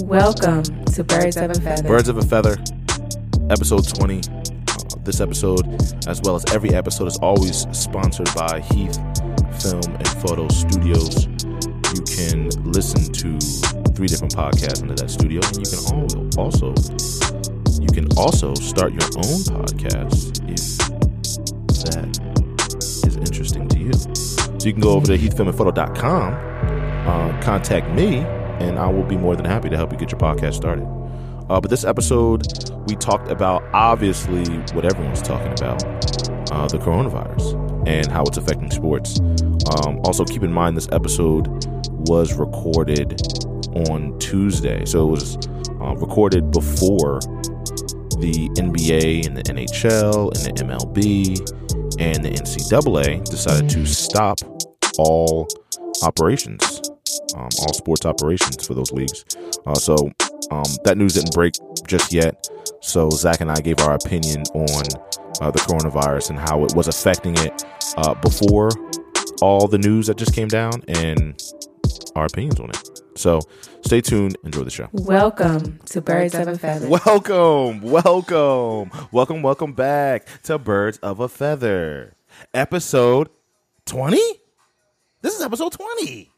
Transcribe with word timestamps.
Welcome 0.00 0.62
to 0.62 1.04
Birds 1.04 1.36
of 1.36 1.50
a 1.50 1.54
Feather. 1.54 1.86
Birds 1.86 2.08
of 2.08 2.16
a 2.16 2.22
Feather, 2.22 2.56
episode 3.50 3.86
20. 3.86 4.18
Uh, 4.18 4.42
this 5.04 5.20
episode, 5.20 5.66
as 6.08 6.20
well 6.22 6.34
as 6.34 6.44
every 6.54 6.70
episode, 6.74 7.06
is 7.08 7.18
always 7.18 7.66
sponsored 7.72 8.28
by 8.34 8.60
Heath 8.60 8.96
Film 9.60 9.82
and 9.84 10.08
Photo 10.08 10.48
Studios. 10.48 11.26
You 11.26 12.02
can 12.16 12.48
listen 12.72 13.12
to 13.12 13.38
three 13.92 14.06
different 14.08 14.34
podcasts 14.34 14.80
under 14.80 14.94
that 14.94 15.10
studio, 15.10 15.40
and 15.44 15.58
you 15.58 15.66
can 15.68 16.38
also 16.38 16.74
you 17.82 17.88
can 17.88 18.08
also 18.16 18.54
start 18.54 18.92
your 18.92 19.04
own 19.16 19.44
podcast 19.60 20.40
if 20.48 20.78
that 21.84 23.06
is 23.06 23.16
interesting 23.16 23.68
to 23.68 23.78
you. 23.78 23.92
So 23.92 24.66
you 24.66 24.72
can 24.72 24.82
go 24.82 24.92
over 24.92 25.06
to 25.06 25.18
heathfilmandphoto.com, 25.18 26.34
uh, 27.06 27.42
contact 27.42 27.90
me, 27.90 28.24
and 28.62 28.78
I 28.78 28.88
will 28.88 29.04
be 29.04 29.16
more 29.16 29.36
than 29.36 29.44
happy 29.44 29.68
to 29.68 29.76
help 29.76 29.92
you 29.92 29.98
get 29.98 30.10
your 30.10 30.20
podcast 30.20 30.54
started. 30.54 30.86
Uh, 31.50 31.60
but 31.60 31.70
this 31.70 31.84
episode, 31.84 32.46
we 32.86 32.96
talked 32.96 33.28
about 33.28 33.62
obviously 33.72 34.44
what 34.74 34.84
everyone's 34.84 35.20
talking 35.20 35.52
about 35.52 35.84
uh, 36.52 36.66
the 36.68 36.78
coronavirus 36.78 37.88
and 37.88 38.10
how 38.10 38.22
it's 38.22 38.36
affecting 38.36 38.70
sports. 38.70 39.20
Um, 39.20 40.00
also, 40.04 40.24
keep 40.24 40.42
in 40.42 40.52
mind 40.52 40.76
this 40.76 40.88
episode 40.92 41.48
was 42.08 42.34
recorded 42.34 43.20
on 43.88 44.18
Tuesday. 44.18 44.84
So 44.84 45.08
it 45.08 45.10
was 45.10 45.36
uh, 45.80 45.94
recorded 45.96 46.50
before 46.50 47.20
the 48.18 48.48
NBA 48.56 49.26
and 49.26 49.36
the 49.36 49.42
NHL 49.42 50.34
and 50.36 50.56
the 50.56 50.64
MLB 50.64 51.38
and 52.00 52.24
the 52.24 52.30
NCAA 52.30 53.24
decided 53.24 53.68
to 53.70 53.86
stop 53.86 54.38
all 54.98 55.48
operations, 56.02 56.82
um, 57.36 57.48
all 57.60 57.72
sports 57.74 58.06
operations 58.06 58.66
for 58.66 58.74
those 58.74 58.92
leagues. 58.92 59.24
Uh, 59.66 59.74
so 59.74 59.94
um, 60.50 60.64
that 60.84 60.96
news 60.96 61.14
didn't 61.14 61.34
break 61.34 61.54
just 61.86 62.12
yet. 62.12 62.48
So 62.80 63.10
Zach 63.10 63.40
and 63.40 63.50
I 63.50 63.60
gave 63.60 63.80
our 63.80 63.94
opinion 63.94 64.42
on 64.54 64.84
uh, 65.40 65.50
the 65.50 65.58
coronavirus 65.60 66.30
and 66.30 66.38
how 66.38 66.64
it 66.64 66.74
was 66.74 66.88
affecting 66.88 67.36
it 67.38 67.64
uh, 67.96 68.14
before 68.14 68.70
all 69.40 69.68
the 69.68 69.78
news 69.78 70.06
that 70.06 70.16
just 70.16 70.34
came 70.34 70.48
down 70.48 70.82
and 70.88 71.42
our 72.16 72.26
opinions 72.26 72.60
on 72.60 72.70
it. 72.70 73.02
So 73.14 73.40
stay 73.84 74.00
tuned. 74.00 74.36
Enjoy 74.44 74.62
the 74.62 74.70
show. 74.70 74.88
Welcome 74.92 75.78
to 75.86 76.00
Birds 76.00 76.34
of 76.34 76.48
a 76.48 76.58
Feather. 76.58 76.88
Welcome, 76.88 77.82
welcome, 77.82 78.90
welcome, 79.10 79.42
welcome 79.42 79.72
back 79.72 80.26
to 80.44 80.58
Birds 80.58 80.98
of 80.98 81.20
a 81.20 81.28
Feather, 81.28 82.14
episode 82.54 83.28
20. 83.86 84.18
This 85.20 85.34
is 85.34 85.42
episode 85.42 85.72
20. 85.72 86.31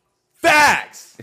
Facts. 0.45 1.17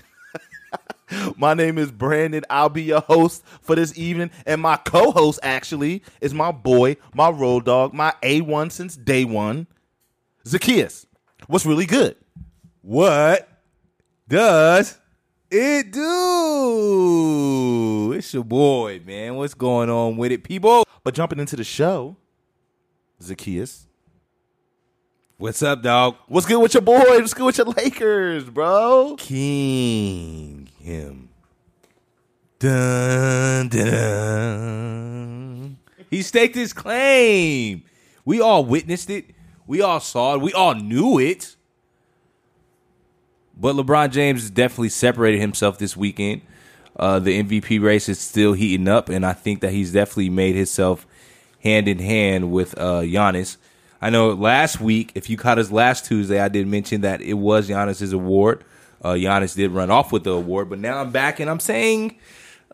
my 1.38 1.54
name 1.54 1.78
is 1.78 1.92
Brandon. 1.92 2.44
I'll 2.50 2.70
be 2.70 2.82
your 2.82 3.02
host 3.02 3.46
for 3.62 3.76
this 3.76 3.96
evening, 3.96 4.32
and 4.48 4.60
my 4.60 4.78
co 4.78 5.12
host 5.12 5.40
actually 5.44 6.02
is 6.22 6.34
my 6.34 6.52
boy, 6.52 6.98
my 7.14 7.30
road 7.30 7.66
dog, 7.66 7.94
my 7.94 8.16
A1 8.24 8.72
since 8.72 8.98
day 8.98 9.24
one, 9.24 9.68
Zacchaeus. 10.48 11.06
What's 11.46 11.68
really 11.68 11.86
good? 11.86 12.16
What 12.82 13.48
does 14.28 14.98
it 15.52 15.92
do? 15.92 16.94
It's 18.14 18.34
your 18.34 18.44
boy, 18.44 19.04
man. 19.06 19.36
What's 19.36 19.54
going 19.54 19.92
on 19.92 20.18
with 20.18 20.32
it, 20.32 20.44
people? 20.44 20.84
But 21.04 21.14
jumping 21.14 21.38
into 21.38 21.56
the 21.56 21.64
show, 21.64 22.18
Zacchaeus, 23.22 23.86
What's 25.42 25.64
up, 25.64 25.82
dog? 25.82 26.18
what's 26.28 26.46
good 26.46 26.62
with 26.62 26.76
your 26.76 26.82
boy? 26.82 27.00
What's 27.00 27.34
good 27.34 27.48
with 27.48 27.58
your 27.58 27.66
Lakers, 27.66 28.44
bro? 28.44 29.16
King 29.18 30.70
him. 30.80 31.30
Dun, 32.60 33.68
dun. 33.70 35.00
He 36.12 36.22
staked 36.22 36.54
his 36.54 36.74
claim. 36.74 37.82
We 38.24 38.40
all 38.40 38.64
witnessed 38.64 39.10
it. 39.10 39.32
We 39.66 39.82
all 39.82 40.00
saw 40.00 40.36
it. 40.36 40.42
We 40.42 40.54
all 40.54 40.76
knew 40.76 41.18
it. 41.18 41.56
But 43.60 43.76
LeBron 43.76 44.12
James 44.12 44.48
definitely 44.52 44.90
separated 44.90 45.42
himself 45.42 45.80
this 45.80 45.98
weekend. 45.98 46.44
Uh, 46.96 47.18
the 47.18 47.42
MVP 47.42 47.82
race 47.82 48.08
is 48.08 48.20
still 48.20 48.54
heating 48.54 48.88
up, 48.88 49.10
and 49.10 49.26
I 49.26 49.34
think 49.34 49.62
that 49.62 49.72
he's 49.72 49.92
definitely 49.92 50.30
made 50.30 50.54
himself 50.54 51.08
hand 51.62 51.88
in 51.88 51.98
hand 51.98 52.52
with 52.52 52.78
uh, 52.78 53.02
Giannis. 53.02 53.58
I 54.02 54.10
know 54.10 54.32
last 54.32 54.82
week, 54.82 55.12
if 55.16 55.30
you 55.30 55.38
caught 55.38 55.60
us 55.60 55.72
last 55.72 56.06
Tuesday, 56.06 56.40
I 56.40 56.48
did 56.48 56.68
mention 56.68 57.02
that 57.02 57.22
it 57.22 57.34
was 57.36 57.70
Giannis's 57.70 58.14
award. 58.14 58.64
Uh, 59.04 59.14
Giannis 59.14 59.56
did 59.56 59.72
run 59.72 59.92
off 59.92 60.12
with 60.12 60.24
the 60.24 60.32
award, 60.32 60.70
but 60.70 60.80
now 60.80 61.00
I'm 61.00 61.12
back 61.12 61.40
and 61.40 61.50
I'm 61.50 61.60
saying 61.60 62.18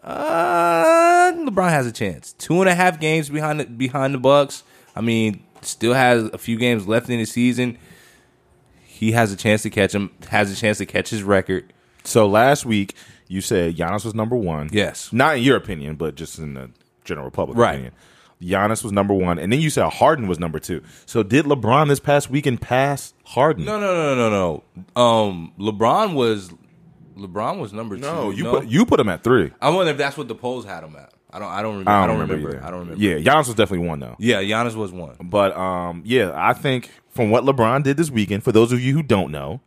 uh, 0.04 1.32
LeBron 1.34 1.70
has 1.70 1.86
a 1.88 1.92
chance. 1.92 2.34
Two 2.34 2.62
and 2.62 2.70
a 2.70 2.76
half 2.76 3.00
games 3.00 3.30
behind 3.30 3.60
the, 3.60 3.66
behind 3.66 4.14
the 4.14 4.18
Bucks. 4.20 4.64
I 4.96 5.02
mean, 5.02 5.44
still 5.62 5.94
has 5.94 6.24
a 6.34 6.38
few 6.38 6.58
games 6.58 6.88
left 6.88 7.10
in 7.10 7.20
the 7.20 7.26
season. 7.26 7.78
He 8.86 9.12
has 9.12 9.32
a 9.32 9.36
chance 9.38 9.62
to 9.64 9.70
catch 9.70 9.94
him. 9.94 10.12
Has 10.30 10.52
a 10.52 10.56
chance 10.56 10.78
to 10.80 10.86
catch 10.86 11.09
his 11.09 11.24
record. 11.24 11.72
So 12.04 12.28
last 12.28 12.66
week 12.66 12.96
you 13.28 13.42
said 13.42 13.76
Giannis 13.76 14.06
was 14.06 14.16
number 14.16 14.36
one. 14.36 14.70
Yes. 14.72 15.12
Not 15.12 15.38
in 15.38 15.44
your 15.44 15.58
opinion, 15.58 15.96
but 15.96 16.16
just 16.16 16.40
in 16.40 16.54
the 16.54 16.70
general 17.04 17.30
public 17.30 17.58
Right. 17.58 17.74
opinion. 17.74 17.94
Giannis 18.42 18.84
was 18.84 18.92
number 18.92 19.14
one, 19.14 19.40
and 19.40 19.52
then 19.52 19.59
you 19.59 19.70
said 19.70 19.90
Harden 19.90 20.28
was 20.28 20.40
number 20.40 20.59
two. 20.59 20.84
So 21.06 21.24
did 21.24 21.46
LeBron 21.46 21.88
this 21.88 22.00
past 22.00 22.30
weekend 22.30 22.62
pass 22.62 23.14
Harden? 23.25 23.66
No, 23.66 23.80
no, 23.80 23.94
no, 23.96 24.30
no, 24.30 24.64
no. 24.96 25.02
Um, 25.02 25.53
LeBron 25.59 26.14
was 26.14 26.52
LeBron 27.18 27.59
was 27.59 27.74
number 27.74 27.97
no, 27.97 28.31
two. 28.31 28.38
you 28.38 28.44
put 28.46 28.68
you 28.68 28.86
put 28.86 29.00
him 29.00 29.09
at 29.09 29.24
three. 29.24 29.52
I 29.62 29.70
wonder 29.70 29.92
if 29.92 29.97
that's 29.97 30.18
what 30.18 30.28
the 30.28 30.36
polls 30.36 30.66
had 30.66 30.84
him 30.84 30.96
at. 30.96 31.14
I 31.31 31.40
don't. 31.40 31.50
I 31.50 31.62
don't 31.62 31.72
remember. 31.72 31.92
I 31.92 32.03
I 32.03 32.08
don't, 32.08 32.16
don't, 32.20 32.30
remember. 32.30 32.47
remember. 32.47 32.68
I 32.68 32.72
don't 32.72 32.80
remember. 32.81 33.03
Yeah, 33.03 33.16
Giannis 33.16 33.47
was 33.47 33.56
definitely 33.56 33.88
one 33.88 34.00
though. 34.00 34.16
Yeah, 34.20 34.42
Giannis 34.42 34.76
was 34.76 34.92
one. 34.92 35.16
But 35.22 35.58
um, 35.58 36.03
yeah, 36.06 36.31
I 36.36 36.53
think 36.53 36.92
from 37.09 37.31
what 37.31 37.44
LeBron 37.44 37.84
did 37.84 37.97
this 37.97 38.12
weekend, 38.12 38.44
for 38.44 38.52
those 38.52 38.72
of 38.72 38.80
you 38.80 38.94
who 38.94 39.03
don't 39.03 39.31
know, 39.31 39.62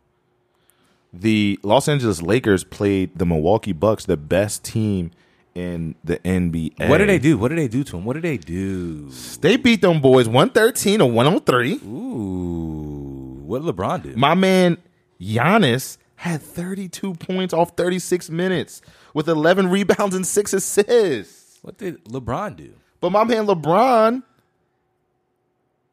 the 1.13 1.59
Los 1.61 1.87
Angeles 1.87 2.21
Lakers 2.21 2.63
played 2.63 3.17
the 3.17 3.25
Milwaukee 3.25 3.73
Bucks, 3.73 4.05
the 4.05 4.17
best 4.17 4.63
team 4.63 5.11
in 5.55 5.95
the 6.03 6.17
NBA. 6.19 6.89
What 6.89 6.99
did 6.99 7.09
they 7.09 7.19
do? 7.19 7.37
What 7.37 7.49
did 7.49 7.57
they 7.57 7.67
do 7.67 7.83
to 7.83 7.97
him? 7.97 8.05
What 8.05 8.13
did 8.13 8.23
they 8.23 8.37
do? 8.37 9.09
They 9.41 9.57
beat 9.57 9.81
them 9.81 10.01
boys 10.01 10.27
113 10.27 10.99
to 10.99 11.05
103. 11.05 11.73
Ooh, 11.85 13.41
what 13.45 13.63
did 13.63 13.75
LeBron 13.75 14.03
do? 14.03 14.13
My 14.15 14.33
man 14.33 14.77
Giannis 15.19 15.97
had 16.15 16.41
32 16.41 17.15
points 17.15 17.53
off 17.53 17.75
36 17.75 18.29
minutes 18.29 18.81
with 19.13 19.27
11 19.27 19.69
rebounds 19.69 20.15
and 20.15 20.25
6 20.25 20.53
assists. 20.53 21.59
What 21.61 21.77
did 21.77 22.03
LeBron 22.05 22.55
do? 22.55 22.73
But 22.99 23.11
my 23.11 23.23
man 23.23 23.45
LeBron 23.47 24.23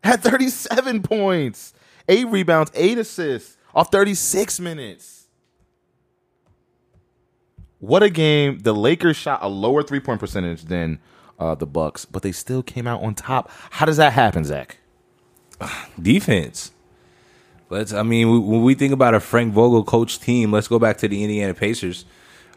had 0.05 0.23
37 0.23 1.03
points, 1.03 1.75
8 2.09 2.27
rebounds, 2.29 2.71
8 2.75 2.99
assists 2.99 3.57
off 3.75 3.91
36 3.91 4.61
minutes. 4.61 5.18
What 7.81 8.03
a 8.03 8.11
game. 8.11 8.59
The 8.61 8.75
Lakers 8.75 9.17
shot 9.17 9.41
a 9.43 9.49
lower 9.49 9.83
three-point 9.83 10.21
percentage 10.21 10.65
than 10.65 10.99
uh, 11.39 11.55
the 11.55 11.67
Bucks, 11.67 12.05
but 12.05 12.23
they 12.23 12.33
still 12.33 12.63
came 12.63 12.87
out 12.87 13.03
on 13.03 13.15
top. 13.15 13.51
How 13.71 13.87
does 13.87 13.97
that 13.99 14.13
happen, 14.13 14.45
Zach? 14.45 14.79
Defense. 16.01 16.73
Let's. 17.71 17.93
I 17.93 18.03
mean, 18.03 18.47
when 18.47 18.63
we 18.63 18.75
think 18.75 18.93
about 18.93 19.15
a 19.15 19.21
Frank 19.21 19.53
Vogel 19.53 19.85
coach 19.85 20.19
team, 20.21 20.51
let's 20.53 20.69
go 20.69 20.79
back 20.79 20.99
to 20.99 21.09
the 21.09 21.23
Indiana 21.23 21.55
Pacers. 21.55 22.05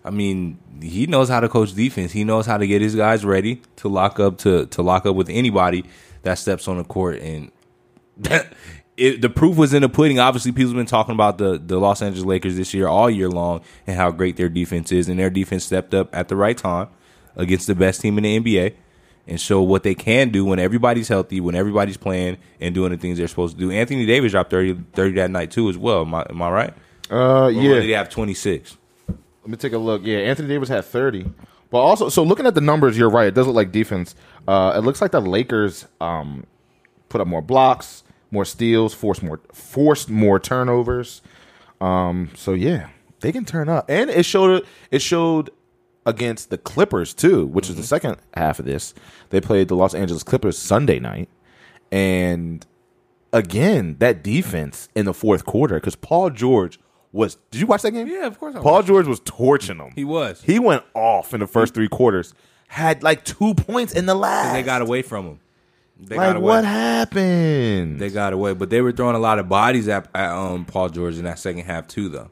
I 0.04 0.10
mean, 0.10 0.58
he 0.82 1.06
knows 1.06 1.30
how 1.30 1.40
to 1.40 1.50
coach 1.50 1.76
defense. 1.76 2.12
He 2.12 2.24
knows 2.24 2.46
how 2.46 2.58
to 2.58 2.66
get 2.66 2.82
his 2.82 2.96
guys 2.96 3.24
ready 3.24 3.62
to 3.78 3.88
lock 3.88 4.20
up 4.20 4.38
to 4.40 4.66
to 4.68 4.82
lock 4.82 5.06
up 5.06 5.16
with 5.16 5.30
anybody 5.30 5.86
that 6.24 6.36
steps 6.36 6.68
on 6.68 6.78
the 6.78 6.84
court. 6.84 7.20
And 7.20 7.52
it, 9.02 9.22
the 9.22 9.30
proof 9.30 9.58
was 9.58 9.74
in 9.74 9.82
the 9.82 9.90
pudding. 9.90 10.20
Obviously, 10.20 10.52
people 10.52 10.70
have 10.70 10.78
been 10.78 10.86
talking 10.86 11.14
about 11.14 11.38
the 11.38 11.58
the 11.64 11.80
Los 11.80 12.02
Angeles 12.02 12.26
Lakers 12.26 12.56
this 12.56 12.74
year 12.74 12.88
all 12.88 13.10
year 13.10 13.30
long 13.30 13.62
and 13.88 13.98
how 13.98 14.12
great 14.12 14.38
their 14.38 14.50
defense 14.50 14.92
is, 14.92 15.10
and 15.10 15.20
their 15.20 15.30
defense 15.30 15.64
stepped 15.66 15.94
up 15.94 16.16
at 16.16 16.28
the 16.28 16.36
right 16.36 16.58
time 16.58 16.88
against 17.36 17.68
the 17.68 17.76
best 17.76 18.02
team 18.02 18.18
in 18.18 18.24
the 18.24 18.40
NBA 18.40 18.76
and 19.28 19.40
show 19.40 19.62
what 19.62 19.84
they 19.84 19.96
can 19.96 20.30
do 20.30 20.44
when 20.46 20.60
everybody's 20.60 21.08
healthy, 21.08 21.40
when 21.40 21.56
everybody's 21.56 21.98
playing 21.98 22.38
and 22.60 22.74
doing 22.76 22.92
the 22.92 22.98
things 22.98 23.18
they're 23.18 23.28
supposed 23.28 23.56
to 23.56 23.60
do. 23.60 23.72
Anthony 23.72 24.06
Davis 24.06 24.32
dropped 24.32 24.50
30, 24.50 24.84
30 24.94 25.16
that 25.16 25.32
night 25.32 25.52
too 25.52 25.70
as 25.70 25.78
well. 25.78 26.02
Am 26.02 26.14
I, 26.16 26.26
am 26.30 26.42
I 26.42 26.50
right? 26.50 26.74
Uh, 27.10 27.46
Or 27.46 27.52
did 27.52 27.84
he 27.84 27.92
have 27.92 28.10
26? 28.10 28.78
Let 29.08 29.18
me 29.50 29.58
take 29.58 29.74
a 29.74 29.78
look. 29.78 30.02
Yeah, 30.04 30.18
Anthony 30.20 30.48
Davis 30.50 30.70
had 30.70 30.86
30. 30.86 31.26
But 31.70 31.78
also, 31.78 32.10
so 32.10 32.24
looking 32.24 32.46
at 32.46 32.54
the 32.56 32.62
numbers, 32.62 32.98
you're 32.98 33.10
right. 33.10 33.28
It 33.28 33.34
does 33.34 33.48
look 33.48 33.56
like 33.56 33.72
defense. 33.72 34.14
Uh, 34.48 34.74
it 34.76 34.80
looks 34.82 35.02
like 35.02 35.12
the 35.12 35.22
Lakers 35.22 35.88
um, 36.02 36.46
put 37.08 37.22
up 37.22 37.28
more 37.28 37.42
blocks, 37.42 38.04
more 38.32 38.46
steals, 38.46 38.94
forced 38.94 39.22
more 39.22 39.42
forced 39.54 40.10
more 40.10 40.40
turnovers. 40.40 41.22
Um, 41.80 42.32
so 42.36 42.54
yeah, 42.54 42.90
they 43.20 43.32
can 43.32 43.46
turn 43.46 43.70
up, 43.70 43.86
and 43.90 44.10
it 44.10 44.24
showed 44.26 44.66
it 44.90 45.02
showed 45.02 45.50
against 46.06 46.50
the 46.50 46.58
Clippers 46.58 47.14
too, 47.14 47.46
which 47.46 47.70
is 47.70 47.76
the 47.76 47.84
second 47.84 48.18
half 48.34 48.60
of 48.60 48.66
this. 48.66 48.94
They 49.30 49.42
played 49.42 49.68
the 49.68 49.76
Los 49.76 49.94
Angeles 49.94 50.24
Clippers 50.24 50.58
Sunday 50.58 51.00
night, 51.00 51.30
and 51.92 52.66
again 53.34 53.98
that 54.00 54.24
defense 54.24 54.90
in 54.96 55.06
the 55.06 55.14
fourth 55.14 55.46
quarter 55.46 55.76
because 55.76 55.96
Paul 55.96 56.30
George 56.30 56.80
was. 57.12 57.38
Did 57.52 57.62
you 57.62 57.68
watch 57.68 57.82
that 57.82 57.92
game? 57.92 58.08
Yeah, 58.08 58.28
of 58.28 58.40
course 58.40 58.56
I 58.56 58.62
Paul 58.62 58.74
watched. 58.74 58.88
George 58.88 59.08
was 59.08 59.22
torching 59.26 59.78
them. 59.78 59.92
He 59.96 60.04
was. 60.04 60.42
He 60.42 60.60
went 60.60 60.84
off 60.94 61.34
in 61.34 61.40
the 61.40 61.48
first 61.48 61.74
three 61.74 61.90
quarters. 61.90 62.34
Had 62.68 63.04
like 63.04 63.26
two 63.26 63.54
points 63.54 63.92
in 63.94 64.06
the 64.06 64.16
last. 64.16 64.54
They 64.54 64.64
got 64.64 64.82
away 64.82 65.02
from 65.02 65.26
him. 65.26 65.40
They 66.04 66.18
like 66.18 66.28
got 66.30 66.36
away. 66.38 66.46
what 66.46 66.66
happened? 66.66 68.00
They 68.00 68.10
got 68.10 68.34
away, 68.34 68.54
but 68.54 68.70
they 68.70 68.82
were 68.82 68.92
throwing 68.92 69.16
a 69.16 69.20
lot 69.20 69.40
of 69.40 69.48
bodies 69.48 69.88
at, 69.88 70.08
at 70.16 70.32
um, 70.32 70.66
Paul 70.66 70.90
George 70.90 71.18
in 71.18 71.26
that 71.26 71.40
second 71.40 71.64
half 71.66 71.88
too, 71.88 72.10
though. 72.10 72.32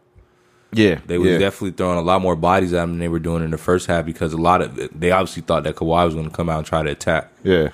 yeah, 0.73 0.99
They 1.05 1.17
were 1.17 1.27
yeah. 1.27 1.37
definitely 1.37 1.71
throwing 1.71 1.97
a 1.99 2.01
lot 2.01 2.21
more 2.21 2.35
bodies 2.35 2.73
at 2.73 2.83
him 2.83 2.91
than 2.91 2.99
they 2.99 3.07
were 3.07 3.19
doing 3.19 3.43
in 3.43 3.51
the 3.51 3.57
first 3.57 3.87
half 3.87 4.05
because 4.05 4.33
a 4.33 4.37
lot 4.37 4.61
of 4.61 4.75
they 4.99 5.11
obviously 5.11 5.43
thought 5.43 5.63
that 5.63 5.75
Kawhi 5.75 6.05
was 6.05 6.15
going 6.15 6.29
to 6.29 6.35
come 6.35 6.49
out 6.49 6.57
and 6.59 6.67
try 6.67 6.81
to 6.83 6.89
attack. 6.89 7.31
Yeah. 7.43 7.69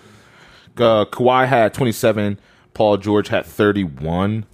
Uh, 0.77 1.05
Kawhi 1.05 1.47
had 1.47 1.73
27. 1.73 2.39
Paul 2.73 2.97
George 2.97 3.29
had 3.29 3.45
31. 3.45 4.45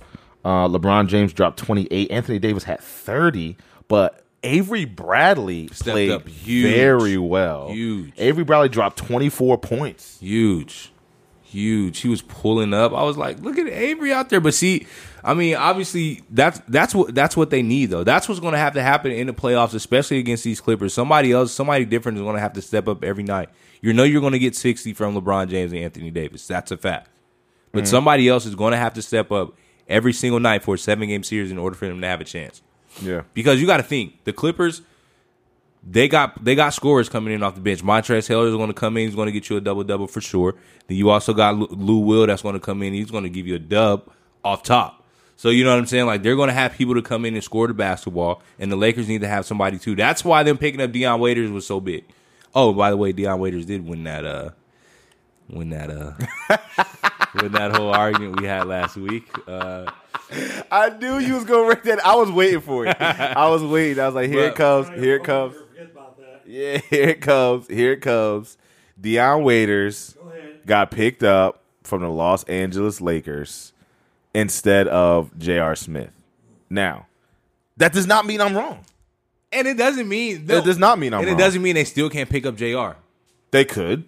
Uh, 0.46 0.68
LeBron 0.68 1.08
James 1.08 1.34
dropped 1.34 1.58
28. 1.58 2.12
Anthony 2.12 2.38
Davis 2.40 2.64
had 2.64 2.80
30. 2.80 3.58
But 3.88 4.24
Avery 4.44 4.86
Bradley 4.86 5.68
Stepped 5.70 5.90
played 5.90 6.12
up 6.12 6.28
huge. 6.28 6.72
very 6.74 7.18
well. 7.18 7.70
Huge. 7.72 8.14
Avery 8.18 8.44
Bradley 8.44 8.70
dropped 8.70 8.98
24 8.98 9.58
points. 9.58 10.20
Huge, 10.20 10.92
huge. 11.52 12.00
He 12.00 12.10
was 12.10 12.22
pulling 12.22 12.74
up. 12.74 12.94
I 12.94 13.04
was 13.04 13.18
like, 13.18 13.40
look 13.40 13.58
at 13.58 13.68
Avery 13.68 14.14
out 14.14 14.30
there. 14.30 14.40
But 14.40 14.54
see, 14.54 14.88
I 15.24 15.34
mean, 15.34 15.56
obviously 15.56 16.24
that's 16.30 16.60
that's 16.68 16.96
what 16.96 17.14
that's 17.14 17.38
what 17.38 17.50
they 17.50 17.62
need 17.62 17.88
though. 17.88 18.04
That's 18.04 18.28
what's 18.28 18.40
going 18.40 18.54
to 18.54 18.60
have 18.60 18.74
to 18.74 18.82
happen 18.82 19.12
in 19.12 19.28
the 19.28 19.34
playoffs, 19.34 19.74
especially 19.74 20.18
against 20.18 20.44
these 20.44 20.62
Clippers. 20.62 20.94
Somebody 20.94 21.32
else, 21.32 21.52
somebody 21.52 21.86
different 21.86 22.18
is 22.18 22.24
going 22.24 22.36
to 22.36 22.42
have 22.42 22.54
to 22.54 22.62
step 22.62 22.88
up 22.88 23.04
every 23.04 23.24
night. 23.24 23.50
You 23.82 23.94
know, 23.94 24.04
you're 24.04 24.22
going 24.22 24.34
to 24.34 24.40
get 24.40 24.56
60 24.56 24.94
from 24.94 25.20
LeBron 25.20 25.50
James 25.50 25.72
and 25.72 25.82
Anthony 25.82 26.12
Davis. 26.12 26.48
That's 26.48 26.72
a 26.72 26.78
fact. 26.78 27.10
But 27.72 27.80
mm-hmm. 27.80 27.92
somebody 27.92 28.28
else 28.28 28.46
is 28.46 28.56
going 28.56 28.72
to 28.72 28.78
have 28.78 28.94
to 28.94 29.02
step 29.02 29.32
up 29.32 29.56
every 29.88 30.14
single 30.14 30.40
night 30.40 30.64
for 30.64 30.76
a 30.76 30.78
seven 30.78 31.08
game 31.08 31.24
series 31.24 31.52
in 31.52 31.58
order 31.58 31.76
for 31.76 31.88
them 31.88 32.02
to 32.02 32.08
have 32.08 32.22
a 32.22 32.26
chance. 32.26 32.62
Yeah. 33.02 33.22
Because 33.34 33.60
you 33.62 33.68
got 33.68 33.78
to 33.78 33.84
think 33.84 34.24
the 34.24 34.34
Clippers, 34.34 34.82
they 35.84 36.08
got 36.08 36.44
they 36.44 36.56
got 36.56 36.70
scorers 36.74 37.10
coming 37.10 37.34
in 37.34 37.44
off 37.44 37.56
the 37.56 37.62
bench. 37.62 37.82
Montrezl 37.84 38.30
Harrell 38.30 38.48
is 38.48 38.56
going 38.56 38.68
to 38.68 38.74
come 38.74 38.98
in. 38.98 39.08
He's 39.08 39.16
going 39.16 39.26
to 39.28 39.32
get 39.32 39.50
you 39.50 39.58
a 39.58 39.62
double 39.62 39.84
double 39.84 40.08
for 40.08 40.22
sure. 40.22 40.56
Then 40.88 40.98
you 40.98 41.10
also 41.10 41.34
got 41.34 41.56
Lou- 41.58 42.00
Will 42.00 42.28
that's 42.28 42.42
going 42.44 42.54
to 42.54 42.60
come 42.60 42.84
in. 42.84 42.94
He's 42.94 43.12
going 43.12 43.24
to 43.24 43.30
give 43.30 43.48
you 43.48 43.56
a 43.56 43.60
dub 43.60 44.10
off 44.44 44.64
top. 44.64 45.04
So 45.38 45.50
you 45.50 45.64
know 45.64 45.72
what 45.72 45.80
I'm 45.80 45.88
saying? 45.88 46.06
Like 46.06 46.22
they're 46.22 46.36
going 46.36 46.50
to 46.50 46.54
have 46.54 46.74
people 46.74 46.94
to 46.96 47.02
come 47.02 47.26
in 47.26 47.34
and 47.34 47.44
score 47.44 47.68
the 47.68 47.74
basketball, 47.74 48.44
and 48.60 48.72
the 48.72 48.76
Lakers 48.76 49.08
need 49.08 49.22
to 49.22 49.28
have 49.28 49.46
somebody 49.46 49.80
too. 49.80 49.96
That's 49.96 50.24
why 50.24 50.44
them 50.44 50.58
picking 50.58 50.82
up 50.82 50.92
Dion 50.92 51.20
Waiters 51.20 51.50
was 51.50 51.66
so 51.66 51.80
big. 51.80 52.04
Oh, 52.54 52.74
by 52.74 52.90
the 52.92 52.98
way, 52.98 53.12
Dion 53.12 53.40
Waiters 53.40 53.66
did 53.66 53.88
win 53.88 54.04
that. 54.04 54.26
uh 54.26 54.50
Win 55.50 55.70
that. 55.72 55.90
uh 55.90 56.14
Win 57.42 57.54
that 57.54 57.76
whole 57.76 57.94
argument 57.94 58.40
we 58.42 58.46
had 58.48 58.68
last 58.68 58.98
week. 58.98 59.26
Uh, 59.48 59.90
I 60.70 60.90
knew 61.00 61.18
you 61.18 61.36
was 61.36 61.46
going 61.46 61.64
to 61.64 61.70
wreck 61.70 61.84
that. 61.84 62.06
I 62.06 62.16
was 62.16 62.30
waiting 62.30 62.60
for 62.62 62.86
it. 62.86 62.96
I 63.00 63.48
was 63.50 63.64
waiting. 63.64 64.02
I 64.04 64.06
was 64.08 64.16
like, 64.16 64.30
here 64.30 64.44
it 64.48 64.56
comes. 64.56 64.90
Here 64.90 65.16
it 65.16 65.24
comes. 65.24 65.56
Forget 66.52 66.76
about 66.76 66.82
that. 66.82 66.92
Yeah, 66.92 66.98
here 67.00 67.10
it 67.10 67.22
comes. 67.22 67.68
Here 67.68 67.92
it 67.94 68.02
comes. 68.02 68.58
Dion 69.00 69.44
Waiters 69.44 70.14
Go 70.14 70.32
got 70.66 70.92
picked 70.92 71.24
up 71.24 71.64
from 71.84 72.02
the 72.02 72.10
Los 72.10 72.44
Angeles 72.46 73.02
Lakers 73.02 73.74
instead 74.34 74.88
of 74.88 75.38
J.R. 75.38 75.76
Smith. 75.76 76.12
Now, 76.70 77.08
that 77.78 77.94
does 77.94 78.08
not 78.08 78.26
mean 78.26 78.40
I'm 78.42 78.56
wrong. 78.56 78.86
and 79.52 79.68
it 79.68 79.76
doesn't 79.78 80.08
mean 80.08 80.46
That 80.46 80.64
does 80.64 80.78
not 80.78 81.00
mean 81.00 81.14
I'm 81.14 81.20
and 81.22 81.28
wrong. 81.30 81.36
it 81.36 81.40
doesn't 81.40 81.62
mean 81.62 81.76
they 81.76 81.84
still 81.84 82.10
can't 82.10 82.30
pick 82.30 82.46
up 82.46 82.56
Jr. 82.56 82.92
They 83.52 83.66
could. 83.66 84.06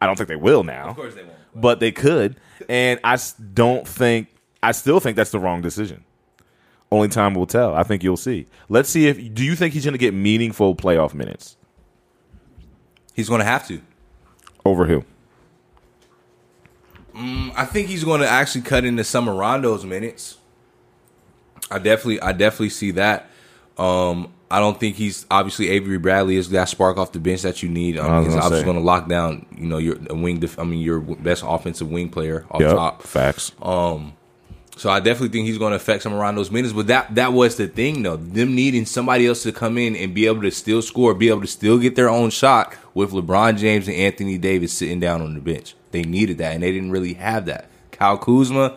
I 0.00 0.06
don't 0.06 0.16
think 0.16 0.28
they 0.28 0.36
will 0.36 0.64
now. 0.64 0.88
Of 0.90 0.96
course 0.96 1.14
they 1.14 1.22
won't. 1.24 1.34
But 1.54 1.80
they 1.80 1.92
could. 1.92 2.36
And 2.68 3.00
I 3.04 3.18
don't 3.52 3.86
think, 3.86 4.28
I 4.62 4.72
still 4.72 5.00
think 5.00 5.16
that's 5.16 5.30
the 5.30 5.40
wrong 5.40 5.60
decision. 5.60 6.04
Only 6.92 7.08
time 7.08 7.34
will 7.34 7.46
tell. 7.46 7.74
I 7.74 7.82
think 7.82 8.02
you'll 8.02 8.16
see. 8.16 8.46
Let's 8.68 8.88
see 8.88 9.08
if, 9.08 9.34
do 9.34 9.44
you 9.44 9.54
think 9.56 9.74
he's 9.74 9.84
going 9.84 9.92
to 9.92 9.98
get 9.98 10.14
meaningful 10.14 10.74
playoff 10.74 11.12
minutes? 11.12 11.56
He's 13.20 13.28
going 13.28 13.40
to 13.40 13.44
have 13.44 13.68
to. 13.68 13.80
Over 14.64 14.86
who? 14.86 15.04
I 17.14 17.66
think 17.66 17.88
he's 17.88 18.02
going 18.04 18.20
to 18.22 18.28
actually 18.28 18.62
cut 18.62 18.84
into 18.84 19.04
some 19.04 19.28
of 19.28 19.36
Rondo's 19.36 19.84
minutes. 19.84 20.38
I 21.70 21.78
definitely, 21.78 22.20
I 22.20 22.32
definitely 22.32 22.70
see 22.70 22.92
that. 22.92 23.28
Um, 23.76 24.32
I 24.50 24.58
don't 24.58 24.78
think 24.80 24.96
he's 24.96 25.26
obviously 25.30 25.68
Avery 25.70 25.98
Bradley 25.98 26.36
is 26.36 26.50
that 26.50 26.68
spark 26.68 26.96
off 26.96 27.12
the 27.12 27.18
bench 27.20 27.42
that 27.42 27.62
you 27.62 27.68
need. 27.68 27.98
I 27.98 28.06
Um, 28.06 28.16
was 28.16 28.24
he's 28.26 28.34
gonna 28.34 28.44
obviously 28.46 28.64
going 28.64 28.78
to 28.78 28.82
lock 28.82 29.08
down, 29.08 29.46
you 29.56 29.66
know, 29.66 29.78
your 29.78 29.96
a 30.08 30.14
wing. 30.14 30.38
Def- 30.40 30.58
I 30.58 30.64
mean, 30.64 30.80
your 30.80 31.00
best 31.00 31.44
offensive 31.46 31.90
wing 31.90 32.08
player 32.08 32.46
off 32.50 32.60
Yep. 32.60 32.70
top. 32.74 33.02
Facts. 33.02 33.52
So 34.76 34.88
I 34.88 34.98
definitely 34.98 35.28
think 35.28 35.46
he's 35.46 35.58
going 35.58 35.70
to 35.72 35.76
affect 35.76 36.02
some 36.02 36.14
around 36.14 36.36
those 36.36 36.50
minutes. 36.50 36.72
But 36.72 36.86
that 36.86 37.14
that 37.16 37.32
was 37.34 37.56
the 37.56 37.68
thing, 37.68 38.02
though. 38.02 38.16
Them 38.16 38.54
needing 38.54 38.86
somebody 38.86 39.26
else 39.26 39.42
to 39.42 39.52
come 39.52 39.76
in 39.78 39.94
and 39.94 40.14
be 40.14 40.26
able 40.26 40.40
to 40.42 40.50
still 40.50 40.80
score, 40.80 41.12
be 41.12 41.28
able 41.28 41.42
to 41.42 41.46
still 41.46 41.76
get 41.78 41.96
their 41.96 42.08
own 42.08 42.30
shot 42.30 42.74
with 42.94 43.12
LeBron 43.12 43.58
James 43.58 43.86
and 43.88 43.96
Anthony 43.96 44.38
Davis 44.38 44.72
sitting 44.72 45.00
down 45.00 45.22
on 45.22 45.34
the 45.34 45.40
bench. 45.40 45.74
They 45.92 46.02
needed 46.02 46.38
that, 46.38 46.54
and 46.54 46.62
they 46.62 46.72
didn't 46.72 46.90
really 46.90 47.14
have 47.14 47.46
that. 47.46 47.68
Kyle 47.92 48.18
Kuzma, 48.18 48.76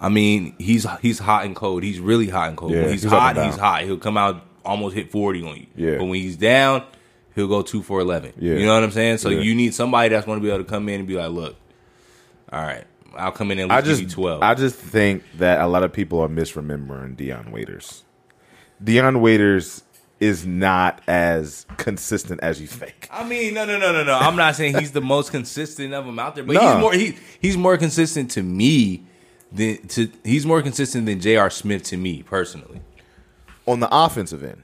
I 0.00 0.08
mean, 0.08 0.54
he's 0.58 0.86
he's 1.00 1.18
hot 1.18 1.44
and 1.44 1.54
cold. 1.54 1.82
He's 1.82 2.00
really 2.00 2.28
hot 2.28 2.48
and 2.48 2.56
cold. 2.56 2.72
Yeah, 2.72 2.82
when 2.82 2.92
he's, 2.92 3.02
he's 3.02 3.10
hot, 3.10 3.36
he's 3.36 3.56
hot. 3.56 3.82
He'll 3.82 3.98
come 3.98 4.16
out 4.16 4.44
almost 4.64 4.94
hit 4.94 5.10
forty 5.10 5.42
on 5.46 5.56
you. 5.56 5.66
Yeah. 5.76 5.98
But 5.98 6.04
when 6.06 6.20
he's 6.20 6.36
down, 6.36 6.84
he'll 7.34 7.48
go 7.48 7.62
two 7.62 7.82
for 7.82 8.00
eleven. 8.00 8.32
Yeah. 8.38 8.54
You 8.54 8.66
know 8.66 8.74
what 8.74 8.82
I'm 8.82 8.90
saying? 8.90 9.18
So 9.18 9.28
Yeah. 9.28 9.40
you 9.42 9.54
need 9.54 9.74
somebody 9.74 10.08
that's 10.08 10.26
going 10.26 10.38
to 10.38 10.42
be 10.42 10.48
able 10.50 10.64
to 10.64 10.68
come 10.70 10.88
in 10.88 11.00
and 11.00 11.08
be 11.08 11.14
like, 11.16 11.30
look, 11.30 11.56
all 12.52 12.62
right, 12.62 12.84
I'll 13.14 13.32
come 13.32 13.50
in 13.50 13.58
and 13.58 13.70
I 13.72 13.80
just 13.82 14.10
twelve. 14.10 14.42
I 14.42 14.54
just 14.54 14.76
think 14.76 15.22
that 15.38 15.60
a 15.60 15.66
lot 15.66 15.82
of 15.82 15.92
people 15.92 16.20
are 16.20 16.28
misremembering 16.28 17.16
Dion 17.16 17.50
Waiters. 17.52 18.02
Dion 18.82 19.20
Waiters 19.20 19.82
is 20.20 20.44
not 20.46 21.00
as 21.08 21.64
consistent 21.78 22.40
as 22.42 22.60
you 22.60 22.66
think. 22.66 23.08
I 23.10 23.26
mean, 23.26 23.54
no, 23.54 23.64
no, 23.64 23.78
no, 23.78 23.90
no, 23.92 24.04
no. 24.04 24.14
I'm 24.18 24.36
not 24.36 24.54
saying 24.54 24.78
he's 24.78 24.92
the 24.92 25.00
most 25.00 25.30
consistent 25.30 25.94
of 25.94 26.04
them 26.04 26.18
out 26.18 26.34
there, 26.34 26.44
but 26.44 26.52
Nah. 26.54 26.74
he's 26.74 26.80
more 26.80 26.92
he, 26.92 27.16
he's 27.40 27.56
more 27.56 27.76
consistent 27.78 28.30
to 28.32 28.42
me 28.42 29.02
than 29.50 29.78
to 29.88 30.10
he's 30.22 30.44
more 30.44 30.60
consistent 30.62 31.06
than 31.06 31.20
J.R. 31.20 31.48
Smith 31.50 31.82
to 31.84 31.96
me 31.96 32.22
personally. 32.22 32.80
On 33.66 33.80
the 33.80 33.88
offensive 33.90 34.42
end. 34.44 34.62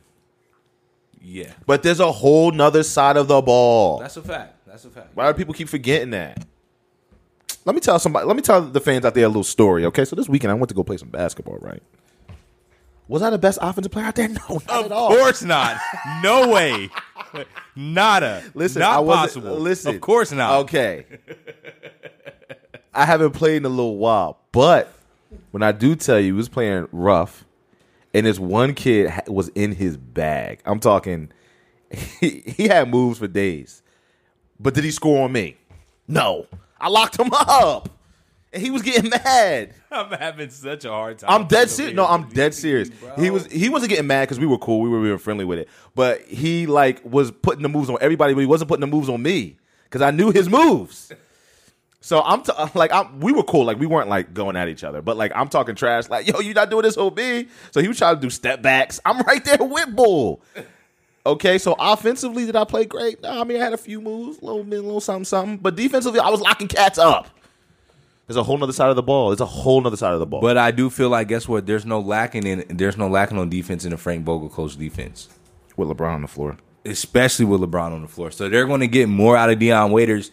Yeah, 1.21 1.53
But 1.67 1.83
there's 1.83 1.99
a 2.01 2.13
whole 2.13 2.53
nother 2.53 2.83
side 2.85 3.17
of 3.17 3.27
the 3.27 3.41
ball. 3.43 3.99
that's 3.99 4.17
a 4.17 4.23
fact. 4.23 4.65
That's 4.67 4.85
a 4.85 4.91
fact. 4.91 5.09
Why 5.15 5.31
do 5.33 5.37
people 5.37 5.55
keep 5.55 5.69
forgetting 5.69 6.11
that? 6.11 6.45
Let 7.65 7.75
me 7.75 7.81
tell 7.81 7.99
somebody. 7.99 8.27
Let 8.27 8.37
me 8.37 8.43
tell 8.43 8.61
the 8.63 8.81
fans 8.81 9.05
out 9.05 9.15
there 9.15 9.25
a 9.25 9.29
little 9.29 9.43
story. 9.43 9.85
Okay, 9.87 10.05
so 10.05 10.15
this 10.15 10.29
weekend 10.29 10.53
I 10.53 10.55
went 10.55 10.69
to 10.69 10.75
go 10.75 10.85
play 10.85 10.99
some 10.99 11.09
basketball. 11.09 11.59
Right? 11.59 11.83
Was 13.09 13.23
I 13.23 13.31
the 13.31 13.39
best 13.39 13.59
offensive 13.63 13.93
player 13.93 14.07
out 14.07 14.15
there? 14.17 14.29
No, 14.49 14.61
not 14.67 14.69
Of 14.69 14.85
at 14.87 14.93
all. 14.93 15.09
course 15.09 15.43
not. 15.43 15.77
No 16.23 16.49
way. 16.49 16.91
Nada. 17.75 18.43
Listen, 18.55 18.81
not 18.81 18.97
I 18.97 19.01
wasn't, 19.01 19.23
possible. 19.45 19.59
Listen, 19.61 19.95
of 19.95 20.01
course 20.01 20.33
not. 20.33 20.61
Okay, 20.63 21.05
I 22.95 23.05
haven't 23.05 23.33
played 23.33 23.57
in 23.59 23.65
a 23.67 23.69
little 23.69 23.97
while, 23.99 24.39
but 24.53 24.93
when 25.51 25.63
I 25.63 25.73
do 25.73 25.95
tell 25.97 26.19
you, 26.19 26.27
he 26.27 26.33
was 26.33 26.49
playing 26.49 26.89
rough, 26.93 27.45
and 28.15 28.25
this 28.25 28.39
one 28.39 28.75
kid 28.75 29.13
was 29.27 29.49
in 29.49 29.73
his 29.73 29.97
bag. 29.99 30.61
I'm 30.65 30.81
talking, 30.81 31.31
he, 31.91 32.43
he 32.47 32.69
had 32.69 32.89
moves 32.89 33.19
for 33.19 33.27
days, 33.29 33.83
but 34.59 34.73
did 34.73 34.85
he 34.85 34.91
score 34.91 35.25
on 35.25 35.33
me? 35.33 35.57
No, 36.09 36.47
I 36.81 36.89
locked 36.89 37.19
him 37.19 37.31
up, 37.35 37.91
and 38.57 38.65
he 38.65 38.71
was 38.71 38.81
getting 38.81 39.11
mad. 39.11 39.75
I'm 39.91 40.11
having 40.11 40.49
such 40.49 40.87
a 40.87 40.89
hard 40.89 41.19
time. 41.19 41.31
I'm 41.31 41.47
dead 41.47 41.69
serious. 41.69 41.95
No, 41.95 42.07
I'm 42.07 42.29
dead 42.31 42.55
serious. 42.55 42.89
He 43.19 43.29
was 43.31 43.47
he 43.47 43.69
wasn't 43.69 43.91
getting 43.91 44.07
mad 44.07 44.23
because 44.23 44.41
we 44.41 44.47
were 44.47 44.57
cool. 44.57 44.81
We 44.81 44.89
were 44.89 45.03
being 45.03 45.19
friendly 45.19 45.45
with 45.45 45.59
it. 45.59 45.69
But 45.95 46.23
he 46.23 46.67
like 46.67 47.05
was 47.05 47.31
putting 47.31 47.63
the 47.63 47.69
moves 47.69 47.91
on 47.91 47.99
everybody, 48.01 48.33
but 48.33 48.41
he 48.41 48.47
wasn't 48.47 48.69
putting 48.69 48.81
the 48.81 48.87
moves 48.87 49.11
on 49.11 49.23
me 49.23 49.59
because 49.85 50.01
I 50.01 50.11
knew 50.11 50.31
his 50.31 50.49
moves. 50.49 51.13
So 52.01 52.23
I'm 52.23 52.43
t- 52.43 52.53
like 52.75 52.93
I'm, 52.93 53.21
we 53.21 53.33
were 53.33 53.43
cool. 53.43 53.67
Like 53.67 53.79
we 53.79 53.87
weren't 53.87 54.09
like 54.09 54.33
going 54.33 54.57
at 54.57 54.69
each 54.69 54.85
other. 54.85 55.03
But 55.03 55.19
like 55.19 55.33
I'm 55.35 55.49
talking 55.49 55.75
trash. 55.75 56.09
Like 56.09 56.27
yo, 56.33 56.41
you 56.41 56.55
not 56.55 56.71
doing 56.71 56.83
this 56.83 56.97
OB. 56.97 57.21
So 57.73 57.81
he 57.83 57.89
was 57.89 57.99
trying 57.99 58.15
to 58.17 58.21
do 58.21 58.31
step 58.31 58.63
backs. 58.63 59.01
I'm 59.05 59.21
right 59.21 59.45
there 59.45 59.59
with 59.61 59.95
Bull. 59.95 60.43
Okay, 61.27 61.59
so 61.59 61.75
offensively, 61.77 62.47
did 62.47 62.55
I 62.55 62.63
play 62.63 62.85
great? 62.85 63.21
Nah, 63.21 63.41
I 63.41 63.45
mean, 63.45 63.61
I 63.61 63.65
had 63.65 63.73
a 63.73 63.77
few 63.79 64.01
moves, 64.01 64.41
little 64.41 64.63
bit, 64.63 64.81
little 64.81 65.01
something, 65.01 65.25
something. 65.25 65.57
But 65.57 65.75
defensively, 65.75 66.21
I 66.21 66.29
was 66.31 66.41
locking 66.41 66.69
cats 66.69 66.99
up. 66.99 67.36
There's 68.27 68.37
a 68.37 68.43
whole 68.43 68.61
other 68.63 68.73
side 68.73 68.91
of 68.91 68.97
the 68.97 69.03
ball. 69.03 69.29
There's 69.29 69.41
a 69.41 69.47
whole 69.47 69.87
other 69.87 69.97
side 69.97 70.13
of 70.13 70.21
the 70.21 70.27
ball. 70.27 70.41
But 70.41 70.59
I 70.59 70.71
do 70.73 70.91
feel 70.91 71.09
like 71.11 71.29
guess 71.29 71.47
what? 71.47 71.67
There's 71.67 71.87
no 71.87 72.01
lacking 72.01 72.47
in 72.47 72.65
there's 72.77 72.97
no 72.97 73.09
lacking 73.09 73.39
on 73.39 73.49
defense 73.49 73.85
in 73.85 73.91
the 73.93 73.97
Frank 73.97 74.25
Vogel 74.25 74.49
coach 74.49 74.77
defense. 74.77 75.29
with 75.77 75.89
LeBron 75.89 76.15
on 76.15 76.23
the 76.23 76.29
floor. 76.29 76.57
especially 76.85 77.45
with 77.45 77.61
LeBron 77.61 77.93
on 77.93 78.03
the 78.03 78.09
floor. 78.09 78.31
So 78.31 78.49
they're 78.49 78.67
going 78.67 78.81
to 78.81 78.89
get 78.89 79.09
more 79.09 79.37
out 79.37 79.51
of 79.51 79.59
Dion 79.59 79.91
Waiters 79.93 80.31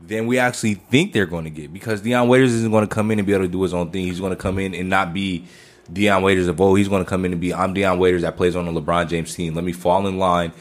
than 0.00 0.26
we 0.26 0.38
actually 0.38 0.74
think 0.74 1.12
they're 1.12 1.26
going 1.26 1.44
to 1.44 1.50
get 1.50 1.72
because 1.72 2.00
Dion 2.02 2.28
Waiters 2.28 2.52
isn't 2.52 2.70
going 2.70 2.86
to 2.86 2.94
come 2.94 3.10
in 3.10 3.18
and 3.18 3.26
be 3.26 3.32
able 3.32 3.44
to 3.44 3.48
do 3.50 3.62
his 3.62 3.72
own 3.74 3.90
thing. 3.90 4.04
He's 4.04 4.20
going 4.20 4.30
to 4.30 4.36
come 4.36 4.58
in 4.58 4.74
and 4.74 4.88
not 4.90 5.14
be 5.14 5.46
Dion 5.92 6.22
Waiters 6.22 6.46
of 6.48 6.60
old. 6.60 6.76
He's 6.78 6.88
going 6.88 7.02
to 7.04 7.08
come 7.08 7.24
in 7.24 7.32
and 7.32 7.40
be 7.40 7.52
I'm 7.54 7.72
Dion 7.74 7.98
Waiters 7.98 8.22
that 8.22 8.36
plays 8.36 8.54
on 8.56 8.72
the 8.72 8.80
LeBron 8.80 9.08
James 9.08 9.34
team. 9.34 9.54
Let 9.54 9.64
me 9.64 9.72
fall 9.72 10.06
in 10.06 10.18
line. 10.18 10.52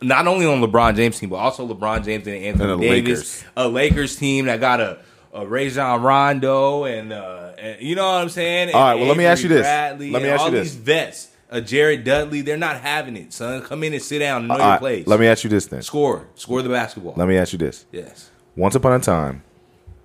Not 0.00 0.26
only 0.26 0.46
on 0.46 0.60
LeBron 0.62 0.96
James 0.96 1.18
team, 1.18 1.28
but 1.30 1.36
also 1.36 1.66
LeBron 1.66 2.04
James 2.04 2.26
and 2.26 2.36
Anthony 2.36 2.70
And 2.72 2.80
the 2.80 2.86
Davis, 2.86 3.42
Lakers. 3.42 3.44
a 3.56 3.68
Lakers 3.68 4.16
team 4.16 4.46
that 4.46 4.60
got 4.60 4.80
a 4.80 4.98
uh, 5.34 5.46
Rajon 5.46 6.02
Rondo 6.02 6.84
and, 6.84 7.12
uh, 7.12 7.52
and 7.58 7.80
you 7.82 7.94
know 7.94 8.04
what 8.06 8.22
I'm 8.22 8.28
saying. 8.28 8.74
All 8.74 8.80
right, 8.80 8.90
And 8.92 9.00
well, 9.00 9.08
let 9.08 9.16
me 9.16 9.24
ask 9.24 9.42
you 9.42 9.48
this. 9.48 9.62
Bradley 9.62 10.10
Let 10.10 10.22
me 10.22 10.28
and 10.28 10.34
ask 10.34 10.40
you 10.40 10.44
all 10.46 10.50
this. 10.50 10.72
These 10.72 10.80
vets, 10.80 11.28
uh, 11.50 11.60
Jared 11.60 12.04
Dudley, 12.04 12.40
they're 12.42 12.56
not 12.56 12.80
having 12.80 13.16
it. 13.16 13.32
Son, 13.32 13.62
come 13.62 13.82
in 13.84 13.92
and 13.94 14.02
sit 14.02 14.18
down 14.20 14.42
and 14.42 14.48
know 14.48 14.54
All 14.54 14.60
your 14.60 14.68
right, 14.68 14.78
place. 14.78 15.06
let 15.06 15.20
me 15.20 15.26
ask 15.26 15.44
you 15.44 15.50
this 15.50 15.66
then. 15.66 15.82
score, 15.82 16.26
score 16.34 16.62
the 16.62 16.68
basketball. 16.68 17.14
Let 17.16 17.28
me 17.28 17.36
ask 17.36 17.52
you 17.52 17.58
this. 17.58 17.86
yes. 17.92 18.30
Once 18.56 18.74
upon 18.74 18.92
a 18.92 18.98
time, 19.00 19.42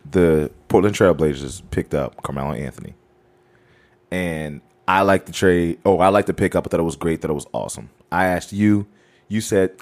the 0.09 0.49
Portland 0.69 0.95
Trailblazers 0.95 1.61
picked 1.71 1.93
up 1.93 2.21
Carmelo 2.23 2.53
Anthony. 2.53 2.93
And 4.09 4.61
I 4.87 5.01
like 5.01 5.25
the 5.25 5.33
trade. 5.33 5.79
Oh, 5.85 5.99
I 5.99 6.07
like 6.07 6.27
the 6.27 6.33
pickup. 6.33 6.65
I 6.65 6.69
thought 6.69 6.79
it 6.79 6.83
was 6.83 6.95
great. 6.95 7.21
Thought 7.21 7.31
it 7.31 7.33
was 7.33 7.47
awesome. 7.51 7.89
I 8.09 8.27
asked 8.27 8.53
you. 8.53 8.87
You 9.27 9.41
said, 9.41 9.75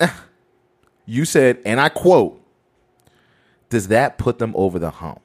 you 1.06 1.26
said, 1.26 1.60
and 1.64 1.80
I 1.80 1.90
quote, 1.90 2.42
does 3.70 3.90
that 3.90 4.18
put 4.18 4.40
them 4.40 4.54
over 4.56 4.80
the 4.80 4.90
hump? 4.90 5.22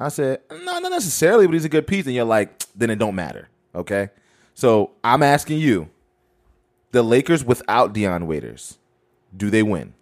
I 0.00 0.08
said, 0.08 0.40
no, 0.50 0.78
not 0.78 0.90
necessarily, 0.90 1.46
but 1.46 1.52
he's 1.52 1.66
a 1.66 1.68
good 1.68 1.86
piece. 1.86 2.06
And 2.06 2.14
you're 2.14 2.24
like, 2.24 2.64
then 2.74 2.88
it 2.88 2.98
don't 2.98 3.14
matter. 3.14 3.48
Okay. 3.74 4.08
So 4.54 4.92
I'm 5.04 5.22
asking 5.22 5.58
you, 5.58 5.90
the 6.92 7.02
Lakers 7.02 7.44
without 7.44 7.92
Dion 7.92 8.26
Waiters, 8.26 8.78
do 9.36 9.50
they 9.50 9.62
win? 9.62 9.94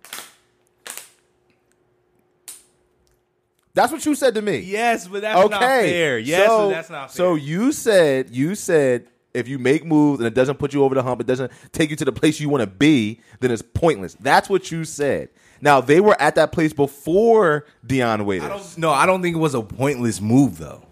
That's 3.74 3.92
what 3.92 4.04
you 4.06 4.14
said 4.14 4.34
to 4.34 4.42
me. 4.42 4.58
Yes, 4.58 5.06
but 5.06 5.22
that's 5.22 5.38
okay. 5.38 5.50
not 5.50 5.60
fair. 5.60 6.18
Yes, 6.18 6.48
so, 6.48 6.58
but 6.58 6.70
that's 6.70 6.90
not 6.90 7.12
fair. 7.12 7.16
So 7.16 7.34
you 7.34 7.70
said 7.70 8.30
you 8.30 8.54
said 8.56 9.06
if 9.34 9.46
you 9.46 9.58
make 9.58 9.84
moves 9.84 10.18
and 10.18 10.26
it 10.26 10.34
doesn't 10.34 10.58
put 10.58 10.74
you 10.74 10.82
over 10.82 10.94
the 10.94 11.02
hump, 11.02 11.20
it 11.20 11.26
doesn't 11.26 11.52
take 11.70 11.90
you 11.90 11.96
to 11.96 12.04
the 12.04 12.12
place 12.12 12.40
you 12.40 12.48
want 12.48 12.62
to 12.62 12.66
be, 12.66 13.20
then 13.38 13.50
it's 13.50 13.62
pointless. 13.62 14.14
That's 14.14 14.48
what 14.48 14.72
you 14.72 14.84
said. 14.84 15.28
Now 15.60 15.80
they 15.80 16.00
were 16.00 16.20
at 16.20 16.34
that 16.36 16.52
place 16.52 16.72
before 16.72 17.66
Dion 17.86 18.24
Waiters. 18.24 18.46
I 18.46 18.48
don't, 18.56 18.78
no, 18.78 18.90
I 18.90 19.06
don't 19.06 19.22
think 19.22 19.36
it 19.36 19.40
was 19.40 19.54
a 19.54 19.62
pointless 19.62 20.20
move 20.20 20.58
though. 20.58 20.82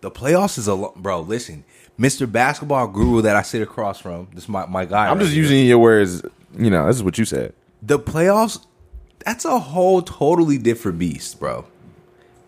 The 0.00 0.10
playoffs 0.10 0.58
is 0.58 0.68
a 0.68 0.74
lo- 0.74 0.92
bro. 0.96 1.20
Listen, 1.20 1.64
Mr. 1.98 2.30
Basketball 2.30 2.86
Guru 2.88 3.22
that 3.22 3.34
I 3.36 3.42
sit 3.42 3.62
across 3.62 4.00
from, 4.00 4.28
this 4.32 4.44
is 4.44 4.48
my 4.48 4.64
my 4.66 4.84
guy. 4.84 5.06
I'm 5.08 5.18
right 5.18 5.20
just 5.24 5.32
here. 5.32 5.42
using 5.42 5.66
your 5.66 5.78
words. 5.78 6.22
You 6.56 6.70
know, 6.70 6.86
this 6.86 6.96
is 6.96 7.02
what 7.02 7.18
you 7.18 7.24
said. 7.24 7.52
the 7.82 7.98
playoffs. 7.98 8.64
That's 9.26 9.44
a 9.44 9.58
whole 9.58 10.00
totally 10.00 10.56
different 10.58 10.98
beast, 10.98 11.38
bro. 11.40 11.66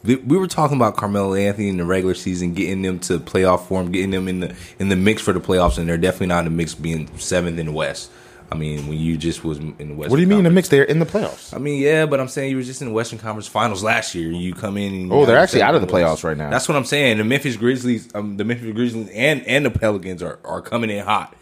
We 0.05 0.17
we 0.17 0.39
were 0.39 0.47
talking 0.47 0.77
about 0.77 0.97
Carmelo 0.97 1.35
Anthony 1.35 1.69
in 1.69 1.77
the 1.77 1.85
regular 1.85 2.15
season, 2.15 2.55
getting 2.55 2.81
them 2.83 3.01
to 3.01 3.19
playoff 3.19 3.67
form, 3.67 3.91
getting 3.93 4.13
them 4.13 4.29
in 4.29 4.41
the 4.41 4.55
in 4.79 4.89
the 4.89 4.97
mix 4.97 5.21
for 5.21 5.33
the 5.35 5.41
playoffs, 5.41 5.77
and 5.77 5.89
they're 5.89 5.99
definitely 5.99 6.29
not 6.29 6.39
in 6.39 6.45
the 6.47 6.51
mix 6.53 6.75
being 6.75 7.15
seventh 7.19 7.59
in 7.59 7.67
the 7.67 7.73
West. 7.73 8.11
I 8.53 8.57
mean, 8.57 8.89
when 8.89 8.99
you 8.99 9.17
just 9.17 9.45
was 9.45 9.59
in 9.59 9.77
the 9.77 9.95
West. 9.95 10.11
What 10.11 10.17
do 10.17 10.23
you 10.23 10.29
mean 10.29 10.43
the 10.43 10.51
mix? 10.51 10.69
They're 10.69 10.83
in 10.83 10.99
the 10.99 11.07
playoffs. 11.07 11.55
I 11.55 11.59
mean, 11.59 11.81
yeah, 11.81 12.07
but 12.07 12.19
I'm 12.19 12.27
saying 12.27 12.51
you 12.51 12.57
were 12.57 12.63
just 12.63 12.83
in 12.83 12.89
the 12.89 12.95
Western 12.95 13.19
Conference 13.21 13.47
Finals 13.47 13.85
last 13.85 14.15
year, 14.15 14.29
and 14.29 14.41
you 14.41 14.55
come 14.55 14.77
in. 14.77 14.93
And 14.93 15.13
Oh, 15.13 15.25
they're 15.25 15.39
actually 15.39 15.63
out 15.63 15.77
of 15.77 15.81
the 15.81 15.87
playoffs 15.87 16.25
right 16.25 16.37
now. 16.37 16.51
That's 16.51 16.69
what 16.69 16.77
I'm 16.77 16.85
saying. 16.85 17.19
The 17.19 17.25
Memphis 17.25 17.57
Grizzlies, 17.57 18.09
um, 18.15 18.37
the 18.37 18.45
Memphis 18.45 18.73
Grizzlies, 18.75 19.09
and 19.11 19.47
and 19.47 19.65
the 19.65 19.71
Pelicans 19.71 20.23
are, 20.23 20.41
are 20.45 20.61
coming 20.63 20.91
in 20.91 21.05
hot. 21.05 21.37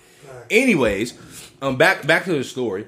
Anyways, 0.51 1.15
um, 1.63 1.77
back 1.77 2.07
back 2.07 2.25
to 2.25 2.33
the 2.33 2.45
story. 2.45 2.87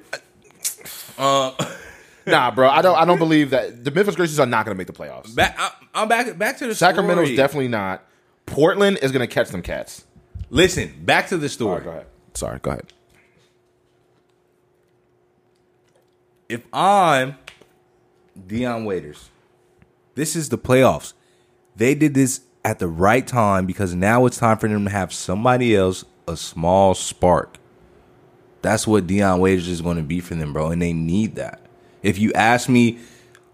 Uh, 1.18 1.52
nah, 2.26 2.50
bro. 2.50 2.68
I 2.68 2.82
don't. 2.82 2.96
I 2.96 3.04
don't 3.06 3.18
believe 3.18 3.50
that 3.50 3.84
the 3.84 3.90
Memphis 3.90 4.16
Grizzlies 4.16 4.38
are 4.40 4.46
not 4.46 4.66
going 4.66 4.74
to 4.74 4.78
make 4.78 4.86
the 4.86 4.92
playoffs. 4.92 5.34
back 5.34 5.56
I'm, 5.58 5.70
I'm 5.94 6.08
back 6.08 6.36
back 6.36 6.58
to 6.58 6.66
the 6.66 6.74
Sacramento's 6.74 7.26
story. 7.28 7.36
definitely 7.36 7.68
not. 7.68 8.04
Portland 8.46 8.98
is 9.02 9.12
going 9.12 9.26
to 9.26 9.32
catch 9.32 9.48
them 9.48 9.62
cats. 9.62 10.04
Listen, 10.50 10.92
back 11.04 11.28
to 11.28 11.36
the 11.38 11.48
story. 11.48 11.76
right, 11.76 11.84
go 11.84 11.90
ahead. 11.90 12.06
Sorry, 12.34 12.58
go 12.60 12.70
ahead. 12.72 12.92
If 16.50 16.66
I'm 16.72 17.36
Dion 18.46 18.84
Waiters, 18.84 19.30
this 20.16 20.34
is 20.34 20.48
the 20.48 20.58
playoffs. 20.58 21.12
They 21.76 21.94
did 21.94 22.12
this 22.14 22.40
at 22.64 22.80
the 22.80 22.88
right 22.88 23.26
time 23.26 23.66
because 23.66 23.94
now 23.94 24.26
it's 24.26 24.38
time 24.38 24.58
for 24.58 24.68
them 24.68 24.84
to 24.84 24.90
have 24.90 25.12
somebody 25.12 25.76
else 25.76 26.04
a 26.26 26.36
small 26.36 26.94
spark. 26.94 27.58
That's 28.62 28.86
what 28.86 29.06
Dion 29.06 29.38
Waiters 29.38 29.68
is 29.68 29.80
going 29.80 29.96
to 29.96 30.02
be 30.02 30.20
for 30.20 30.34
them, 30.34 30.52
bro, 30.52 30.70
and 30.70 30.82
they 30.82 30.92
need 30.92 31.36
that. 31.36 31.60
If 32.02 32.18
you 32.18 32.32
ask 32.32 32.68
me, 32.68 32.98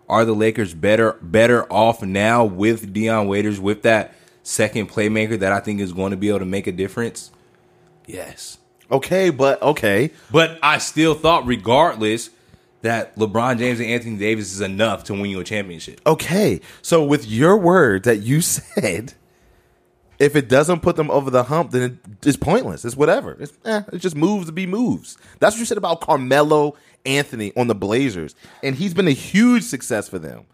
are 0.08 0.24
the 0.24 0.34
Lakers 0.34 0.72
better 0.72 1.18
better 1.20 1.70
off 1.70 2.02
now 2.02 2.44
with 2.44 2.92
Dion 2.92 3.28
Waiters 3.28 3.60
with 3.60 3.82
that 3.82 4.14
second 4.42 4.88
playmaker 4.88 5.38
that 5.38 5.52
I 5.52 5.60
think 5.60 5.80
is 5.80 5.92
going 5.92 6.12
to 6.12 6.16
be 6.16 6.30
able 6.30 6.38
to 6.38 6.46
make 6.46 6.66
a 6.66 6.72
difference? 6.72 7.30
Yes. 8.06 8.58
Okay, 8.90 9.30
but 9.30 9.60
okay. 9.60 10.12
But 10.30 10.58
I 10.62 10.78
still 10.78 11.14
thought, 11.14 11.44
regardless, 11.44 12.30
that 12.86 13.16
LeBron 13.16 13.58
James 13.58 13.80
and 13.80 13.88
Anthony 13.88 14.16
Davis 14.16 14.52
is 14.52 14.60
enough 14.60 15.04
to 15.04 15.12
win 15.12 15.26
you 15.26 15.40
a 15.40 15.44
championship. 15.44 16.00
Okay. 16.06 16.60
So 16.82 17.02
with 17.04 17.26
your 17.26 17.56
word 17.56 18.04
that 18.04 18.18
you 18.18 18.40
said, 18.40 19.14
if 20.20 20.36
it 20.36 20.48
doesn't 20.48 20.80
put 20.80 20.94
them 20.94 21.10
over 21.10 21.28
the 21.28 21.42
hump, 21.42 21.72
then 21.72 21.98
it's 22.24 22.36
pointless. 22.36 22.84
It's 22.84 22.96
whatever. 22.96 23.36
It's, 23.40 23.52
eh, 23.64 23.82
it 23.92 23.98
just 23.98 24.14
moves 24.14 24.46
to 24.46 24.52
be 24.52 24.66
moves. 24.66 25.18
That's 25.40 25.56
what 25.56 25.58
you 25.58 25.66
said 25.66 25.78
about 25.78 26.00
Carmelo 26.00 26.76
Anthony 27.04 27.52
on 27.56 27.66
the 27.66 27.74
Blazers, 27.74 28.34
and 28.62 28.76
he's 28.76 28.94
been 28.94 29.08
a 29.08 29.12
huge 29.12 29.64
success 29.64 30.08
for 30.08 30.18
them. 30.18 30.46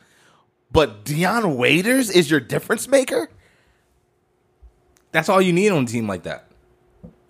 But 0.70 1.04
Dion 1.04 1.56
Waiters 1.56 2.10
is 2.10 2.30
your 2.30 2.40
difference 2.40 2.88
maker. 2.88 3.28
That's 5.12 5.28
all 5.28 5.40
you 5.40 5.52
need 5.52 5.70
on 5.70 5.84
a 5.84 5.86
team 5.86 6.08
like 6.08 6.22
that. 6.22 6.48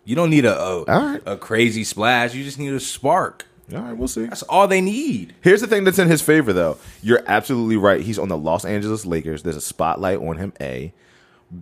You 0.05 0.15
don't 0.17 0.31
need 0.31 0.45
a 0.45 0.59
a, 0.59 0.85
right. 0.85 1.23
a 1.27 1.37
crazy 1.37 1.85
splash. 1.85 2.35
You 2.35 2.45
just 2.45 2.59
need 2.59 2.73
a 2.73 2.81
spark. 2.81 3.47
All 3.75 3.81
right, 3.81 3.97
we'll 3.97 4.09
see. 4.09 4.27
That's 4.27 4.43
all 4.45 4.69
they 4.69 4.81
need. 4.81 5.35
Here's 5.41 5.61
the 5.61 5.67
thing 5.67 5.85
that's 5.85 5.99
in 5.99 6.09
his 6.09 6.21
favor, 6.21 6.53
though. 6.53 6.79
You're 7.03 7.23
absolutely 7.27 7.77
right. 7.77 8.01
He's 8.01 8.19
on 8.19 8.29
the 8.29 8.37
Los 8.37 8.65
Angeles 8.65 9.07
Lakers. 9.07 9.43
There's 9.43 9.57
a 9.57 9.61
spotlight 9.61 10.19
on 10.19 10.37
him. 10.37 10.53
A, 10.61 10.93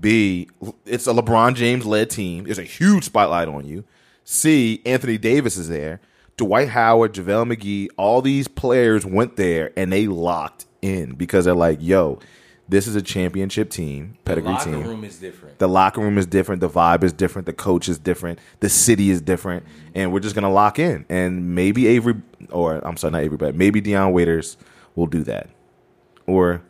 B. 0.00 0.49
It's 0.87 1.07
a 1.07 1.12
LeBron 1.12 1.54
James 1.54 1.85
led 1.85 2.11
team. 2.11 2.45
There's 2.45 2.59
a 2.59 2.64
huge 2.64 3.04
spotlight 3.04 3.49
on 3.49 3.66
you. 3.66 3.85
C. 4.25 4.80
Anthony 4.87 5.19
Davis 5.19 5.57
is 5.57 5.69
there. 5.69 6.00
Dwight 6.37 6.71
Howard, 6.71 7.12
JaVale 7.12 7.54
McGee, 7.54 7.88
all 7.99 8.23
these 8.23 8.49
players 8.49 9.04
went 9.04 9.37
there 9.37 9.73
and 9.76 9.92
they 9.92 10.07
locked 10.07 10.64
in 10.80 11.12
because 11.14 11.45
they're 11.45 11.54
like, 11.54 11.78
"Yo, 11.83 12.19
this 12.70 12.86
is 12.86 12.94
a 12.94 13.02
championship 13.02 13.68
team, 13.68 14.16
pedigree 14.24 14.54
team. 14.56 14.58
The 14.58 14.70
Locker 14.70 14.82
team." 14.82 14.88
room 14.88 15.04
is 15.04 15.18
different. 15.18 15.58
The 15.58 15.68
locker 15.68 16.00
room 16.00 16.18
is 16.18 16.26
different. 16.26 16.60
The 16.60 16.68
vibe 16.70 17.02
is 17.02 17.12
different. 17.12 17.46
The 17.46 17.52
coach 17.52 17.88
is 17.88 17.98
different. 17.98 18.38
The 18.60 18.68
city 18.68 19.10
is 19.10 19.20
different. 19.20 19.64
And 19.94 20.12
we're 20.12 20.20
just 20.20 20.34
going 20.34 20.44
to 20.44 20.50
lock 20.50 20.78
in. 20.78 21.04
And 21.08 21.54
maybe 21.54 21.88
Avery, 21.88 22.14
or 22.50 22.76
I'm 22.86 22.96
sorry, 22.96 23.10
not 23.12 23.22
Avery, 23.22 23.36
but 23.36 23.54
maybe 23.54 23.80
Dion 23.80 24.12
Waiters 24.12 24.56
will 24.94 25.08
do 25.08 25.24
that. 25.24 25.50
Or 26.26 26.62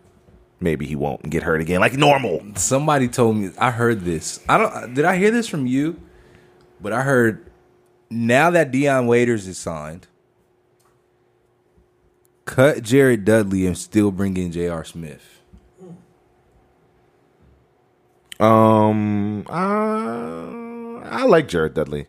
maybe 0.59 0.87
he 0.87 0.97
won't 0.97 1.23
and 1.23 1.31
get 1.31 1.43
hurt 1.43 1.61
again 1.61 1.81
like 1.81 1.93
normal. 1.95 2.43
Somebody 2.57 3.09
told 3.09 3.37
me 3.37 3.51
I 3.59 3.71
heard 3.71 4.01
this. 4.05 4.41
I 4.49 4.59
don't. 4.59 4.95
Did 4.95 5.05
I 5.05 5.17
hear 5.17 5.31
this 5.31 5.47
from 5.49 5.67
you? 5.67 6.01
But 6.81 6.93
I 6.95 7.03
heard 7.03 7.51
now 8.09 8.51
that 8.51 8.71
Dion 8.71 9.07
Waiters 9.07 9.47
is 9.47 9.59
signed, 9.59 10.07
cut 12.47 12.83
Jared 12.83 13.27
Dudley 13.27 13.67
and 13.67 13.77
still 13.77 14.11
bring 14.11 14.37
in 14.39 14.51
J.R. 14.51 14.85
Smith. 14.85 15.40
Um, 18.41 19.45
uh, 19.49 21.01
I 21.09 21.25
like 21.25 21.49
Jared 21.49 21.75
Dudley 21.75 22.07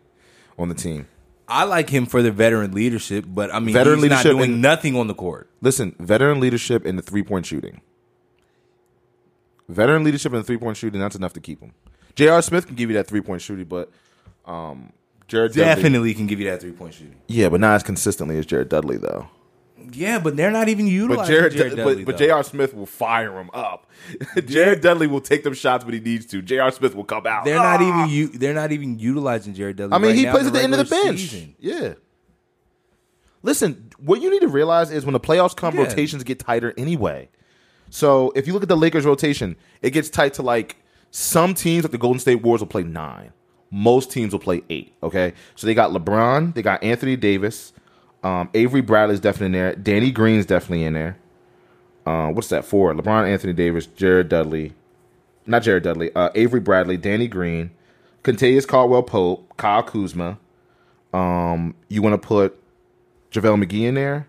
on 0.58 0.70
the 0.70 0.76
team. 0.76 1.08
I 1.48 1.66
like 1.66 1.90
him 1.90 2.06
for 2.06 2.22
the 2.22 2.32
veteran 2.32 2.72
leadership, 2.72 3.26
but 3.28 3.54
I 3.54 3.60
mean, 3.60 3.74
Veteran 3.74 3.98
he's 3.98 4.04
leadership 4.04 4.26
not 4.26 4.38
doing 4.38 4.54
and- 4.54 4.62
nothing 4.62 4.96
on 4.96 5.08
the 5.08 5.14
court. 5.14 5.50
Listen, 5.62 5.96
veteran 6.00 6.40
leadership 6.40 6.86
in 6.86 6.96
the 6.96 7.02
three 7.02 7.24
point 7.24 7.46
shooting. 7.46 7.82
Veteran 9.68 10.04
leadership 10.04 10.32
in 10.32 10.38
the 10.40 10.44
three 10.44 10.58
point 10.58 10.78
shooting, 10.78 11.00
that's 11.02 11.16
enough 11.16 11.34
to 11.34 11.40
keep 11.42 11.60
him. 11.62 11.74
J.R. 12.16 12.42
Smith 12.42 12.68
can 12.68 12.76
give 12.76 12.90
you 12.90 12.96
that 12.96 13.08
three 13.08 13.22
point 13.22 13.42
shooting, 13.42 13.66
but 13.66 13.90
um, 14.46 14.94
Jared 15.28 15.52
Dudley. 15.52 15.64
Definitely 15.66 16.14
can 16.14 16.28
give 16.28 16.40
you 16.40 16.50
that 16.50 16.62
three 16.62 16.72
point 16.72 16.94
shooting. 16.94 17.16
Yeah, 17.28 17.50
but 17.50 17.60
not 17.60 17.76
as 17.76 17.84
consistently 17.84 18.38
as 18.38 18.46
Jared 18.46 18.70
Dudley, 18.70 18.98
though. 18.98 19.28
Yeah, 19.92 20.20
but 20.20 20.36
they're 20.38 20.52
not 20.52 20.70
even 20.70 20.86
But 20.86 20.92
utilizing 20.92 21.36
Jared, 21.36 21.54
Jared, 21.54 21.76
Dudley. 21.76 21.96
but, 22.04 22.12
but. 22.14 22.18
J.R. 22.18 22.44
Smith 22.44 22.74
will 22.74 22.86
fire 22.86 23.38
him 23.40 23.50
up. 23.54 23.88
Jared 24.46 24.82
Dudley 24.82 25.08
will 25.08 25.22
take 25.22 25.44
them 25.44 25.54
shots 25.54 25.84
when 25.86 25.94
he 25.94 26.00
needs 26.00 26.26
to. 26.28 26.42
J.R. 26.42 26.72
Smith 26.72 26.96
will 26.96 27.04
come 27.04 27.26
out. 27.28 27.46
They're 27.46 27.56
not 27.56 27.82
Ah! 27.82 28.06
even 28.06 28.16
u- 28.16 28.28
they're 28.38 28.54
not 28.54 28.72
even 28.72 29.00
utilizing 29.00 29.54
Jared 29.54 29.78
Dudley. 29.78 29.96
I 29.96 29.98
mean, 30.00 30.08
right 30.12 30.16
he 30.18 30.24
now 30.24 30.32
plays 30.34 30.48
at 30.48 30.54
the 30.54 30.62
end 30.62 30.74
of 30.74 30.80
the 30.80 30.86
bench. 31.04 31.20
season. 31.20 31.56
Yeah. 31.60 31.94
Listen, 33.44 33.90
what 33.98 34.22
you 34.22 34.30
need 34.30 34.42
to 34.42 34.48
realize 34.48 34.92
is 34.92 35.06
when 35.06 35.14
the 35.14 35.20
playoffs 35.20 35.56
come, 35.56 35.76
Yeah. 35.76 35.84
rotations 35.84 36.24
get 36.24 36.40
tighter 36.40 36.74
anyway. 36.78 37.30
So 37.90 38.32
if 38.36 38.48
you 38.48 38.54
look 38.54 38.64
at 38.64 38.70
the 38.70 38.78
Lakers 38.78 39.06
rotation, 39.06 39.56
it 39.82 39.92
gets 39.92 40.10
tight 40.10 40.34
to 40.36 40.42
like 40.44 40.78
some 41.10 41.54
teams, 41.54 41.84
like 41.84 41.92
the 41.92 41.98
Golden 41.98 42.20
State 42.20 42.42
Warriors, 42.44 42.62
will 42.62 42.68
play 42.68 42.84
nine. 42.84 43.32
Most 43.72 44.12
teams 44.12 44.32
will 44.34 44.40
play 44.40 44.62
eight. 44.70 44.94
Okay, 45.02 45.34
so 45.56 45.66
they 45.66 45.74
got 45.74 45.92
LeBron, 45.92 46.54
they 46.54 46.62
got 46.62 46.84
Anthony 46.84 47.16
Davis, 47.16 47.74
um, 48.24 48.50
Avery 48.54 48.82
Bradley's 48.82 49.20
definitely 49.20 49.48
in 49.48 49.52
there, 49.54 49.76
Danny 49.76 50.12
Green's 50.12 50.46
definitely 50.46 50.84
in 50.86 50.94
there. 50.94 51.18
Uh, 52.06 52.30
what's 52.30 52.50
that 52.50 52.66
for? 52.66 52.94
LeBron, 52.94 53.28
Anthony 53.28 53.54
Davis, 53.54 53.86
Jared 53.86 54.30
Dudley, 54.30 54.74
not 55.46 55.64
Jared 55.64 55.84
Dudley, 55.84 56.14
uh, 56.16 56.30
Avery 56.36 56.60
Bradley, 56.60 56.98
Danny 56.98 57.28
Green, 57.28 57.72
Kentavious 58.24 58.68
Caldwell 58.68 59.04
Pope, 59.04 59.56
Kyle 59.58 59.84
Kuzma. 59.84 60.38
Um, 61.14 61.76
you 61.90 62.02
want 62.02 62.20
to 62.20 62.28
put 62.28 62.58
JaVale 63.32 63.64
McGee 63.64 63.84
in 63.84 63.96
there, 63.96 64.28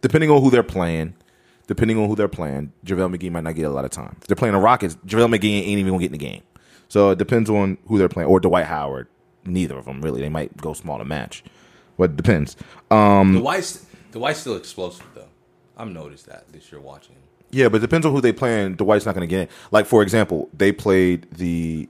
depending 0.00 0.30
on 0.30 0.42
who 0.42 0.50
they're 0.50 0.62
playing. 0.62 1.14
depending 1.68 1.98
on 1.98 2.08
who 2.08 2.16
they're 2.16 2.28
playing, 2.28 2.72
JaVale 2.84 3.14
McGee 3.16 3.30
might 3.30 3.44
not 3.44 3.54
get 3.54 3.64
a 3.64 3.70
lot 3.70 3.84
of 3.84 3.90
time. 3.90 4.16
If 4.20 4.26
they're 4.26 4.36
playing 4.36 4.54
the 4.54 4.60
Rockets, 4.60 4.96
JaVale 5.06 5.36
McGee 5.36 5.60
ain't 5.60 5.78
even 5.78 5.88
gonna 5.92 5.98
get 6.00 6.06
in 6.06 6.12
the 6.12 6.18
game. 6.18 6.42
So 6.88 7.10
it 7.10 7.18
depends 7.18 7.50
on 7.50 7.76
who 7.86 7.98
they're 7.98 8.08
playing, 8.08 8.28
or 8.28 8.40
Dwight 8.40 8.64
Howard. 8.64 9.06
Neither 9.44 9.76
of 9.76 9.84
them 9.84 10.00
really. 10.00 10.20
They 10.20 10.30
might 10.30 10.56
go 10.56 10.72
small 10.72 10.98
to 10.98 11.04
match, 11.04 11.44
but 11.98 12.10
it 12.10 12.16
depends. 12.16 12.56
Um, 12.90 13.34
The 13.34 13.40
White's 13.40 13.84
the 14.12 14.18
White's 14.18 14.38
still 14.40 14.56
explosive 14.56 15.04
though. 15.14 15.28
I've 15.76 15.88
noticed 15.88 16.26
that 16.26 16.50
this 16.52 16.72
year 16.72 16.80
watching. 16.80 17.16
Yeah, 17.50 17.68
but 17.68 17.76
it 17.78 17.80
depends 17.80 18.06
on 18.06 18.12
who 18.12 18.20
they 18.20 18.32
playing. 18.32 18.74
Dwight's 18.74 19.06
not 19.06 19.14
going 19.14 19.26
to 19.28 19.30
get 19.30 19.42
in. 19.42 19.48
Like 19.70 19.86
for 19.86 20.02
example, 20.02 20.48
they 20.54 20.72
played 20.72 21.26
the 21.30 21.88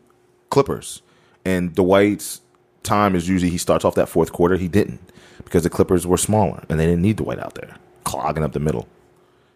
Clippers, 0.51 1.03
and 1.45 1.75
Dwight's 1.75 2.41
time 2.83 3.15
is 3.15 3.29
usually 3.29 3.51
he 3.51 3.59
starts 3.59 3.85
off 3.85 3.95
that 3.95 4.09
fourth 4.09 4.33
quarter. 4.33 4.57
He 4.57 4.69
didn't 4.69 5.01
because 5.45 5.63
the 5.63 5.71
Clippers 5.71 6.07
were 6.07 6.17
smaller 6.17 6.65
and 6.69 6.79
they 6.81 6.87
didn't 6.87 7.03
need 7.03 7.17
Dwight 7.17 7.39
out 7.39 7.55
there 7.55 7.77
clogging 8.05 8.43
up 8.43 8.53
the 8.53 8.61
middle. 8.61 8.89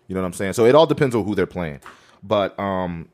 You 0.08 0.14
know 0.14 0.20
what 0.20 0.26
I'm 0.26 0.32
saying? 0.34 0.52
So 0.54 0.66
it 0.66 0.74
all 0.74 0.86
depends 0.86 1.14
on 1.14 1.24
who 1.24 1.34
they're 1.34 1.46
playing. 1.46 1.80
But 2.22 2.58
um, 2.58 3.08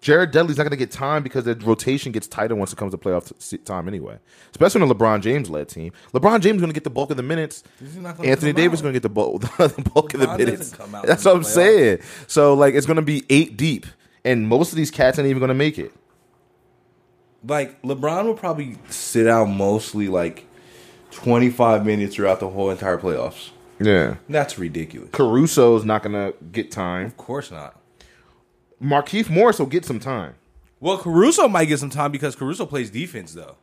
Jared 0.00 0.30
Dudley's 0.30 0.56
not 0.56 0.62
going 0.62 0.70
to 0.70 0.76
get 0.76 0.90
time 0.92 1.22
because 1.22 1.44
the 1.44 1.56
rotation 1.56 2.12
gets 2.12 2.26
tighter 2.28 2.54
once 2.54 2.72
it 2.72 2.76
comes 2.76 2.92
to 2.92 2.98
playoff 2.98 3.32
t- 3.50 3.58
time 3.58 3.88
anyway. 3.88 4.18
Especially 4.50 4.80
on 4.80 4.90
a 4.90 4.94
LeBron 4.94 5.20
James 5.22 5.50
led 5.50 5.68
team. 5.68 5.92
LeBron 6.14 6.40
James 6.40 6.56
is 6.56 6.60
going 6.60 6.70
to 6.70 6.74
get 6.74 6.84
the 6.84 6.90
bulk 6.90 7.10
of 7.10 7.16
the 7.16 7.22
minutes. 7.22 7.64
He's 7.80 7.96
not 7.96 8.16
gonna 8.16 8.28
Anthony 8.28 8.52
Davis 8.52 8.78
is 8.78 8.82
going 8.82 8.94
to 8.94 8.96
get 8.96 9.02
the 9.02 9.08
bulk, 9.08 9.40
the 9.58 9.90
bulk 9.92 10.14
of 10.14 10.20
the 10.20 10.38
minutes. 10.38 10.70
That's 11.04 11.24
what 11.24 11.36
I'm 11.36 11.44
saying. 11.44 11.98
So 12.28 12.54
like 12.54 12.74
it's 12.74 12.86
going 12.86 12.96
to 12.96 13.02
be 13.02 13.24
eight 13.28 13.56
deep, 13.56 13.86
and 14.24 14.46
most 14.46 14.70
of 14.70 14.76
these 14.76 14.90
cats 14.90 15.18
ain't 15.18 15.26
even 15.26 15.40
going 15.40 15.48
to 15.48 15.54
make 15.54 15.78
it. 15.78 15.92
Like 17.44 17.80
LeBron 17.82 18.24
will 18.24 18.34
probably 18.34 18.76
sit 18.88 19.26
out 19.26 19.46
mostly 19.46 20.08
like 20.08 20.46
twenty 21.10 21.50
five 21.50 21.84
minutes 21.86 22.14
throughout 22.14 22.40
the 22.40 22.48
whole 22.48 22.70
entire 22.70 22.98
playoffs. 22.98 23.50
Yeah. 23.80 24.16
That's 24.28 24.58
ridiculous. 24.58 25.10
Caruso's 25.10 25.84
not 25.84 26.02
going 26.02 26.14
to 26.14 26.36
get 26.46 26.70
time. 26.70 27.06
Of 27.06 27.16
course 27.16 27.50
not. 27.50 27.77
Markieff 28.82 29.28
Morris 29.28 29.58
will 29.58 29.66
get 29.66 29.84
some 29.84 30.00
time. 30.00 30.34
Well, 30.80 30.98
Caruso 30.98 31.48
might 31.48 31.66
get 31.66 31.80
some 31.80 31.90
time 31.90 32.12
because 32.12 32.36
Caruso 32.36 32.66
plays 32.66 32.90
defense 32.90 33.32
though. 33.34 33.56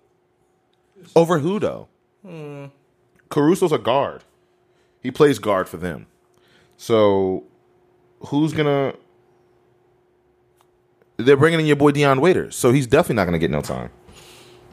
Over 1.16 1.40
who 1.40 1.60
though? 1.60 1.88
Hmm. 2.26 2.66
Caruso's 3.30 3.72
a 3.72 3.78
guard. 3.78 4.24
He 5.02 5.12
plays 5.12 5.40
guard 5.40 5.70
for 5.70 5.78
them. 5.78 6.08
So 6.78 7.44
who's 8.28 8.54
gonna? 8.54 8.94
They're 11.18 11.38
bringing 11.38 11.62
in 11.62 11.66
your 11.66 11.78
boy 11.78 11.92
Dion 11.92 12.20
Waiters, 12.20 12.56
so 12.56 12.72
he's 12.72 12.88
definitely 12.88 13.16
not 13.16 13.26
gonna 13.26 13.40
get 13.40 13.52
no 13.52 13.62
time. 13.62 13.90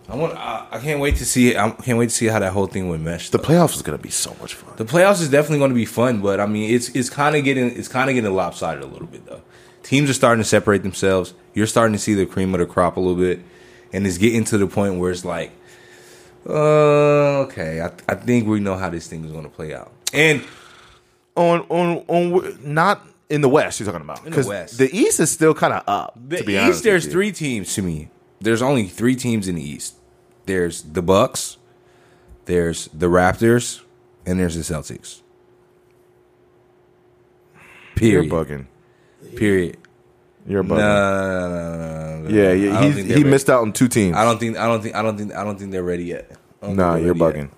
I 0.09 0.17
want. 0.17 0.37
I, 0.37 0.67
I 0.73 0.79
can't 0.79 1.01
wait 1.01 1.17
to 1.17 1.25
see. 1.25 1.57
I 1.57 1.71
can't 1.71 1.99
wait 1.99 2.09
to 2.09 2.15
see 2.15 2.27
how 2.27 2.41
that 2.41 2.53
whole 2.53 2.67
thing 2.67 2.89
would 2.89 3.01
mesh. 3.01 3.31
The 3.31 3.39
playoffs 3.39 3.77
is 3.77 3.83
gonna 3.83 3.99
be 3.99 4.11
so 4.11 4.35
much 4.41 4.55
fun. 4.55 4.75
The 4.77 4.85
playoffs 4.85 5.21
is 5.21 5.29
definitely 5.31 5.59
going 5.59 5.71
to 5.71 5.77
be 5.77 5.85
fun, 5.85 6.21
but 6.21 6.41
I 6.41 6.47
mean, 6.47 6.75
it's 6.75 6.89
it's 6.91 7.09
kind 7.09 7.37
of 7.37 7.45
getting 7.45 7.71
it's 7.77 7.89
kind 7.89 8.11
of 8.11 8.15
getting 8.15 8.35
lopsided 8.35 8.83
a 8.83 8.87
little 8.87 9.07
bit 9.07 9.25
though. 9.27 9.43
Teams 9.93 10.09
are 10.09 10.15
starting 10.15 10.43
to 10.43 10.49
separate 10.49 10.83
themselves. 10.83 11.35
You're 11.53 11.67
starting 11.67 11.93
to 11.93 11.99
see 11.99 12.15
the 12.15 12.25
cream 12.25 12.55
of 12.55 12.61
the 12.61 12.65
crop 12.67 12.97
a 12.97 13.01
little 13.01 13.15
bit, 13.15 13.41
and 13.93 14.07
it's 14.07 14.17
getting 14.17 14.43
to 14.45 14.57
the 14.57 14.67
point 14.67 14.95
where 14.99 15.11
it's 15.11 15.23
like, 15.23 15.51
uh, 16.49 17.41
okay, 17.43 17.83
I, 17.83 17.93
I 18.09 18.15
think 18.15 18.47
we 18.49 18.59
know 18.59 18.75
how 18.79 18.89
this 18.89 19.07
thing 19.07 19.23
is 19.23 19.31
going 19.33 19.45
to 19.45 19.51
play 19.51 19.75
out. 19.75 19.93
And 20.15 20.43
On 21.37 21.61
on 21.69 22.05
on 22.09 22.59
not 22.75 23.07
in 23.29 23.43
the 23.43 23.51
West. 23.51 23.81
You're 23.81 23.87
talking 23.87 24.01
about 24.01 24.25
In 24.25 24.33
the 24.33 24.75
the 24.79 24.89
East 24.97 25.21
is 25.21 25.31
still 25.31 25.53
kind 25.53 25.75
of 25.75 25.83
up. 25.87 26.17
the 26.17 26.39
to 26.39 26.45
be 26.45 26.55
East, 26.55 26.63
honest 26.65 26.85
there's 26.85 27.07
three 27.07 27.31
teams 27.31 27.75
to 27.75 27.83
me. 27.83 28.09
There's 28.41 28.63
only 28.63 28.87
three 28.87 29.15
teams 29.15 29.47
in 29.47 29.57
the 29.57 29.63
East. 29.63 29.97
There's 30.47 30.81
the 30.81 31.03
Bucks, 31.03 31.59
there's 32.47 32.87
the 32.95 33.09
Raptors, 33.09 33.83
and 34.25 34.41
there's 34.41 34.55
the 34.57 34.63
Celtics. 34.63 35.21
You're 38.01 38.25
Period. 38.25 38.31
bugging. 38.33 38.67
Period. 39.37 39.77
You're 40.47 40.63
No, 40.63 40.75
no, 40.77 40.81
no, 40.81 41.49
no, 41.49 41.79
no, 41.79 42.29
no. 42.29 42.29
Yeah, 42.29 42.53
yeah. 42.53 42.81
don't 42.81 42.93
He 42.97 43.15
he 43.15 43.25
missed 43.25 43.49
out 43.49 43.63
on 43.63 43.73
two 43.73 43.89
teams. 43.89 44.17
I 44.17 44.25
don't 44.25 44.39
think. 44.39 44.57
I 44.57 44.67
don't 44.67 44.83
think. 44.83 44.95
I 44.95 45.03
don't 45.03 45.17
think. 45.17 45.35
I 45.35 45.45
don't 45.45 45.59
think 45.59 45.71
they're 45.71 45.83
ready 45.83 46.05
yet. 46.05 46.37
Nah, 46.63 46.97
you're 46.97 47.15
bugging. 47.15 47.37
yet. 47.37 47.51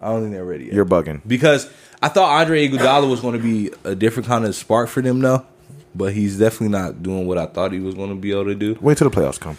I 0.00 0.08
don't 0.10 0.22
think 0.22 0.32
they're 0.32 0.44
ready 0.44 0.64
yet. 0.66 0.74
You're 0.74 0.84
bugging. 0.84 1.20
because 1.26 1.70
I 2.00 2.08
thought 2.08 2.30
Andre 2.40 2.68
Iguodala 2.68 3.08
was 3.10 3.20
going 3.20 3.34
to 3.34 3.42
be 3.42 3.70
a 3.84 3.94
different 3.94 4.28
kind 4.28 4.44
of 4.44 4.54
spark 4.54 4.88
for 4.88 5.02
them, 5.02 5.20
though. 5.20 5.44
But 5.94 6.12
he's 6.12 6.38
definitely 6.38 6.68
not 6.68 7.02
doing 7.02 7.26
what 7.26 7.38
I 7.38 7.46
thought 7.46 7.72
he 7.72 7.80
was 7.80 7.94
going 7.94 8.10
to 8.10 8.14
be 8.14 8.30
able 8.30 8.44
to 8.46 8.54
do. 8.54 8.78
Wait 8.80 8.98
till 8.98 9.08
the 9.10 9.16
playoffs 9.16 9.40
come. 9.40 9.56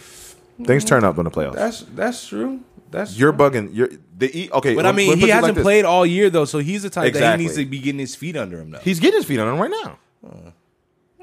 Things 0.64 0.84
turn 0.84 1.04
up 1.04 1.18
in 1.18 1.24
the 1.24 1.30
playoffs. 1.30 1.54
That's 1.56 1.80
that's 1.94 2.26
true. 2.26 2.60
That's 2.90 3.16
You're 3.18 3.32
true. 3.32 3.50
bugging. 3.50 3.70
You're 3.74 3.88
the. 4.16 4.50
Okay, 4.52 4.74
But 4.74 4.86
I 4.86 4.92
mean, 4.92 5.16
he 5.18 5.28
hasn't 5.28 5.56
like 5.56 5.62
played 5.62 5.84
all 5.84 6.04
year 6.06 6.28
though, 6.30 6.44
so 6.44 6.58
he's 6.58 6.82
the 6.82 6.90
type 6.90 7.04
that 7.12 7.18
Exactly. 7.18 7.42
he 7.44 7.48
needs 7.48 7.58
to 7.58 7.64
be 7.66 7.78
getting 7.78 7.98
his 7.98 8.14
feet 8.14 8.36
under 8.36 8.58
him 8.60 8.70
though. 8.70 8.78
He's 8.78 9.00
getting 9.00 9.18
his 9.18 9.26
feet 9.26 9.38
under 9.40 9.52
him 9.52 9.60
right 9.60 9.70
now. 9.84 9.98
Uh, 10.26 10.50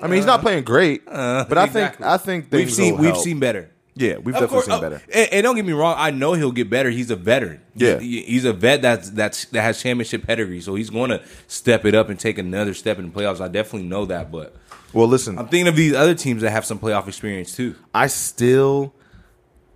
I 0.02 0.08
mean, 0.08 0.16
he's 0.18 0.26
not 0.26 0.42
playing 0.42 0.64
great, 0.64 1.02
Uh, 1.08 1.46
but 1.50 1.58
I 1.58 1.66
exactly. 1.66 2.04
think 2.04 2.12
I 2.14 2.18
think 2.18 2.48
we've 2.52 2.72
seen 2.72 2.98
we've 2.98 3.12
help. 3.12 3.24
seen 3.24 3.40
better. 3.40 3.72
Yeah, 3.96 4.18
we've 4.18 4.36
Of 4.36 4.42
definitely 4.42 4.48
course, 4.50 4.66
seen 4.66 4.76
oh, 4.76 4.82
better. 4.82 5.02
And, 5.12 5.34
and 5.34 5.44
don't 5.44 5.56
get 5.56 5.66
me 5.66 5.74
wrong, 5.74 5.96
I 5.98 6.12
know 6.12 6.34
he'll 6.34 6.52
get 6.52 6.70
better. 6.70 6.92
He's 6.92 7.10
a 7.10 7.16
veteran. 7.16 7.62
Yeah. 7.74 7.98
He- 8.00 8.22
he's 8.22 8.46
a 8.46 8.54
vet 8.54 8.84
that's 8.84 9.10
that's 9.10 9.46
that 9.46 9.62
has 9.64 9.82
championship 9.82 10.28
pedigree, 10.28 10.62
so 10.62 10.76
he's 10.76 10.92
going 10.92 11.10
to 11.10 11.24
step 11.48 11.84
it 11.84 11.96
up 11.96 12.10
and 12.10 12.20
take 12.20 12.38
another 12.38 12.76
step 12.76 13.00
in 13.00 13.12
the 13.12 13.12
playoffs. 13.12 13.42
I 13.42 13.48
definitely 13.48 13.88
know 13.88 14.06
that, 14.06 14.32
but 14.32 14.56
Well, 14.94 15.08
listen, 15.08 15.40
I'm 15.40 15.48
thinking 15.48 15.68
of 15.68 15.76
these 15.76 15.96
other 15.96 16.14
teams 16.14 16.44
that 16.44 16.52
have 16.52 16.64
some 16.66 16.78
playoff 16.78 17.08
experience 17.08 17.56
too. 17.56 17.74
I 17.94 18.06
still. 18.08 18.94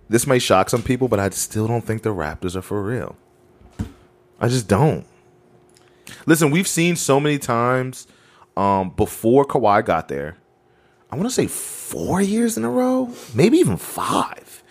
This 0.08 0.26
may 0.26 0.38
shock 0.38 0.68
some 0.70 0.82
people, 0.82 1.08
but 1.08 1.18
I 1.18 1.30
still 1.30 1.66
don't 1.66 1.84
think 1.84 2.02
the 2.02 2.10
Raptors 2.14 2.54
are 2.54 2.62
for 2.62 2.80
real. 2.82 3.16
I 4.40 4.46
just 4.48 4.68
don't. 4.68 5.04
Listen, 6.26 6.50
we've 6.50 6.68
seen 6.68 6.96
so 6.96 7.18
many 7.18 7.38
times 7.38 8.06
um, 8.56 8.90
before 8.90 9.44
Kawhi 9.44 9.84
got 9.84 10.08
there. 10.08 10.36
I 11.10 11.16
want 11.16 11.28
to 11.28 11.34
say 11.34 11.46
four 11.46 12.20
years 12.22 12.56
in 12.56 12.64
a 12.64 12.70
row, 12.70 13.10
maybe 13.34 13.58
even 13.58 13.76
five. 13.76 14.62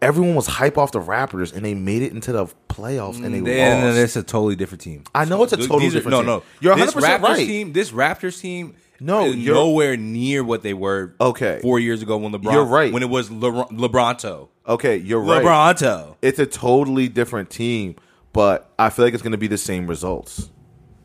Everyone 0.00 0.34
was 0.34 0.46
hype 0.46 0.76
off 0.76 0.92
the 0.92 1.00
Raptors, 1.00 1.52
and 1.54 1.64
they 1.64 1.74
made 1.74 2.02
it 2.02 2.12
into 2.12 2.30
the 2.30 2.46
playoffs, 2.68 3.16
and 3.24 3.34
they 3.34 3.40
Then 3.40 3.84
lost. 3.84 3.98
it's 3.98 4.16
a 4.16 4.22
totally 4.22 4.54
different 4.54 4.82
team. 4.82 5.04
I 5.14 5.24
know 5.24 5.42
it's 5.42 5.52
a 5.52 5.56
totally 5.56 5.80
These 5.84 5.94
are- 5.94 5.98
different 5.98 6.12
no, 6.12 6.18
team. 6.20 6.26
no. 6.26 6.42
You're 6.60 6.76
This 6.76 6.94
100% 6.94 7.02
Raptors 7.20 7.22
right. 7.22 7.46
Team, 7.46 7.72
this 7.72 7.90
Raptors 7.90 8.40
team, 8.40 8.74
No, 9.00 9.24
is 9.26 9.36
you're- 9.36 9.58
nowhere 9.58 9.96
near 9.96 10.44
what 10.44 10.62
they 10.62 10.74
were. 10.74 11.14
Okay. 11.20 11.58
four 11.62 11.80
years 11.80 12.02
ago 12.02 12.18
when 12.18 12.32
LeBron. 12.32 12.52
You're 12.52 12.64
right. 12.64 12.92
When 12.92 13.02
it 13.02 13.08
was 13.08 13.30
Le- 13.30 13.66
LeBronto. 13.72 14.48
okay, 14.68 14.96
you're 14.98 15.20
right. 15.20 15.42
LeBronto. 15.42 16.16
it's 16.22 16.38
a 16.38 16.46
totally 16.46 17.08
different 17.08 17.48
team, 17.50 17.96
but 18.34 18.70
I 18.78 18.90
feel 18.90 19.06
like 19.06 19.14
it's 19.14 19.22
going 19.22 19.32
to 19.32 19.38
be 19.38 19.46
the 19.48 19.58
same 19.58 19.86
results. 19.86 20.50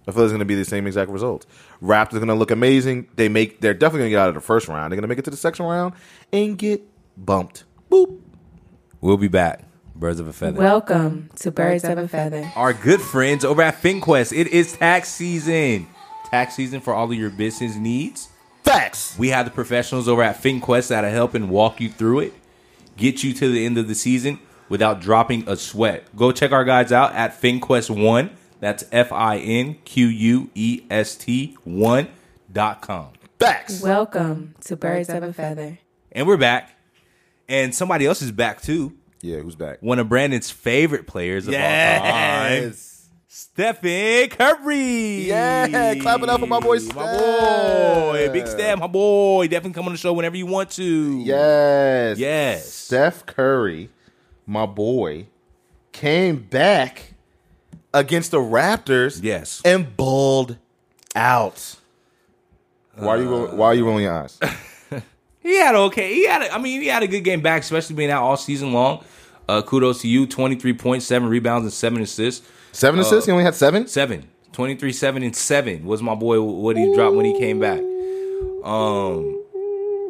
I 0.07 0.11
feel 0.11 0.23
it's 0.23 0.31
going 0.31 0.39
to 0.39 0.45
be 0.45 0.55
the 0.55 0.65
same 0.65 0.85
exact 0.87 1.09
results. 1.09 1.45
Raptors 1.81 2.13
are 2.13 2.19
going 2.19 2.27
to 2.27 2.35
look 2.35 2.51
amazing. 2.51 3.07
They 3.15 3.29
make 3.29 3.61
they're 3.61 3.73
definitely 3.73 3.99
going 3.99 4.09
to 4.09 4.15
get 4.15 4.19
out 4.19 4.29
of 4.29 4.35
the 4.35 4.41
first 4.41 4.67
round. 4.67 4.91
They're 4.91 4.97
going 4.97 5.03
to 5.03 5.07
make 5.07 5.19
it 5.19 5.25
to 5.25 5.31
the 5.31 5.37
second 5.37 5.65
round 5.65 5.93
and 6.33 6.57
get 6.57 6.81
bumped. 7.17 7.63
Boop. 7.89 8.19
We'll 9.01 9.17
be 9.17 9.29
back. 9.29 9.63
Birds 9.95 10.19
of 10.19 10.27
a 10.27 10.33
feather. 10.33 10.57
Welcome 10.57 11.29
to 11.37 11.51
Birds 11.51 11.83
of 11.83 11.97
a 11.97 12.07
Feather. 12.07 12.49
Our 12.55 12.73
good 12.73 13.01
friends 13.01 13.43
over 13.43 13.61
at 13.61 13.81
FinQuest. 13.81 14.37
It 14.37 14.47
is 14.47 14.73
tax 14.73 15.09
season. 15.09 15.87
Tax 16.25 16.55
season 16.55 16.79
for 16.79 16.93
all 16.93 17.11
of 17.11 17.17
your 17.17 17.29
business 17.29 17.75
needs. 17.75 18.29
Facts. 18.63 19.17
We 19.17 19.29
have 19.29 19.45
the 19.45 19.51
professionals 19.51 20.07
over 20.07 20.23
at 20.23 20.41
FinQuest 20.41 20.89
that'll 20.89 21.09
help 21.09 21.33
and 21.33 21.49
walk 21.49 21.81
you 21.81 21.89
through 21.89 22.19
it, 22.19 22.33
get 22.95 23.23
you 23.23 23.33
to 23.33 23.51
the 23.51 23.65
end 23.65 23.77
of 23.77 23.87
the 23.87 23.95
season 23.95 24.39
without 24.69 25.01
dropping 25.01 25.49
a 25.49 25.57
sweat. 25.57 26.15
Go 26.15 26.31
check 26.31 26.51
our 26.51 26.63
guys 26.63 26.91
out 26.91 27.13
at 27.13 27.39
FinQuest 27.41 27.89
One. 27.89 28.29
That's 28.59 28.83
F 28.91 29.11
I 29.13 29.37
N 29.37 29.75
Q 29.85 30.07
U 30.07 30.49
E 30.53 30.83
S 30.89 31.15
T 31.15 31.57
one 31.63 32.09
dot 32.51 32.81
com. 32.81 33.13
Facts. 33.39 33.81
Welcome 33.81 34.55
to 34.65 34.75
Birds 34.75 35.07
of 35.07 35.23
a 35.23 35.31
Feather. 35.31 35.79
And 36.11 36.27
we're 36.27 36.37
back. 36.37 36.75
And 37.47 37.73
somebody 37.73 38.05
else 38.05 38.21
is 38.21 38.31
back 38.33 38.61
too. 38.61 38.97
Yeah, 39.21 39.37
who's 39.37 39.55
back? 39.55 39.81
One 39.81 39.97
of 39.99 40.09
Brandon's 40.09 40.51
favorite 40.51 41.07
players 41.07 41.47
of 41.47 41.53
all 41.53 41.59
time. 41.59 42.73
Stephen 43.27 44.29
Curry. 44.29 45.21
Yeah, 45.21 45.95
clap 45.95 46.21
it 46.21 46.29
up 46.29 46.41
for 46.41 46.47
my 46.47 46.59
boy 46.59 46.79
My 46.93 47.17
boy. 47.17 48.29
Big 48.33 48.47
Steph, 48.47 48.79
my 48.79 48.87
boy. 48.87 49.47
Definitely 49.47 49.73
come 49.73 49.85
on 49.85 49.93
the 49.93 49.97
show 49.97 50.11
whenever 50.13 50.35
you 50.35 50.45
want 50.45 50.71
to. 50.71 51.21
Yes. 51.23 52.17
Yes. 52.19 52.73
Steph 52.73 53.25
Curry, 53.25 53.89
my 54.45 54.65
boy, 54.65 55.27
came 55.93 56.43
back 56.43 57.13
against 57.93 58.31
the 58.31 58.39
Raptors. 58.39 59.19
Yes. 59.23 59.61
and 59.65 59.95
balled 59.95 60.57
out. 61.15 61.75
Why 62.95 63.15
are 63.15 63.21
you 63.21 63.29
ro- 63.29 63.55
why 63.55 63.67
are 63.67 63.73
you 63.75 63.85
rolling 63.85 64.03
your 64.03 64.13
eyes? 64.13 64.39
He 65.41 65.55
had 65.57 65.73
okay. 65.73 66.13
He 66.13 66.25
had. 66.27 66.41
A, 66.41 66.53
I 66.53 66.57
mean, 66.59 66.81
he 66.81 66.87
had 66.87 67.01
a 67.01 67.07
good 67.07 67.21
game 67.21 67.41
back, 67.41 67.61
especially 67.63 67.95
being 67.95 68.11
out 68.11 68.23
all 68.23 68.35
season 68.35 68.73
long. 68.73 69.03
Uh, 69.47 69.61
kudos 69.61 70.01
to 70.01 70.07
you. 70.07 70.27
Twenty 70.27 70.55
three 70.55 70.73
points, 70.73 71.05
seven 71.05 71.29
rebounds, 71.29 71.63
and 71.65 71.73
seven 71.73 72.01
assists. 72.01 72.45
Seven 72.73 72.99
assists. 72.99 73.25
He 73.25 73.31
only 73.31 73.45
had 73.45 73.55
seven. 73.55 73.87
Seven. 73.87 74.27
23, 74.51 74.91
7, 74.91 75.23
and 75.23 75.35
7 75.35 75.85
was 75.85 76.01
my 76.01 76.15
boy 76.15 76.41
what 76.41 76.75
he 76.75 76.93
dropped 76.93 77.15
when 77.15 77.23
he 77.25 77.37
came 77.39 77.59
back. 77.59 77.79
Um, 78.63 79.41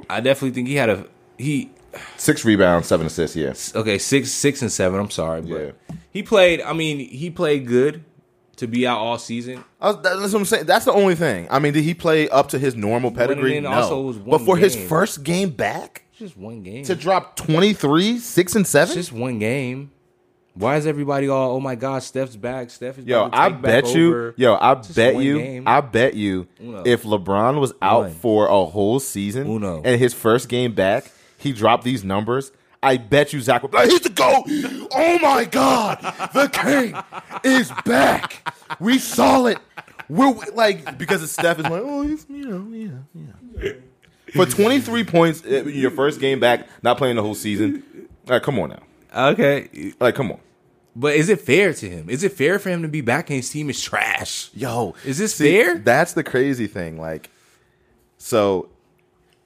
I 0.10 0.22
definitely 0.22 0.52
think 0.52 0.68
he 0.68 0.76
had 0.76 0.90
a 0.90 1.06
he 1.38 1.70
Six 2.18 2.44
rebounds, 2.46 2.88
seven 2.88 3.08
assists. 3.08 3.36
Yes. 3.36 3.74
okay 3.76 3.98
six 3.98 4.32
six 4.32 4.62
and 4.62 4.72
seven. 4.72 5.00
I'm 5.00 5.10
sorry, 5.10 5.42
but 5.42 5.50
Yeah. 5.62 5.96
he 6.12 6.24
played. 6.24 6.62
I 6.62 6.74
mean, 6.74 7.00
he 7.00 7.30
played 7.30 7.66
good 7.68 8.04
to 8.58 8.68
be 8.68 8.86
out 8.86 8.98
all 9.00 9.18
season. 9.18 9.64
Was- 9.82 9.98
that's 10.04 10.20
what 10.34 10.36
I'm 10.36 10.46
saying. 10.46 10.66
That's 10.66 10.86
the 10.86 10.92
only 10.94 11.16
thing. 11.16 11.48
I 11.50 11.60
mean, 11.60 11.74
did 11.74 11.84
he 11.84 11.94
play 11.94 12.28
up 12.30 12.50
to 12.50 12.60
his 12.60 12.76
normal 12.76 13.12
pedigree? 13.12 13.60
No. 13.62 13.70
also 13.70 14.02
it 14.02 14.06
was 14.06 14.18
but 14.18 14.40
for 14.42 14.58
his 14.58 14.76
first 14.76 15.24
game 15.24 15.50
back 15.52 16.04
just 16.18 16.36
one 16.38 16.62
game. 16.64 16.84
to 16.84 16.96
drop 16.96 17.38
23, 17.38 18.18
six 18.20 18.56
and 18.56 18.64
It's 18.64 18.70
seven. 18.70 18.96
just 18.96 19.14
one 19.14 19.40
game. 19.40 19.92
Why 20.56 20.76
is 20.76 20.86
everybody 20.86 21.30
all? 21.30 21.52
Oh 21.56 21.60
my 21.62 21.76
God, 21.76 22.04
Steph's 22.04 22.36
back. 22.36 22.70
Steph 22.70 22.98
is. 22.98 23.06
Yo, 23.06 23.30
I 23.32 23.48
bet 23.48 23.96
you. 23.96 24.08
over." 24.10 24.34
Yo, 24.36 24.56
I 24.60 24.74
bet 24.74 25.16
you. 25.16 25.38
game. 25.40 25.64
I 25.66 25.80
bet 25.80 26.16
you. 26.16 26.48
Uno. 26.60 26.84
If 26.86 27.04
LeBron 27.04 27.62
was 27.62 27.72
out 27.82 28.02
One. 28.06 28.12
for 28.16 28.48
a 28.48 28.66
whole 28.66 29.00
season 29.00 29.48
Uno. 29.48 29.82
and 29.86 29.98
his 30.02 30.14
first 30.14 30.50
game 30.50 30.74
back, 30.74 31.10
he 31.40 31.52
dropped 31.54 31.84
these 31.84 32.04
numbers. 32.04 32.52
I 32.82 32.96
bet 32.98 33.34
you 33.34 33.42
Zach 33.42 33.62
would 33.62 33.72
be 33.72 33.78
like, 33.78 33.90
he's 33.90 34.00
the 34.02 34.10
GOAT. 34.10 34.44
Oh 34.94 35.20
my 35.22 35.44
God. 35.46 36.00
The 36.34 36.48
king 36.48 36.96
is 37.44 37.72
back. 37.86 38.54
We 38.80 39.00
saw 39.00 39.48
it. 39.48 39.58
We're 40.08 40.34
like, 40.54 40.98
because 40.98 41.30
Steph 41.30 41.60
is 41.60 41.66
like, 41.66 41.82
oh, 41.84 42.04
he's, 42.04 42.26
you 42.30 42.46
know, 42.46 42.68
yeah, 43.14 43.32
yeah. 43.62 43.72
For 44.34 44.46
23 44.46 45.04
points 45.04 45.42
in 45.42 45.70
your 45.70 45.92
first 45.92 46.20
game 46.20 46.40
back, 46.40 46.68
not 46.84 46.98
playing 46.98 47.16
the 47.18 47.22
whole 47.22 47.36
season. 47.36 47.84
Like, 48.28 48.44
come 48.44 48.58
on 48.60 48.70
now. 48.70 49.32
Okay, 49.32 49.94
Like, 50.00 50.16
come 50.16 50.32
on. 50.32 50.40
but 50.96 51.16
is 51.16 51.30
it 51.30 51.42
fair 51.42 51.74
to 51.74 51.90
him? 51.90 52.10
Is 52.10 52.24
it 52.24 52.32
fair 52.32 52.60
for 52.60 52.70
him 52.70 52.82
to 52.84 52.88
be 52.88 53.02
back 53.02 53.30
and 53.30 53.38
his 53.38 53.50
team 53.50 53.70
is 53.70 53.82
trash? 53.82 54.50
Yo, 54.54 54.96
Is 55.06 55.18
this 55.18 55.36
see, 55.36 55.52
fair? 55.52 55.78
That's 55.80 56.14
the 56.14 56.24
crazy 56.24 56.68
thing. 56.68 57.00
Like, 57.00 57.30
so 58.18 58.70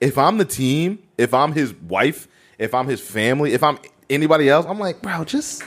if 0.02 0.18
I'm 0.18 0.38
the 0.38 0.46
team, 0.46 1.00
if 1.18 1.34
I'm 1.34 1.54
his 1.54 1.74
wife, 1.74 2.28
if 2.58 2.74
I'm 2.74 2.88
his 2.88 3.02
family, 3.02 3.54
if 3.54 3.64
I'm 3.64 3.78
anybody 4.10 4.50
else, 4.50 4.66
I'm 4.68 4.80
like, 4.80 5.02
bro, 5.02 5.24
just 5.24 5.64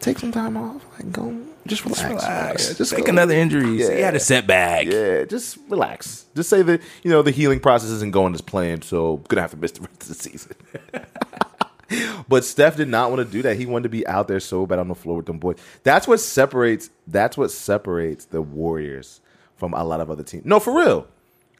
take 0.00 0.18
some 0.18 0.32
time 0.32 0.56
off. 0.56 0.84
Like, 0.94 1.12
go, 1.12 1.36
just 1.66 1.84
relax. 1.84 2.02
Relax. 2.04 2.68
Yeah, 2.70 2.74
just 2.76 2.92
Take 2.94 3.06
go. 3.06 3.10
another 3.10 3.34
injury. 3.34 3.76
Yeah. 3.76 3.94
He 3.94 4.00
had 4.00 4.14
a 4.14 4.20
setback. 4.20 4.86
Yeah, 4.86 5.24
just 5.24 5.58
relax. 5.68 6.26
Just 6.34 6.48
say 6.48 6.62
that 6.62 6.80
you 7.02 7.10
know 7.10 7.22
the 7.22 7.30
healing 7.30 7.60
process 7.60 7.90
isn't 7.90 8.12
going 8.12 8.34
as 8.34 8.40
planned, 8.40 8.84
so 8.84 9.18
gonna 9.28 9.40
have 9.42 9.50
to 9.52 9.56
miss 9.56 9.72
the 9.72 9.80
rest 9.88 10.02
of 10.02 10.08
the 10.08 10.14
season. 10.14 10.52
but 12.28 12.44
Steph 12.44 12.76
did 12.76 12.88
not 12.88 13.10
want 13.10 13.26
to 13.26 13.30
do 13.32 13.42
that. 13.42 13.56
He 13.56 13.66
wanted 13.66 13.84
to 13.84 13.88
be 13.88 14.06
out 14.06 14.28
there 14.28 14.40
so 14.40 14.66
bad 14.66 14.78
on 14.78 14.88
the 14.88 14.94
floor 14.94 15.16
with 15.18 15.26
them 15.26 15.38
boys. 15.38 15.56
That's 15.82 16.06
what 16.08 16.20
separates. 16.20 16.90
That's 17.06 17.36
what 17.36 17.50
separates 17.50 18.26
the 18.26 18.42
Warriors 18.42 19.20
from 19.56 19.72
a 19.74 19.82
lot 19.84 20.00
of 20.00 20.10
other 20.10 20.22
teams. 20.22 20.44
No, 20.44 20.60
for 20.60 20.76
real. 20.76 21.06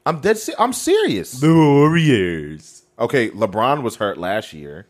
I'm 0.05 0.21
dead. 0.21 0.39
Se- 0.39 0.55
I'm 0.59 0.73
serious. 0.73 1.33
The 1.33 1.53
Warriors. 1.53 2.76
Okay, 2.99 3.31
LeBron 3.31 3.83
was 3.83 3.97
hurt 3.97 4.17
last 4.17 4.53
year, 4.53 4.87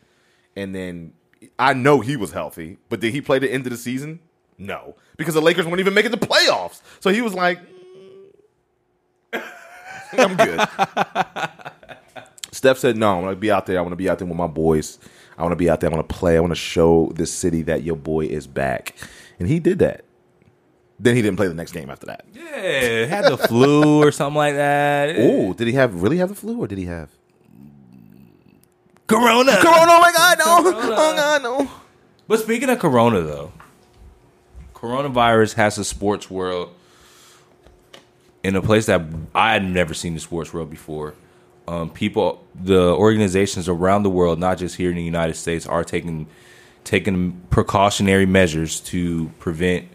and 0.55 0.73
then 0.73 1.13
I 1.59 1.73
know 1.73 1.99
he 1.99 2.15
was 2.15 2.31
healthy, 2.31 2.77
but 2.89 2.99
did 2.99 3.13
he 3.13 3.21
play 3.21 3.39
the 3.39 3.51
end 3.51 3.65
of 3.65 3.71
the 3.71 3.77
season? 3.77 4.19
No, 4.57 4.95
because 5.17 5.33
the 5.33 5.41
Lakers 5.41 5.65
weren't 5.65 5.79
even 5.79 5.93
making 5.93 6.11
the 6.11 6.17
playoffs. 6.17 6.81
So 6.99 7.11
he 7.11 7.21
was 7.21 7.33
like, 7.33 7.59
"Mm, 9.33 9.43
"I'm 10.13 10.35
good." 10.35 10.67
Steph 12.51 12.77
said, 12.77 12.97
"No, 12.97 13.17
I 13.17 13.21
want 13.21 13.31
to 13.33 13.35
be 13.35 13.51
out 13.51 13.65
there. 13.65 13.77
I 13.77 13.81
want 13.81 13.91
to 13.91 13.97
be 13.97 14.09
out 14.09 14.19
there 14.19 14.27
with 14.27 14.37
my 14.37 14.47
boys. 14.47 14.99
I 15.37 15.43
want 15.43 15.51
to 15.51 15.57
be 15.57 15.69
out 15.69 15.81
there. 15.81 15.91
I 15.91 15.93
want 15.93 16.07
to 16.07 16.15
play. 16.15 16.37
I 16.37 16.39
want 16.39 16.51
to 16.51 16.55
show 16.55 17.11
this 17.13 17.31
city 17.31 17.61
that 17.63 17.83
your 17.83 17.97
boy 17.97 18.25
is 18.25 18.47
back." 18.47 18.95
And 19.39 19.47
he 19.47 19.59
did 19.59 19.79
that. 19.79 20.05
Then 20.99 21.15
he 21.15 21.21
didn't 21.21 21.37
play 21.37 21.47
the 21.47 21.53
next 21.53 21.73
game 21.73 21.91
after 21.91 22.07
that. 22.07 22.25
Yeah, 22.33 23.05
had 23.05 23.25
the 23.25 23.37
flu 23.37 24.01
or 24.01 24.11
something 24.11 24.37
like 24.37 24.55
that. 24.55 25.15
Oh, 25.19 25.53
did 25.53 25.67
he 25.67 25.73
have 25.73 26.01
really 26.01 26.17
have 26.17 26.29
the 26.29 26.35
flu, 26.35 26.59
or 26.59 26.67
did 26.67 26.79
he 26.79 26.85
have 26.85 27.09
Corona. 29.07 29.57
Corona? 29.57 29.91
Oh 29.91 29.99
my 30.01 30.11
God, 30.15 30.37
no! 30.39 30.71
Oh 30.71 31.15
God, 31.15 31.43
no! 31.43 31.71
But 32.27 32.39
speaking 32.39 32.69
of 32.69 32.79
Corona, 32.79 33.21
though, 33.21 33.51
coronavirus 34.73 35.53
has 35.53 35.77
the 35.77 35.83
sports 35.83 36.29
world 36.29 36.73
in 38.43 38.55
a 38.55 38.61
place 38.61 38.85
that 38.87 39.01
I 39.33 39.53
had 39.53 39.63
never 39.63 39.93
seen 39.93 40.13
the 40.13 40.19
sports 40.19 40.53
world 40.53 40.69
before. 40.69 41.13
Um, 41.67 41.89
people, 41.89 42.45
the 42.55 42.93
organizations 42.93 43.67
around 43.67 44.03
the 44.03 44.09
world, 44.09 44.39
not 44.39 44.57
just 44.57 44.75
here 44.75 44.89
in 44.89 44.95
the 44.95 45.03
United 45.03 45.35
States, 45.35 45.65
are 45.65 45.83
taking 45.83 46.27
taking 46.83 47.33
precautionary 47.49 48.25
measures 48.25 48.79
to 48.79 49.27
prevent 49.39 49.89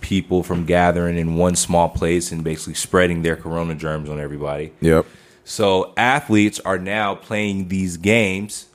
people 0.00 0.42
from 0.44 0.64
gathering 0.64 1.16
in 1.16 1.34
one 1.34 1.56
small 1.56 1.88
place 1.88 2.30
and 2.30 2.44
basically 2.44 2.74
spreading 2.74 3.22
their 3.22 3.34
corona 3.34 3.74
germs 3.74 4.08
on 4.08 4.20
everybody. 4.20 4.72
Yep. 4.80 5.06
So 5.44 5.92
athletes 5.96 6.58
are 6.60 6.78
now 6.78 7.14
playing 7.14 7.68
these 7.68 7.98
games 7.98 8.66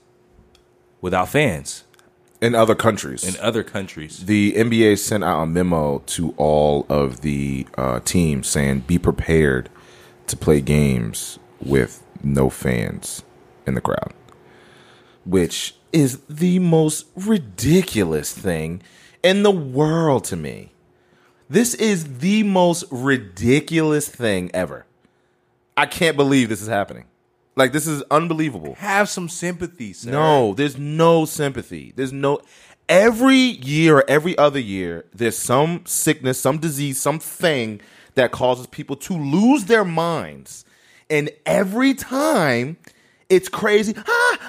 without 1.02 1.30
fans 1.30 1.84
In 2.42 2.54
other 2.54 2.76
countries, 2.76 3.24
in 3.24 3.42
other 3.42 3.64
countries. 3.64 4.26
the 4.26 4.54
NBA 4.54 5.00
sent 5.00 5.24
out 5.24 5.42
a 5.44 5.46
memo 5.48 6.00
to 6.08 6.34
all 6.38 6.86
of 6.88 7.22
the 7.22 7.68
uh, 7.78 8.00
teams 8.02 8.48
saying, 8.48 8.82
"Be 8.82 9.00
prepared 9.00 9.70
to 10.28 10.38
play 10.38 10.62
games 10.62 11.40
with 11.60 12.04
no 12.24 12.50
fans 12.50 13.24
in 13.66 13.74
the 13.74 13.82
crowd," 13.82 14.14
which 15.26 15.76
is 15.92 16.20
the 16.30 16.60
most 16.60 17.08
ridiculous 17.16 18.32
thing 18.32 18.82
in 19.24 19.42
the 19.44 19.52
world 19.52 20.24
to 20.26 20.36
me. 20.36 20.72
This 21.50 21.74
is 21.74 22.20
the 22.20 22.44
most 22.44 22.84
ridiculous 22.92 24.08
thing 24.08 24.52
ever. 24.54 24.86
I 25.80 25.86
can't 25.86 26.18
believe 26.18 26.50
this 26.50 26.62
is 26.62 26.68
happening. 26.68 27.06
Like 27.56 27.72
this 27.72 27.88
is 27.88 28.04
unbelievable. 28.12 28.76
Have 28.76 29.08
some 29.08 29.30
sympathy, 29.30 29.94
sir. 29.94 30.12
No, 30.12 30.54
there's 30.54 30.78
no 30.78 31.24
sympathy. 31.24 31.94
There's 31.96 32.12
no. 32.12 32.42
Every 32.90 33.38
year 33.38 34.00
or 34.00 34.10
every 34.10 34.38
other 34.38 34.60
year, 34.60 35.06
there's 35.14 35.38
some 35.38 35.86
sickness, 35.86 36.38
some 36.38 36.58
disease, 36.58 37.00
something 37.00 37.80
that 38.16 38.32
causes 38.32 38.68
people 38.68 38.98
to 38.98 39.14
lose 39.14 39.66
their 39.66 39.86
minds. 39.86 40.66
And 41.10 41.30
every 41.46 41.94
time, 41.94 42.76
it's 43.30 43.48
crazy. 43.48 43.94
Ah, 43.96 44.04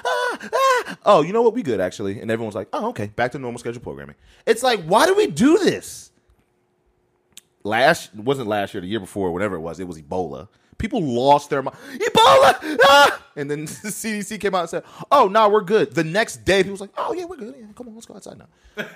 ah, 0.05 0.49
ah. 0.53 0.97
Oh, 1.05 1.21
you 1.21 1.31
know 1.31 1.43
what? 1.43 1.53
We 1.53 1.63
good, 1.63 1.79
actually. 1.79 2.19
And 2.19 2.29
everyone's 2.29 2.55
like, 2.55 2.67
oh, 2.73 2.89
okay, 2.89 3.07
back 3.07 3.31
to 3.31 3.39
normal 3.39 3.59
schedule 3.59 3.81
programming. 3.81 4.15
It's 4.45 4.63
like, 4.63 4.83
why 4.83 5.05
do 5.05 5.15
we 5.15 5.27
do 5.27 5.59
this? 5.59 6.11
Last, 7.63 8.13
wasn't 8.15 8.49
last 8.49 8.73
year, 8.73 8.81
the 8.81 8.87
year 8.87 8.99
before, 8.99 9.31
whatever 9.31 9.55
it 9.55 9.61
was, 9.61 9.79
it 9.79 9.87
was 9.87 10.01
Ebola. 10.01 10.49
People 10.81 11.03
lost 11.03 11.51
their 11.51 11.61
mind. 11.61 11.77
Ebola! 11.93 12.77
Ah! 12.85 13.23
And 13.35 13.51
then 13.51 13.65
the 13.65 13.89
CDC 13.89 14.41
came 14.41 14.55
out 14.55 14.61
and 14.61 14.69
said, 14.69 14.83
"Oh, 15.11 15.27
no, 15.27 15.47
we're 15.47 15.61
good." 15.61 15.93
The 15.93 16.03
next 16.03 16.37
day, 16.43 16.63
people 16.63 16.71
was 16.71 16.81
like, 16.81 16.89
"Oh 16.97 17.13
yeah, 17.13 17.25
we're 17.25 17.35
good. 17.35 17.53
Yeah, 17.55 17.67
come 17.75 17.87
on, 17.87 17.93
let's 17.93 18.07
go 18.07 18.15
outside 18.15 18.39
now." 18.39 18.47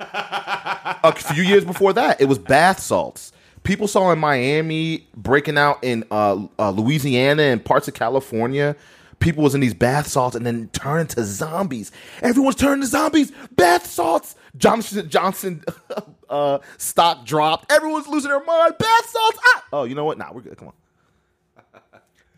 a 0.00 1.12
few 1.12 1.44
years 1.44 1.64
before 1.64 1.92
that, 1.92 2.20
it 2.20 2.24
was 2.24 2.40
bath 2.40 2.80
salts. 2.80 3.30
People 3.62 3.86
saw 3.86 4.10
in 4.10 4.18
Miami 4.18 5.06
breaking 5.14 5.56
out 5.56 5.78
in 5.84 6.02
uh, 6.10 6.44
uh, 6.58 6.70
Louisiana 6.70 7.44
and 7.44 7.64
parts 7.64 7.86
of 7.86 7.94
California. 7.94 8.74
People 9.20 9.44
was 9.44 9.54
in 9.54 9.60
these 9.60 9.74
bath 9.74 10.08
salts 10.08 10.34
and 10.34 10.44
then 10.44 10.70
turning 10.72 11.06
to 11.06 11.22
zombies. 11.22 11.92
Everyone's 12.20 12.56
turning 12.56 12.80
to 12.80 12.88
zombies. 12.88 13.30
Bath 13.52 13.86
salts. 13.86 14.34
Johnson 14.56 15.08
Johnson 15.08 15.64
uh, 16.28 16.58
stock 16.78 17.24
dropped. 17.24 17.70
Everyone's 17.70 18.08
losing 18.08 18.30
their 18.30 18.44
mind. 18.44 18.74
Bath 18.76 19.08
salts. 19.08 19.38
Ah! 19.46 19.64
Oh, 19.72 19.84
you 19.84 19.94
know 19.94 20.04
what? 20.04 20.18
Nah, 20.18 20.32
we're 20.32 20.40
good. 20.40 20.56
Come 20.56 20.66
on 20.66 20.74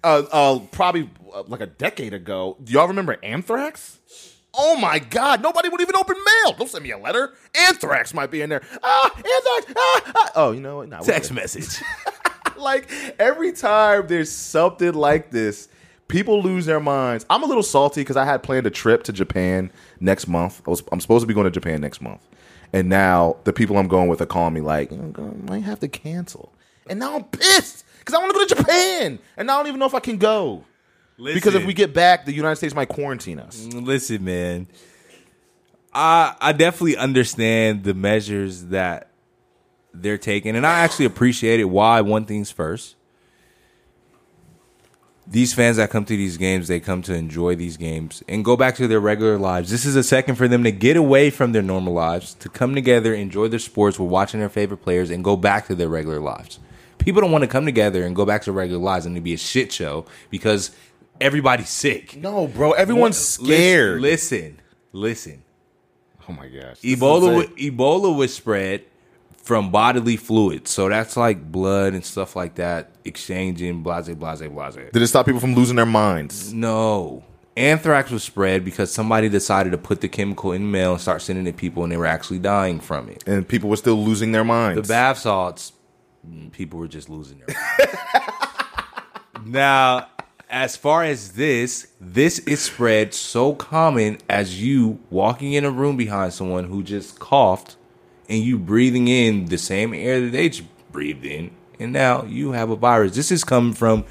uh, 0.04 0.26
uh, 0.30 0.58
probably 0.70 1.10
uh, 1.34 1.42
like 1.46 1.60
a 1.60 1.66
decade 1.66 2.14
ago. 2.14 2.56
Do 2.62 2.72
y'all 2.72 2.88
remember 2.88 3.16
anthrax? 3.22 3.98
Oh 4.56 4.76
my 4.76 5.00
God! 5.00 5.42
Nobody 5.42 5.68
would 5.68 5.80
even 5.80 5.96
open 5.96 6.16
mail. 6.16 6.52
Don't 6.56 6.70
send 6.70 6.84
me 6.84 6.92
a 6.92 6.98
letter. 6.98 7.34
Anthrax 7.66 8.14
might 8.14 8.30
be 8.30 8.40
in 8.40 8.50
there. 8.50 8.62
Ah, 8.84 9.10
anthrax. 9.16 9.74
Ah, 9.76 10.12
ah. 10.14 10.30
Oh, 10.36 10.52
you 10.52 10.60
know 10.60 10.76
what? 10.76 10.88
Nah, 10.88 11.00
Text 11.00 11.32
message. 11.32 11.82
like 12.56 12.88
every 13.18 13.50
time 13.50 14.06
there's 14.06 14.30
something 14.30 14.92
like 14.92 15.32
this, 15.32 15.68
people 16.06 16.40
lose 16.40 16.66
their 16.66 16.78
minds. 16.78 17.26
I'm 17.28 17.42
a 17.42 17.46
little 17.46 17.64
salty 17.64 18.02
because 18.02 18.16
I 18.16 18.24
had 18.24 18.44
planned 18.44 18.66
a 18.66 18.70
trip 18.70 19.02
to 19.04 19.12
Japan 19.12 19.72
next 19.98 20.28
month. 20.28 20.62
I 20.66 20.70
was, 20.70 20.84
I'm 20.92 21.00
supposed 21.00 21.24
to 21.24 21.26
be 21.26 21.34
going 21.34 21.46
to 21.46 21.50
Japan 21.50 21.80
next 21.80 22.00
month, 22.00 22.20
and 22.72 22.88
now 22.88 23.38
the 23.42 23.52
people 23.52 23.76
I'm 23.76 23.88
going 23.88 24.08
with 24.08 24.20
are 24.20 24.26
calling 24.26 24.54
me 24.54 24.60
like, 24.60 24.92
"I'm 24.92 25.14
I 25.18 25.50
might 25.50 25.64
have 25.64 25.80
to 25.80 25.88
cancel. 25.88 26.52
And 26.86 27.00
now 27.00 27.16
I'm 27.16 27.24
pissed 27.24 27.83
because 28.04 28.14
I 28.14 28.18
want 28.18 28.32
to 28.32 28.38
go 28.38 28.46
to 28.46 28.54
Japan, 28.54 29.18
and 29.36 29.50
I 29.50 29.56
don't 29.56 29.66
even 29.66 29.80
know 29.80 29.86
if 29.86 29.94
I 29.94 30.00
can 30.00 30.18
go 30.18 30.64
because 31.16 31.54
if 31.54 31.64
we 31.64 31.74
get 31.74 31.94
back, 31.94 32.24
the 32.24 32.32
United 32.32 32.56
States 32.56 32.74
might 32.74 32.88
quarantine 32.88 33.38
us. 33.38 33.66
Mm, 33.66 33.86
listen, 33.86 34.24
man. 34.24 34.66
I 35.92 36.34
I 36.40 36.52
definitely 36.52 36.96
understand 36.96 37.84
the 37.84 37.94
measures 37.94 38.66
that 38.66 39.10
they're 39.92 40.18
taking, 40.18 40.56
and 40.56 40.66
I 40.66 40.80
actually 40.80 41.06
appreciate 41.06 41.60
it. 41.60 41.64
Why 41.64 42.00
one 42.00 42.24
thing's 42.24 42.50
first. 42.50 42.96
These 45.26 45.54
fans 45.54 45.78
that 45.78 45.88
come 45.88 46.04
to 46.04 46.14
these 46.14 46.36
games, 46.36 46.68
they 46.68 46.80
come 46.80 47.00
to 47.02 47.14
enjoy 47.14 47.54
these 47.54 47.78
games 47.78 48.22
and 48.28 48.44
go 48.44 48.58
back 48.58 48.74
to 48.74 48.86
their 48.86 49.00
regular 49.00 49.38
lives. 49.38 49.70
This 49.70 49.86
is 49.86 49.96
a 49.96 50.02
second 50.02 50.34
for 50.34 50.48
them 50.48 50.64
to 50.64 50.70
get 50.70 50.98
away 50.98 51.30
from 51.30 51.52
their 51.52 51.62
normal 51.62 51.94
lives, 51.94 52.34
to 52.34 52.50
come 52.50 52.74
together, 52.74 53.14
enjoy 53.14 53.48
their 53.48 53.58
sports, 53.58 53.98
with 53.98 54.10
watching 54.10 54.40
their 54.40 54.50
favorite 54.50 54.82
players, 54.82 55.08
and 55.08 55.24
go 55.24 55.34
back 55.34 55.66
to 55.68 55.74
their 55.74 55.88
regular 55.88 56.20
lives. 56.20 56.58
People 57.04 57.20
don't 57.20 57.30
want 57.32 57.42
to 57.42 57.48
come 57.48 57.64
together 57.64 58.04
and 58.04 58.16
go 58.16 58.24
back 58.24 58.42
to 58.42 58.52
regular 58.52 58.82
lives 58.82 59.06
and 59.06 59.14
it'd 59.14 59.24
be 59.24 59.34
a 59.34 59.38
shit 59.38 59.72
show 59.72 60.06
because 60.30 60.70
everybody's 61.20 61.68
sick. 61.68 62.16
No, 62.16 62.46
bro, 62.46 62.72
everyone's 62.72 63.18
scared. 63.18 64.00
Listen, 64.00 64.60
listen. 64.92 65.42
oh 66.28 66.32
my 66.32 66.48
gosh, 66.48 66.80
Ebola, 66.80 67.34
wa- 67.34 67.54
Ebola 67.56 68.16
was 68.16 68.34
spread 68.34 68.84
from 69.36 69.70
bodily 69.70 70.16
fluids. 70.16 70.70
So 70.70 70.88
that's 70.88 71.16
like 71.16 71.52
blood 71.52 71.92
and 71.92 72.04
stuff 72.04 72.34
like 72.34 72.54
that, 72.54 72.90
exchanging, 73.04 73.82
blase, 73.82 74.08
blase, 74.08 74.40
blase. 74.40 74.74
Did 74.74 75.02
it 75.02 75.06
stop 75.06 75.26
people 75.26 75.40
from 75.40 75.54
losing 75.54 75.76
their 75.76 75.84
minds? 75.86 76.52
No. 76.52 77.22
Anthrax 77.56 78.10
was 78.10 78.24
spread 78.24 78.64
because 78.64 78.92
somebody 78.92 79.28
decided 79.28 79.70
to 79.70 79.78
put 79.78 80.00
the 80.00 80.08
chemical 80.08 80.50
in 80.52 80.62
the 80.62 80.68
mail 80.68 80.92
and 80.92 81.00
start 81.00 81.22
sending 81.22 81.46
it 81.46 81.52
to 81.52 81.56
people, 81.56 81.84
and 81.84 81.92
they 81.92 81.96
were 81.96 82.06
actually 82.06 82.40
dying 82.40 82.80
from 82.80 83.08
it. 83.08 83.22
And 83.28 83.46
people 83.46 83.70
were 83.70 83.76
still 83.76 84.02
losing 84.02 84.32
their 84.32 84.42
minds. 84.42 84.88
The 84.88 84.92
bath 84.92 85.18
salts, 85.18 85.72
people 86.52 86.78
were 86.78 86.88
just 86.88 87.08
losing 87.08 87.38
their 87.38 87.54
minds. 87.54 87.96
now, 89.44 90.08
as 90.50 90.76
far 90.76 91.02
as 91.04 91.32
this, 91.32 91.88
this 92.00 92.38
is 92.40 92.62
spread 92.62 93.12
so 93.12 93.54
common 93.54 94.18
as 94.28 94.62
you 94.62 95.00
walking 95.10 95.52
in 95.52 95.64
a 95.64 95.70
room 95.70 95.96
behind 95.96 96.32
someone 96.32 96.64
who 96.64 96.82
just 96.82 97.18
coughed 97.18 97.76
and 98.28 98.42
you 98.42 98.58
breathing 98.58 99.08
in 99.08 99.46
the 99.46 99.58
same 99.58 99.92
air 99.92 100.20
that 100.20 100.30
they 100.30 100.48
just 100.48 100.68
breathed 100.92 101.24
in, 101.24 101.50
and 101.78 101.92
now 101.92 102.24
you 102.24 102.52
have 102.52 102.70
a 102.70 102.76
virus. 102.76 103.14
This 103.14 103.32
is 103.32 103.44
coming 103.44 103.74
from 103.74 104.04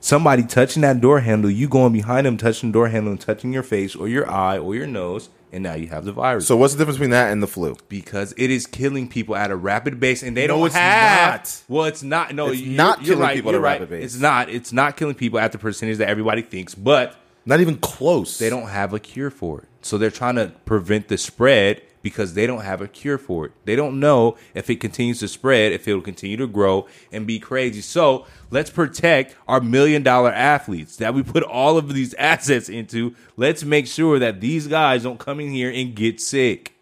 somebody 0.00 0.42
touching 0.44 0.82
that 0.82 1.00
door 1.00 1.20
handle, 1.20 1.50
you 1.50 1.68
going 1.68 1.92
behind 1.92 2.26
them, 2.26 2.36
touching 2.36 2.70
the 2.70 2.72
door 2.72 2.88
handle, 2.88 3.12
and 3.12 3.20
touching 3.20 3.52
your 3.52 3.62
face 3.62 3.94
or 3.94 4.08
your 4.08 4.30
eye 4.30 4.58
or 4.58 4.74
your 4.74 4.86
nose, 4.86 5.28
and 5.52 5.62
now 5.62 5.74
you 5.74 5.88
have 5.88 6.04
the 6.04 6.12
virus. 6.12 6.46
so 6.46 6.56
what's 6.56 6.74
the 6.74 6.78
difference 6.78 6.96
between 6.98 7.10
that 7.10 7.32
and 7.32 7.42
the 7.42 7.46
flu? 7.46 7.76
because 7.88 8.32
it 8.36 8.50
is 8.50 8.66
killing 8.66 9.08
people 9.08 9.34
at 9.36 9.50
a 9.50 9.56
rapid 9.56 10.00
pace, 10.00 10.22
and 10.22 10.36
they 10.36 10.46
No, 10.46 10.56
don't 10.58 10.66
it's 10.66 10.74
have. 10.76 11.32
not. 11.32 11.62
Well, 11.68 11.84
it's 11.86 12.02
not. 12.02 12.34
No, 12.34 12.48
It's 12.48 12.60
you're, 12.60 12.76
not 12.76 12.98
you're 12.98 13.14
killing 13.14 13.20
right, 13.22 13.34
people 13.36 13.50
at 13.50 13.54
a 13.56 13.60
right. 13.60 13.80
rapid 13.80 13.90
pace. 13.90 14.04
It's 14.14 14.20
not. 14.20 14.48
It's 14.48 14.72
not 14.72 14.96
killing 14.96 15.14
people 15.14 15.38
at 15.38 15.52
the 15.52 15.58
percentage 15.58 15.98
that 15.98 16.08
everybody 16.08 16.42
thinks, 16.42 16.74
but 16.74 17.16
Not 17.46 17.60
even 17.60 17.76
close. 17.78 18.38
they 18.38 18.50
don't 18.50 18.68
have 18.68 18.92
a 18.92 18.98
cure 19.00 19.30
for 19.30 19.60
it. 19.62 19.68
So 19.82 19.96
they're 19.98 20.10
trying 20.10 20.36
to 20.36 20.52
prevent 20.66 21.08
the 21.08 21.16
spread 21.18 21.82
because 22.02 22.34
they 22.34 22.46
don't 22.46 22.62
have 22.62 22.80
a 22.80 22.88
cure 22.88 23.18
for 23.18 23.46
it. 23.46 23.52
They 23.64 23.76
don't 23.76 24.00
know 24.00 24.36
if 24.54 24.70
it 24.70 24.76
continues 24.80 25.18
to 25.20 25.28
spread, 25.28 25.72
if 25.72 25.86
it'll 25.86 26.00
continue 26.00 26.36
to 26.38 26.46
grow 26.46 26.86
and 27.12 27.26
be 27.26 27.38
crazy. 27.38 27.80
So 27.82 28.26
let's 28.50 28.70
protect 28.70 29.36
our 29.46 29.60
million 29.60 30.02
dollar 30.02 30.32
athletes 30.32 30.96
that 30.96 31.12
we 31.14 31.22
put 31.22 31.42
all 31.42 31.76
of 31.76 31.92
these 31.92 32.14
assets 32.18 32.68
into. 32.68 33.14
Let's 33.36 33.64
make 33.64 33.86
sure 33.86 34.18
that 34.18 34.40
these 34.40 34.66
guys 34.66 35.02
don't 35.02 35.18
come 35.18 35.40
in 35.40 35.50
here 35.50 35.70
and 35.70 35.94
get 35.94 36.20
sick. 36.20 36.74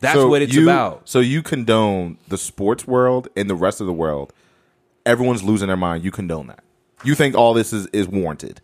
That's 0.00 0.14
So 0.14 0.28
what 0.28 0.42
it's 0.42 0.54
you- 0.54 0.64
about. 0.64 1.08
So 1.08 1.20
you 1.20 1.42
condone 1.42 2.18
the 2.28 2.38
sports 2.38 2.86
world 2.86 3.28
and 3.34 3.48
the 3.50 3.54
rest 3.54 3.80
of 3.80 3.86
the 3.86 3.92
world. 3.92 4.32
Everyone's 5.04 5.42
losing 5.42 5.68
their 5.68 5.76
mind. 5.76 6.04
You 6.04 6.10
condone 6.10 6.48
that. 6.48 6.62
You 7.04 7.14
think 7.14 7.34
all 7.34 7.54
this 7.54 7.72
is, 7.72 7.86
is 7.88 8.06
warranted. 8.08 8.60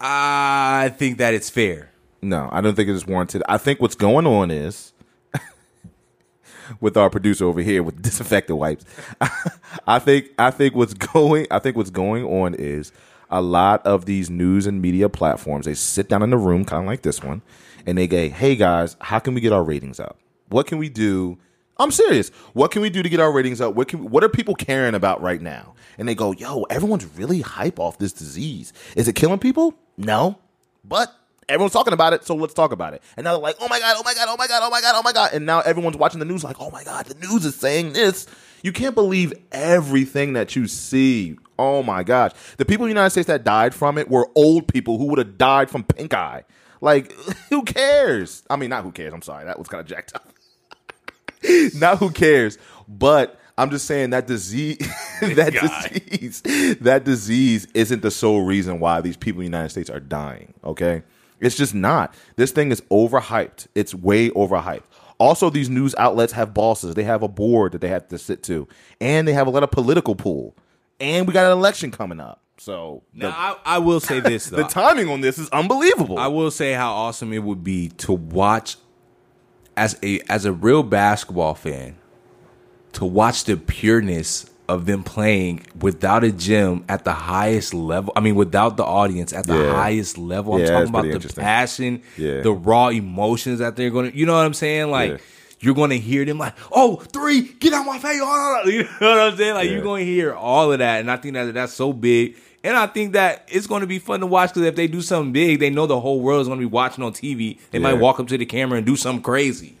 I 0.00 0.92
think 0.96 1.18
that 1.18 1.34
it's 1.34 1.48
fair. 1.50 1.90
No, 2.22 2.48
I 2.50 2.60
don't 2.60 2.74
think 2.74 2.88
it 2.88 2.94
is 2.94 3.06
warranted. 3.06 3.42
I 3.48 3.58
think 3.58 3.80
what's 3.80 3.94
going 3.94 4.26
on 4.26 4.50
is 4.50 4.92
with 6.80 6.96
our 6.96 7.10
producer 7.10 7.44
over 7.44 7.60
here 7.60 7.82
with 7.82 8.02
disinfectant 8.02 8.58
wipes. 8.58 8.84
I 9.86 9.98
think 9.98 10.30
I 10.38 10.50
think 10.50 10.74
what's 10.74 10.94
going 10.94 11.46
I 11.50 11.58
think 11.58 11.76
what's 11.76 11.90
going 11.90 12.24
on 12.24 12.54
is 12.54 12.92
a 13.30 13.40
lot 13.40 13.84
of 13.86 14.06
these 14.06 14.30
news 14.30 14.66
and 14.66 14.80
media 14.80 15.08
platforms 15.08 15.66
they 15.66 15.74
sit 15.74 16.08
down 16.08 16.22
in 16.22 16.30
the 16.30 16.36
room 16.36 16.64
kind 16.64 16.84
of 16.84 16.86
like 16.86 17.02
this 17.02 17.22
one 17.22 17.42
and 17.86 17.96
they 17.98 18.06
go, 18.06 18.28
"Hey 18.28 18.56
guys, 18.56 18.96
how 19.00 19.18
can 19.18 19.34
we 19.34 19.40
get 19.40 19.52
our 19.52 19.62
ratings 19.62 20.00
up? 20.00 20.18
What 20.48 20.66
can 20.66 20.78
we 20.78 20.88
do?" 20.88 21.38
I'm 21.78 21.90
serious. 21.90 22.30
What 22.54 22.70
can 22.70 22.80
we 22.80 22.88
do 22.88 23.02
to 23.02 23.08
get 23.08 23.20
our 23.20 23.30
ratings 23.30 23.60
up? 23.60 23.74
What 23.74 23.88
can 23.88 24.10
what 24.10 24.24
are 24.24 24.28
people 24.28 24.54
caring 24.54 24.94
about 24.94 25.20
right 25.20 25.40
now? 25.40 25.74
And 25.98 26.08
they 26.08 26.14
go, 26.14 26.32
"Yo, 26.32 26.62
everyone's 26.64 27.04
really 27.16 27.42
hype 27.42 27.78
off 27.78 27.98
this 27.98 28.12
disease. 28.12 28.72
Is 28.96 29.08
it 29.08 29.14
killing 29.14 29.38
people?" 29.38 29.74
No. 29.96 30.38
But 30.84 31.14
everyone's 31.48 31.72
talking 31.72 31.92
about 31.92 32.12
it, 32.12 32.24
so 32.24 32.34
let's 32.34 32.54
talk 32.54 32.72
about 32.72 32.94
it. 32.94 33.02
And 33.16 33.24
now 33.24 33.32
they're 33.32 33.42
like, 33.42 33.56
oh 33.60 33.68
my 33.68 33.78
God, 33.78 33.96
oh 33.98 34.02
my 34.04 34.14
God, 34.14 34.28
oh 34.28 34.36
my 34.36 34.46
God, 34.46 34.62
oh 34.62 34.70
my 34.70 34.80
God, 34.80 34.94
oh 34.96 35.02
my 35.02 35.12
God. 35.12 35.30
And 35.32 35.46
now 35.46 35.60
everyone's 35.60 35.96
watching 35.96 36.18
the 36.18 36.24
news 36.24 36.44
like, 36.44 36.56
oh 36.60 36.70
my 36.70 36.84
God, 36.84 37.06
the 37.06 37.26
news 37.26 37.44
is 37.44 37.54
saying 37.54 37.92
this. 37.92 38.26
You 38.62 38.72
can't 38.72 38.94
believe 38.94 39.32
everything 39.52 40.32
that 40.32 40.56
you 40.56 40.66
see. 40.66 41.36
Oh 41.58 41.82
my 41.82 42.02
gosh. 42.02 42.32
The 42.56 42.64
people 42.64 42.84
in 42.86 42.88
the 42.88 42.94
United 42.94 43.10
States 43.10 43.26
that 43.28 43.44
died 43.44 43.74
from 43.74 43.98
it 43.98 44.10
were 44.10 44.28
old 44.34 44.66
people 44.68 44.98
who 44.98 45.06
would 45.06 45.18
have 45.18 45.38
died 45.38 45.70
from 45.70 45.84
pink 45.84 46.14
eye. 46.14 46.44
Like, 46.80 47.12
who 47.50 47.62
cares? 47.62 48.42
I 48.50 48.56
mean, 48.56 48.70
not 48.70 48.82
who 48.82 48.92
cares. 48.92 49.12
I'm 49.12 49.22
sorry. 49.22 49.44
That 49.44 49.58
was 49.58 49.68
kind 49.68 49.80
of 49.80 49.86
jacked 49.86 50.14
up. 50.14 50.28
not 51.74 51.98
who 51.98 52.10
cares. 52.10 52.58
But 52.88 53.38
I'm 53.58 53.70
just 53.70 53.86
saying 53.86 54.10
that 54.10 54.26
disease, 54.26 54.78
that 55.20 55.52
disease, 55.52 56.42
that 56.80 57.04
disease 57.04 57.66
isn't 57.74 58.02
the 58.02 58.10
sole 58.10 58.42
reason 58.42 58.80
why 58.80 59.00
these 59.00 59.16
people 59.16 59.40
in 59.40 59.50
the 59.50 59.56
United 59.56 59.70
States 59.70 59.88
are 59.88 60.00
dying. 60.00 60.52
Okay, 60.62 61.02
it's 61.40 61.56
just 61.56 61.74
not. 61.74 62.14
This 62.36 62.50
thing 62.52 62.70
is 62.70 62.80
overhyped. 62.82 63.66
It's 63.74 63.94
way 63.94 64.30
overhyped. 64.30 64.84
Also, 65.18 65.48
these 65.50 65.70
news 65.70 65.94
outlets 65.96 66.32
have 66.34 66.52
bosses. 66.52 66.94
They 66.94 67.04
have 67.04 67.22
a 67.22 67.28
board 67.28 67.72
that 67.72 67.80
they 67.80 67.88
have 67.88 68.08
to 68.08 68.18
sit 68.18 68.42
to, 68.44 68.68
and 69.00 69.26
they 69.26 69.32
have 69.32 69.46
a 69.46 69.50
lot 69.50 69.62
of 69.62 69.70
political 69.70 70.14
pull. 70.14 70.54
And 71.00 71.26
we 71.26 71.32
got 71.32 71.46
an 71.46 71.52
election 71.52 71.90
coming 71.90 72.20
up, 72.20 72.40
so 72.58 73.02
Now, 73.14 73.28
the, 73.30 73.36
I, 73.36 73.76
I 73.76 73.78
will 73.78 74.00
say 74.00 74.20
this 74.20 74.46
though. 74.50 74.58
the 74.58 74.64
timing 74.64 75.08
on 75.08 75.20
this 75.22 75.38
is 75.38 75.48
unbelievable. 75.50 76.18
I 76.18 76.26
will 76.28 76.50
say 76.50 76.72
how 76.72 76.92
awesome 76.92 77.32
it 77.32 77.42
would 77.42 77.62
be 77.64 77.88
to 77.98 78.12
watch 78.12 78.76
as 79.76 79.98
a 80.02 80.20
as 80.28 80.44
a 80.46 80.52
real 80.52 80.82
basketball 80.82 81.54
fan 81.54 81.96
to 82.92 83.04
watch 83.04 83.44
the 83.44 83.56
pureness 83.58 84.46
of 84.68 84.86
them 84.86 85.02
playing 85.04 85.60
without 85.80 86.24
a 86.24 86.32
gym 86.32 86.84
at 86.88 87.04
the 87.04 87.12
highest 87.12 87.72
level. 87.74 88.12
I 88.16 88.20
mean, 88.20 88.34
without 88.34 88.76
the 88.76 88.84
audience 88.84 89.32
at 89.32 89.46
the 89.46 89.54
Yeah. 89.54 89.72
highest 89.74 90.18
level. 90.18 90.54
I'm 90.54 90.60
Yeah, 90.60 90.66
talking 90.70 90.88
about 90.88 91.22
the 91.22 91.32
passion, 91.34 92.02
Yeah. 92.16 92.40
the 92.40 92.52
raw 92.52 92.88
emotions 92.88 93.58
that 93.60 93.76
they're 93.76 93.90
going 93.90 94.10
to. 94.10 94.16
You 94.16 94.26
know 94.26 94.34
what 94.34 94.44
I'm 94.46 94.54
saying? 94.54 94.90
Like. 94.90 95.20
You're 95.58 95.74
going 95.74 95.88
to 95.88 95.98
hear 95.98 96.22
them 96.26 96.36
like, 96.36 96.52
oh, 96.70 96.96
three, 96.96 97.40
get 97.40 97.72
out 97.72 97.86
my 97.86 97.98
face. 97.98 98.16
You 98.66 98.82
know 98.82 98.88
what 99.00 99.18
I'm 99.18 99.36
saying? 99.38 99.54
Like, 99.54 99.70
you're 99.70 99.80
going 99.82 100.04
to 100.04 100.12
hear 100.12 100.34
all 100.34 100.70
of 100.70 100.80
that. 100.80 101.00
And 101.00 101.10
I 101.10 101.16
think 101.16 101.32
that 101.32 101.54
that's 101.54 101.72
so 101.72 101.94
big. 101.94 102.36
And 102.62 102.76
I 102.76 102.86
think 102.86 103.14
that 103.14 103.48
it's 103.50 103.66
going 103.66 103.80
to 103.80 103.86
be 103.86 103.98
fun 103.98 104.20
to 104.20 104.26
watch 104.26 104.50
because 104.50 104.64
if 104.66 104.76
they 104.76 104.86
do 104.86 105.00
something 105.00 105.32
big, 105.32 105.58
they 105.60 105.70
know 105.70 105.86
the 105.86 105.98
whole 105.98 106.20
world 106.20 106.42
is 106.42 106.46
going 106.46 106.60
to 106.60 106.62
be 106.66 106.70
watching 106.70 107.02
on 107.02 107.14
TV. 107.14 107.58
They 107.70 107.78
might 107.78 107.94
walk 107.94 108.20
up 108.20 108.28
to 108.28 108.36
the 108.36 108.44
camera 108.44 108.76
and 108.76 108.86
do 108.86 108.96
something 108.96 109.22
crazy. 109.22 109.76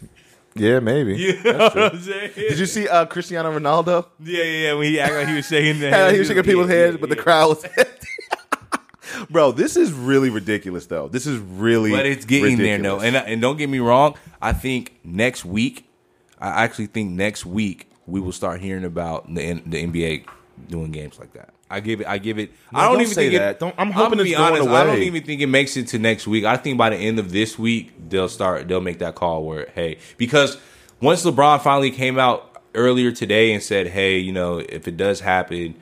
Yeah, 0.56 0.80
maybe. 0.80 1.16
You 1.16 1.42
know 1.42 1.58
what 1.58 1.78
I'm 1.94 2.00
saying? 2.00 2.32
Did 2.34 2.58
you 2.58 2.66
see 2.66 2.88
uh, 2.88 3.06
Cristiano 3.06 3.56
Ronaldo? 3.56 4.06
Yeah, 4.20 4.42
yeah, 4.42 4.62
yeah. 4.68 4.72
When 4.74 4.86
he 4.86 5.00
acted 5.00 5.18
like 5.18 5.28
he 5.28 5.34
was 5.34 5.46
shaking 5.46 5.76
he 6.12 6.18
was 6.18 6.28
shaking 6.28 6.42
people's 6.44 6.68
yeah, 6.68 6.76
heads, 6.76 6.94
yeah, 6.94 7.00
but 7.00 7.10
the 7.10 7.16
yeah. 7.16 7.22
crowd 7.22 7.48
was 7.48 7.64
empty. 7.64 8.08
Bro, 9.30 9.52
this 9.52 9.76
is 9.76 9.92
really 9.92 10.30
ridiculous, 10.30 10.86
though. 10.86 11.08
This 11.08 11.26
is 11.26 11.38
really, 11.38 11.90
But 11.90 12.06
it's 12.06 12.24
getting 12.24 12.58
there, 12.58 12.76
ridiculous. 12.76 13.02
though. 13.02 13.06
And 13.06 13.16
and 13.16 13.40
don't 13.40 13.56
get 13.56 13.68
me 13.68 13.78
wrong. 13.78 14.14
I 14.42 14.52
think 14.52 14.98
next 15.04 15.44
week, 15.44 15.88
I 16.38 16.64
actually 16.64 16.86
think 16.86 17.12
next 17.12 17.46
week 17.46 17.88
we 18.06 18.20
will 18.20 18.32
start 18.32 18.60
hearing 18.60 18.84
about 18.84 19.32
the 19.32 19.54
the 19.64 19.86
NBA 19.86 20.26
doing 20.68 20.90
games 20.90 21.18
like 21.18 21.32
that. 21.32 21.50
I 21.68 21.80
give 21.80 22.00
it. 22.00 22.06
I 22.06 22.18
give 22.18 22.38
it. 22.38 22.52
I 22.72 22.82
don't, 22.84 22.92
don't 22.94 23.02
even 23.02 23.14
say 23.14 23.28
think 23.28 23.40
that. 23.40 23.50
It, 23.56 23.58
Don't- 23.60 23.74
I'm 23.76 23.90
hoping 23.90 24.10
gonna 24.18 24.22
it's 24.22 24.30
be 24.30 24.36
going 24.36 24.52
honest, 24.62 24.68
I 24.68 24.84
don't 24.84 25.02
even 25.02 25.22
think 25.24 25.40
it 25.40 25.46
makes 25.48 25.76
it 25.76 25.88
to 25.88 25.98
next 25.98 26.26
week. 26.26 26.44
I 26.44 26.56
think 26.56 26.78
by 26.78 26.90
the 26.90 26.96
end 26.96 27.18
of 27.18 27.32
this 27.32 27.58
week 27.58 27.92
they'll 28.08 28.28
start. 28.28 28.68
They'll 28.68 28.80
make 28.80 29.00
that 29.00 29.14
call 29.16 29.44
where 29.44 29.68
hey, 29.74 29.98
because 30.16 30.58
once 31.00 31.24
LeBron 31.24 31.60
finally 31.62 31.90
came 31.90 32.18
out 32.18 32.62
earlier 32.74 33.10
today 33.10 33.52
and 33.52 33.62
said, 33.62 33.88
hey, 33.88 34.18
you 34.18 34.30
know, 34.32 34.58
if 34.58 34.86
it 34.86 34.96
does 34.96 35.20
happen, 35.20 35.74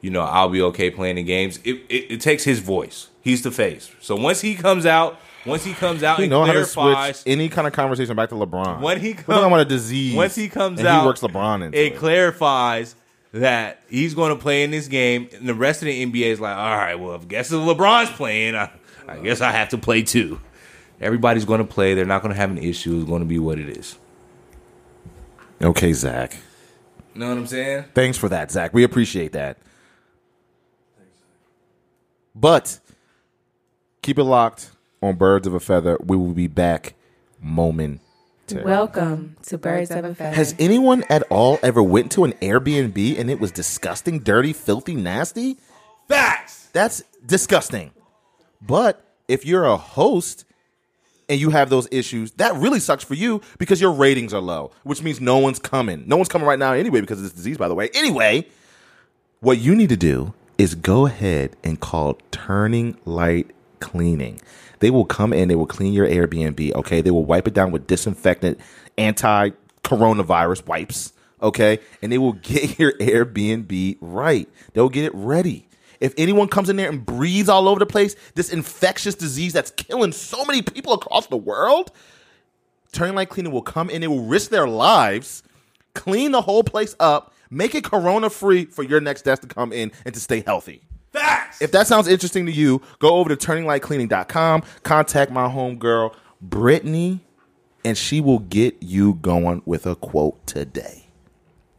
you 0.00 0.10
know, 0.10 0.20
I'll 0.22 0.48
be 0.48 0.62
okay 0.62 0.90
playing 0.90 1.16
the 1.16 1.22
games. 1.24 1.58
It, 1.64 1.76
it, 1.88 2.12
it 2.12 2.20
takes 2.20 2.44
his 2.44 2.60
voice. 2.60 3.08
He's 3.22 3.42
the 3.42 3.50
face. 3.50 3.90
So 4.00 4.14
once 4.14 4.40
he 4.42 4.54
comes 4.54 4.86
out, 4.86 5.18
once 5.44 5.64
he 5.64 5.72
comes 5.72 6.02
out 6.04 6.18
You 6.18 6.24
and 6.24 6.30
know 6.30 6.44
how 6.44 6.52
to 6.52 6.64
clarifies, 6.64 7.20
switch 7.20 7.32
any 7.32 7.48
kind 7.48 7.66
of 7.66 7.72
conversation 7.72 8.14
back 8.14 8.28
to 8.28 8.34
LeBron. 8.36 8.80
when 8.80 9.00
he 9.00 9.14
We're 9.14 9.34
talking 9.34 9.46
about 9.46 9.60
a 9.60 9.64
disease. 9.64 10.14
once 10.14 10.34
he 10.36 10.48
comes 10.48 10.78
and 10.78 10.86
out, 10.86 11.00
he 11.00 11.06
works 11.06 11.20
LeBron 11.22 11.64
into 11.64 11.78
it 11.78 11.92
it. 11.94 11.96
clarifies 11.96 12.94
that 13.32 13.82
he's 13.88 14.14
going 14.14 14.34
to 14.34 14.40
play 14.40 14.62
in 14.62 14.70
this 14.70 14.88
game, 14.88 15.28
and 15.34 15.48
the 15.48 15.54
rest 15.54 15.82
of 15.82 15.86
the 15.86 16.06
NBA 16.06 16.26
is 16.26 16.40
like, 16.40 16.56
all 16.56 16.76
right, 16.76 16.94
well, 16.94 17.14
if 17.14 17.28
guess 17.28 17.52
if 17.52 17.58
LeBron's 17.58 18.10
playing, 18.10 18.54
I, 18.54 18.70
I 19.06 19.18
guess 19.18 19.40
I 19.40 19.50
have 19.50 19.70
to 19.70 19.78
play 19.78 20.02
too. 20.02 20.40
Everybody's 21.00 21.44
going 21.44 21.58
to 21.58 21.66
play. 21.66 21.94
They're 21.94 22.06
not 22.06 22.22
going 22.22 22.32
to 22.32 22.40
have 22.40 22.50
an 22.50 22.58
issue. 22.58 22.96
It's 22.96 23.08
going 23.08 23.20
to 23.20 23.26
be 23.26 23.38
what 23.38 23.58
it 23.58 23.68
is. 23.68 23.98
Okay, 25.60 25.92
Zach. 25.92 26.36
You 27.14 27.20
know 27.20 27.28
what 27.28 27.38
I'm 27.38 27.46
saying? 27.46 27.84
Thanks 27.94 28.18
for 28.18 28.28
that, 28.28 28.50
Zach. 28.50 28.72
We 28.74 28.82
appreciate 28.82 29.32
that. 29.32 29.58
But 32.34 32.78
keep 34.02 34.18
it 34.18 34.24
locked 34.24 34.70
on 35.02 35.16
Birds 35.16 35.46
of 35.46 35.54
a 35.54 35.60
Feather. 35.60 35.98
We 36.02 36.16
will 36.16 36.34
be 36.34 36.46
back 36.46 36.94
momentarily. 37.40 38.05
Welcome 38.52 39.36
to 39.46 39.58
Birds 39.58 39.90
of 39.90 40.04
a 40.04 40.14
Feather. 40.14 40.34
Has 40.36 40.54
anyone 40.58 41.04
at 41.08 41.24
all 41.30 41.58
ever 41.62 41.82
went 41.82 42.12
to 42.12 42.24
an 42.24 42.32
Airbnb 42.34 43.18
and 43.18 43.28
it 43.28 43.40
was 43.40 43.50
disgusting, 43.50 44.20
dirty, 44.20 44.52
filthy, 44.52 44.94
nasty? 44.94 45.56
Facts. 46.08 46.68
That's 46.72 47.02
disgusting. 47.24 47.90
But 48.62 49.04
if 49.26 49.44
you're 49.44 49.64
a 49.64 49.76
host 49.76 50.44
and 51.28 51.40
you 51.40 51.50
have 51.50 51.70
those 51.70 51.88
issues, 51.90 52.30
that 52.32 52.54
really 52.54 52.78
sucks 52.78 53.02
for 53.02 53.14
you 53.14 53.40
because 53.58 53.80
your 53.80 53.92
ratings 53.92 54.32
are 54.32 54.40
low, 54.40 54.70
which 54.84 55.02
means 55.02 55.20
no 55.20 55.38
one's 55.38 55.58
coming. 55.58 56.04
No 56.06 56.16
one's 56.16 56.28
coming 56.28 56.46
right 56.46 56.58
now 56.58 56.72
anyway 56.72 57.00
because 57.00 57.18
of 57.18 57.24
this 57.24 57.32
disease, 57.32 57.58
by 57.58 57.66
the 57.66 57.74
way. 57.74 57.90
Anyway, 57.94 58.46
what 59.40 59.58
you 59.58 59.74
need 59.74 59.88
to 59.88 59.96
do 59.96 60.34
is 60.56 60.76
go 60.76 61.06
ahead 61.06 61.56
and 61.64 61.80
call 61.80 62.18
Turning 62.30 62.96
Light 63.04 63.50
Cleaning. 63.80 64.40
They 64.80 64.90
will 64.90 65.04
come 65.04 65.32
in, 65.32 65.48
they 65.48 65.54
will 65.54 65.66
clean 65.66 65.92
your 65.92 66.06
Airbnb, 66.06 66.74
okay? 66.74 67.00
They 67.00 67.10
will 67.10 67.24
wipe 67.24 67.48
it 67.48 67.54
down 67.54 67.70
with 67.70 67.86
disinfectant, 67.86 68.60
anti 68.98 69.50
coronavirus 69.82 70.66
wipes, 70.66 71.12
okay? 71.40 71.78
And 72.02 72.12
they 72.12 72.18
will 72.18 72.32
get 72.42 72.78
your 72.78 72.92
Airbnb 72.92 73.98
right. 74.00 74.48
They'll 74.72 74.88
get 74.88 75.04
it 75.04 75.12
ready. 75.14 75.66
If 76.00 76.12
anyone 76.18 76.48
comes 76.48 76.68
in 76.68 76.76
there 76.76 76.90
and 76.90 77.04
breathes 77.04 77.48
all 77.48 77.68
over 77.68 77.78
the 77.78 77.86
place, 77.86 78.16
this 78.34 78.52
infectious 78.52 79.14
disease 79.14 79.52
that's 79.52 79.70
killing 79.70 80.12
so 80.12 80.44
many 80.44 80.60
people 80.60 80.92
across 80.92 81.26
the 81.28 81.36
world, 81.38 81.90
Turning 82.92 83.14
Light 83.14 83.28
Cleaning 83.28 83.52
will 83.52 83.62
come 83.62 83.90
in, 83.90 84.00
they 84.00 84.08
will 84.08 84.24
risk 84.24 84.50
their 84.50 84.68
lives, 84.68 85.42
clean 85.94 86.32
the 86.32 86.42
whole 86.42 86.62
place 86.62 86.94
up, 87.00 87.34
make 87.50 87.74
it 87.74 87.84
corona 87.84 88.30
free 88.30 88.66
for 88.66 88.82
your 88.82 89.00
next 89.00 89.24
guest 89.24 89.42
to 89.42 89.48
come 89.48 89.72
in 89.72 89.92
and 90.04 90.14
to 90.14 90.20
stay 90.20 90.42
healthy. 90.46 90.82
Facts. 91.16 91.62
If 91.62 91.72
that 91.72 91.86
sounds 91.86 92.08
interesting 92.08 92.44
to 92.44 92.52
you, 92.52 92.82
go 92.98 93.16
over 93.16 93.34
to 93.34 93.36
turninglightcleaning.com, 93.36 94.62
contact 94.82 95.30
my 95.30 95.48
homegirl, 95.48 96.14
Brittany, 96.42 97.20
and 97.86 97.96
she 97.96 98.20
will 98.20 98.40
get 98.40 98.76
you 98.82 99.14
going 99.14 99.62
with 99.64 99.86
a 99.86 99.94
quote 99.96 100.46
today. 100.46 101.06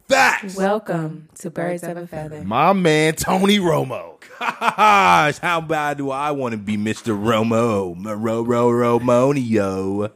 Facts. 0.08 0.56
Welcome 0.56 1.28
to 1.36 1.50
Birds 1.50 1.84
of 1.84 1.96
a 1.96 2.06
Feather. 2.08 2.42
My 2.42 2.72
man, 2.72 3.14
Tony 3.14 3.60
Romo. 3.60 4.14
Gosh, 4.40 5.38
how 5.38 5.60
bad 5.60 5.98
do 5.98 6.10
I 6.10 6.32
want 6.32 6.52
to 6.52 6.58
be 6.58 6.76
Mr. 6.76 7.16
Romo? 7.16 7.94
Ro 8.04 8.42
Ro 8.42 8.68
Romonio. 8.70 10.10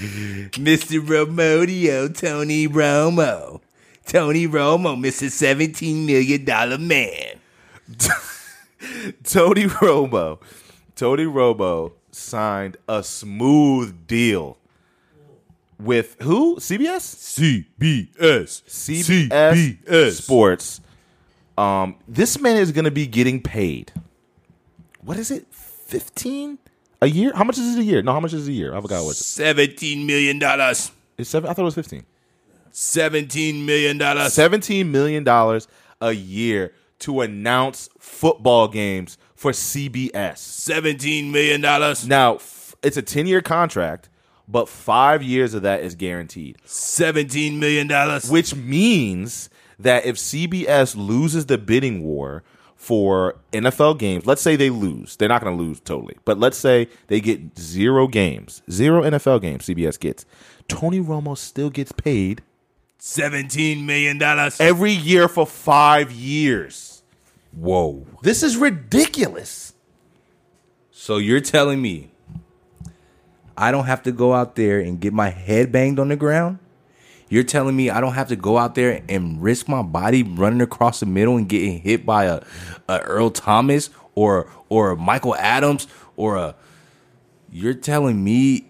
Mr. 0.52 0.98
Romonio, 0.98 2.08
Tony 2.18 2.66
Romo. 2.66 3.60
Tony 4.06 4.46
Romo, 4.48 4.96
Mr. 4.96 5.28
$17 5.28 6.06
million 6.06 6.86
man. 6.86 7.38
Tony 9.24 9.66
Romo. 9.66 10.40
Tony 10.96 11.24
Romo 11.24 11.92
signed 12.10 12.78
a 12.88 13.02
smooth 13.02 14.06
deal 14.06 14.56
with 15.78 16.16
who? 16.22 16.56
CBS? 16.56 17.66
CBS. 17.76 18.62
CBS, 18.64 20.12
Sports. 20.12 20.80
Um, 21.58 21.96
this 22.08 22.40
man 22.40 22.56
is 22.56 22.72
going 22.72 22.86
to 22.86 22.90
be 22.90 23.06
getting 23.06 23.42
paid. 23.42 23.92
What 25.02 25.18
is 25.18 25.30
it? 25.30 25.46
Fifteen 25.50 26.58
a 27.02 27.06
year? 27.06 27.32
How 27.34 27.44
much 27.44 27.58
is 27.58 27.76
it 27.76 27.80
a 27.80 27.84
year? 27.84 28.02
No, 28.02 28.12
how 28.12 28.20
much 28.20 28.32
is 28.32 28.46
it 28.48 28.50
a 28.50 28.54
year? 28.54 28.74
I 28.74 28.80
forgot 28.80 29.04
what 29.04 29.16
$17 29.16 30.04
million. 30.06 30.38
It's 31.18 31.28
seven. 31.30 31.50
I 31.50 31.52
thought 31.52 31.62
it 31.62 31.64
was 31.64 31.74
fifteen. 31.74 32.04
$17 32.72 33.64
million. 33.64 34.30
Seventeen 34.30 34.92
million 34.92 35.24
dollars 35.24 35.68
a 36.00 36.12
year 36.12 36.72
to 37.00 37.20
announce 37.20 37.88
football 37.98 38.68
games 38.68 39.18
for 39.34 39.52
CBS. 39.52 40.12
$17 40.12 41.30
million. 41.30 41.60
Now 42.08 42.36
f- 42.36 42.74
it's 42.82 42.96
a 42.96 43.02
ten 43.02 43.26
year 43.26 43.40
contract, 43.42 44.08
but 44.48 44.68
five 44.68 45.22
years 45.22 45.54
of 45.54 45.62
that 45.62 45.80
is 45.82 45.94
guaranteed. 45.94 46.58
$17 46.66 47.58
million. 47.58 47.88
which 48.30 48.54
means 48.54 49.50
that 49.78 50.04
if 50.06 50.16
CBS 50.16 50.94
loses 50.96 51.46
the 51.46 51.58
bidding 51.58 52.02
war 52.02 52.42
for 52.80 53.36
NFL 53.52 53.98
games, 53.98 54.24
let's 54.24 54.40
say 54.40 54.56
they 54.56 54.70
lose, 54.70 55.14
they're 55.16 55.28
not 55.28 55.44
going 55.44 55.54
to 55.54 55.62
lose 55.62 55.80
totally, 55.80 56.16
but 56.24 56.38
let's 56.38 56.56
say 56.56 56.88
they 57.08 57.20
get 57.20 57.58
zero 57.58 58.08
games, 58.08 58.62
zero 58.70 59.02
NFL 59.02 59.42
games 59.42 59.66
CBS 59.66 60.00
gets, 60.00 60.24
Tony 60.66 60.98
Romo 60.98 61.36
still 61.36 61.68
gets 61.68 61.92
paid 61.92 62.40
$17 62.98 63.84
million. 63.84 64.18
every 64.58 64.92
year 64.92 65.28
for 65.28 65.46
five 65.46 66.10
years. 66.10 67.02
Whoa. 67.52 68.06
This 68.22 68.42
is 68.42 68.56
ridiculous. 68.56 69.74
So 70.90 71.18
you're 71.18 71.42
telling 71.42 71.82
me 71.82 72.10
I 73.58 73.72
don't 73.72 73.84
have 73.84 74.02
to 74.04 74.12
go 74.12 74.32
out 74.32 74.56
there 74.56 74.80
and 74.80 74.98
get 74.98 75.12
my 75.12 75.28
head 75.28 75.70
banged 75.70 75.98
on 75.98 76.08
the 76.08 76.16
ground? 76.16 76.60
You're 77.30 77.44
telling 77.44 77.76
me 77.76 77.88
I 77.90 78.00
don't 78.00 78.14
have 78.14 78.28
to 78.28 78.36
go 78.36 78.58
out 78.58 78.74
there 78.74 79.02
and 79.08 79.40
risk 79.40 79.68
my 79.68 79.82
body 79.82 80.22
running 80.24 80.60
across 80.60 81.00
the 81.00 81.06
middle 81.06 81.36
and 81.36 81.48
getting 81.48 81.80
hit 81.80 82.04
by 82.04 82.24
a, 82.24 82.42
a 82.88 82.98
Earl 82.98 83.30
Thomas 83.30 83.88
or 84.14 84.50
or 84.68 84.90
a 84.90 84.96
Michael 84.96 85.36
Adams 85.36 85.86
or 86.16 86.36
a 86.36 86.56
You're 87.50 87.72
telling 87.74 88.22
me 88.22 88.66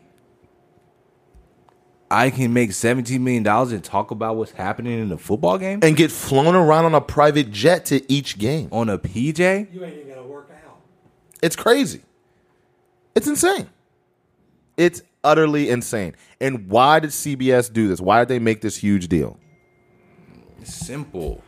I 2.12 2.30
can 2.30 2.52
make 2.52 2.70
$17 2.70 3.20
million 3.20 3.46
and 3.46 3.84
talk 3.84 4.10
about 4.10 4.36
what's 4.36 4.50
happening 4.52 4.98
in 5.00 5.08
the 5.10 5.16
football 5.16 5.58
game 5.58 5.78
And 5.82 5.96
get 5.96 6.10
flown 6.10 6.54
around 6.56 6.84
on 6.86 6.94
a 6.94 7.00
private 7.00 7.52
jet 7.52 7.84
to 7.86 8.12
each 8.12 8.36
game. 8.36 8.68
on 8.72 8.88
a 8.88 8.98
PJ? 8.98 9.72
You 9.72 9.84
ain't 9.84 9.94
even 9.96 10.08
gonna 10.08 10.26
work 10.26 10.50
out. 10.66 10.80
It's 11.42 11.56
crazy. 11.56 12.02
It's 13.14 13.26
insane. 13.26 13.70
It's 14.76 15.02
utterly 15.24 15.68
insane. 15.68 16.14
And 16.40 16.68
why 16.68 17.00
did 17.00 17.10
CBS 17.10 17.72
do 17.72 17.88
this? 17.88 18.00
Why 18.00 18.20
did 18.20 18.28
they 18.28 18.38
make 18.38 18.60
this 18.60 18.76
huge 18.76 19.08
deal? 19.08 19.38
Simple. 20.64 21.42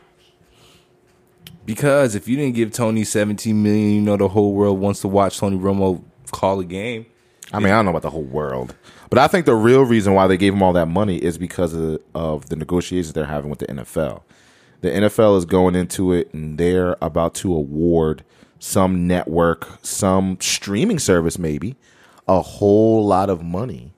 Because 1.65 2.15
if 2.15 2.27
you 2.27 2.35
didn't 2.35 2.55
give 2.55 2.71
Tony 2.71 3.03
17 3.03 3.61
million, 3.61 3.91
you 3.91 4.01
know 4.01 4.17
the 4.17 4.27
whole 4.27 4.53
world 4.53 4.79
wants 4.79 5.01
to 5.01 5.07
watch 5.07 5.37
Tony 5.37 5.57
Romo 5.57 6.03
call 6.31 6.59
a 6.59 6.65
game. 6.65 7.05
I 7.51 7.59
mean, 7.59 7.67
I 7.71 7.75
don't 7.75 7.85
know 7.85 7.91
about 7.91 8.01
the 8.01 8.09
whole 8.09 8.23
world, 8.23 8.75
but 9.09 9.19
I 9.19 9.27
think 9.27 9.45
the 9.45 9.55
real 9.55 9.83
reason 9.83 10.13
why 10.13 10.27
they 10.27 10.37
gave 10.37 10.53
him 10.53 10.63
all 10.63 10.73
that 10.73 10.87
money 10.87 11.17
is 11.17 11.37
because 11.37 11.73
of, 11.73 12.01
of 12.15 12.49
the 12.49 12.55
negotiations 12.55 13.13
they're 13.13 13.25
having 13.25 13.49
with 13.49 13.59
the 13.59 13.67
NFL. 13.67 14.23
The 14.81 14.89
NFL 14.89 15.37
is 15.37 15.45
going 15.45 15.75
into 15.75 16.11
it 16.13 16.33
and 16.33 16.57
they're 16.57 16.97
about 17.01 17.35
to 17.35 17.53
award 17.53 18.23
some 18.59 19.07
network, 19.07 19.67
some 19.83 20.37
streaming 20.41 20.99
service, 20.99 21.37
maybe 21.37 21.75
a 22.27 22.41
whole 22.41 23.05
lot 23.05 23.29
of 23.29 23.43
money 23.43 23.93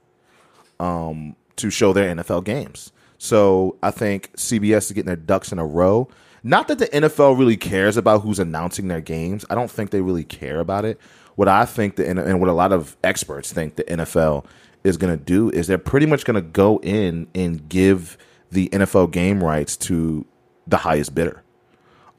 um, 0.79 1.35
to 1.57 1.69
show 1.69 1.93
their 1.93 2.13
NFL 2.13 2.43
games. 2.43 2.91
So 3.17 3.77
I 3.81 3.91
think 3.91 4.31
CBS 4.33 4.77
is 4.77 4.91
getting 4.91 5.07
their 5.07 5.15
ducks 5.15 5.51
in 5.51 5.59
a 5.59 5.65
row. 5.65 6.07
Not 6.43 6.67
that 6.67 6.79
the 6.79 6.87
NFL 6.87 7.39
really 7.39 7.57
cares 7.57 7.97
about 7.97 8.21
who's 8.21 8.39
announcing 8.39 8.87
their 8.87 9.01
games. 9.01 9.45
I 9.49 9.55
don't 9.55 9.71
think 9.71 9.89
they 9.89 10.01
really 10.01 10.23
care 10.23 10.59
about 10.59 10.85
it. 10.85 10.99
What 11.35 11.47
I 11.47 11.65
think 11.65 11.95
the 11.95 12.07
and 12.07 12.39
what 12.39 12.49
a 12.49 12.53
lot 12.53 12.71
of 12.71 12.95
experts 13.03 13.51
think 13.51 13.75
the 13.75 13.83
NFL 13.83 14.45
is 14.83 14.97
going 14.97 15.17
to 15.17 15.23
do 15.23 15.49
is 15.49 15.67
they're 15.67 15.77
pretty 15.77 16.05
much 16.05 16.23
going 16.23 16.35
to 16.35 16.41
go 16.41 16.79
in 16.83 17.27
and 17.33 17.67
give 17.67 18.17
the 18.51 18.69
NFL 18.69 19.11
game 19.11 19.43
rights 19.43 19.75
to 19.77 20.25
the 20.67 20.77
highest 20.77 21.15
bidder. 21.15 21.41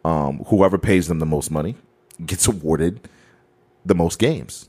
Um, 0.04 0.40
whoever 0.48 0.76
pays 0.76 1.08
them 1.08 1.18
the 1.18 1.26
most 1.26 1.50
money 1.50 1.76
gets 2.24 2.46
awarded 2.48 3.08
the 3.84 3.94
most 3.94 4.18
games. 4.18 4.68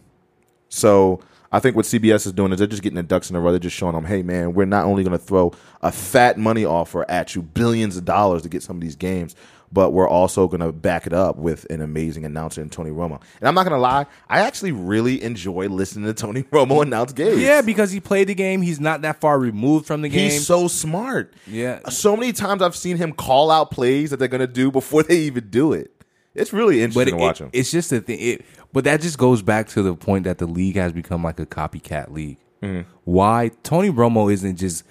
So 0.70 1.22
I 1.52 1.60
think 1.60 1.76
what 1.76 1.86
CBS 1.86 2.26
is 2.26 2.34
doing 2.34 2.52
is 2.52 2.60
they're 2.60 2.68
just 2.68 2.84
getting 2.84 2.98
the 2.98 3.04
ducks 3.04 3.30
in 3.30 3.36
a 3.36 3.40
row. 3.40 3.52
They're 3.52 3.60
just 3.60 3.76
showing 3.76 3.96
them, 3.96 4.06
hey 4.06 4.22
man, 4.22 4.54
we're 4.54 4.66
not 4.66 4.86
only 4.86 5.04
going 5.04 5.18
to 5.18 5.24
throw 5.24 5.54
a 5.82 5.92
fat 5.92 6.38
money 6.38 6.66
offer 6.66 7.10
at 7.10 7.36
you, 7.36 7.42
billions 7.42 7.98
of 7.98 8.06
dollars 8.06 8.42
to 8.44 8.50
get 8.50 8.64
some 8.64 8.78
of 8.78 8.82
these 8.82 8.96
games, 8.96 9.36
but 9.72 9.92
we're 9.92 10.08
also 10.08 10.48
going 10.48 10.62
to 10.62 10.72
back 10.72 11.08
it 11.08 11.14
up 11.14 11.38
with 11.38 11.66
an 11.70 11.82
amazing 11.82 12.26
announcer 12.26 12.62
in 12.62 12.70
Tony 12.70 12.90
Romo. 12.90 13.22
And 13.40 13.48
I'm 13.48 13.56
not 13.56 13.64
going 13.64 13.78
to 13.78 13.82
lie, 13.82 14.06
I 14.30 14.42
actually 14.42 14.72
really 14.72 15.22
enjoy 15.24 15.68
listening 15.68 16.06
to 16.06 16.14
Tony 16.14 16.44
Romo 16.52 16.82
announce 16.82 17.14
games. 17.14 17.42
Yeah, 17.42 17.62
because 17.62 17.92
he 17.92 18.00
played 18.00 18.28
the 18.28 18.36
game. 18.36 18.62
He's 18.62 18.80
not 18.80 19.02
that 19.02 19.20
far 19.20 19.40
removed 19.40 19.86
from 19.86 20.02
the 20.02 20.10
game. 20.10 20.32
He's 20.32 20.46
so 20.46 20.68
smart. 20.68 21.34
Yeah. 21.46 21.80
So 21.90 22.16
many 22.16 22.34
times 22.34 22.62
I've 22.62 22.76
seen 22.76 22.98
him 22.98 23.14
call 23.14 23.52
out 23.52 23.72
plays 23.72 24.10
that 24.12 24.18
they're 24.18 24.28
going 24.28 24.42
to 24.42 24.48
do 24.48 24.72
before 24.72 25.04
they 25.04 25.20
even 25.20 25.50
do 25.50 25.74
it. 25.74 25.92
It's 26.38 26.54
really 26.54 26.78
but 26.78 26.84
interesting 26.84 27.16
it, 27.16 27.18
to 27.18 27.24
watch 27.24 27.42
him. 27.42 27.50
it's 27.52 27.72
just 27.72 27.92
a 27.92 28.00
thing. 28.00 28.20
It, 28.20 28.46
but 28.74 28.84
that 28.84 29.02
just 29.02 29.18
goes 29.18 29.42
back 29.42 29.68
to 29.70 29.82
the 29.82 29.96
point 29.96 30.24
that 30.26 30.38
the 30.38 30.46
league 30.48 30.76
has 30.76 30.92
become 30.94 31.24
like 31.24 31.40
a 31.40 31.46
copycat 31.46 32.12
league. 32.12 32.38
Mm-hmm. 32.62 32.90
Why 33.06 33.52
Tony 33.64 33.90
Romo 33.92 34.32
isn't 34.32 34.58
just 34.58 34.84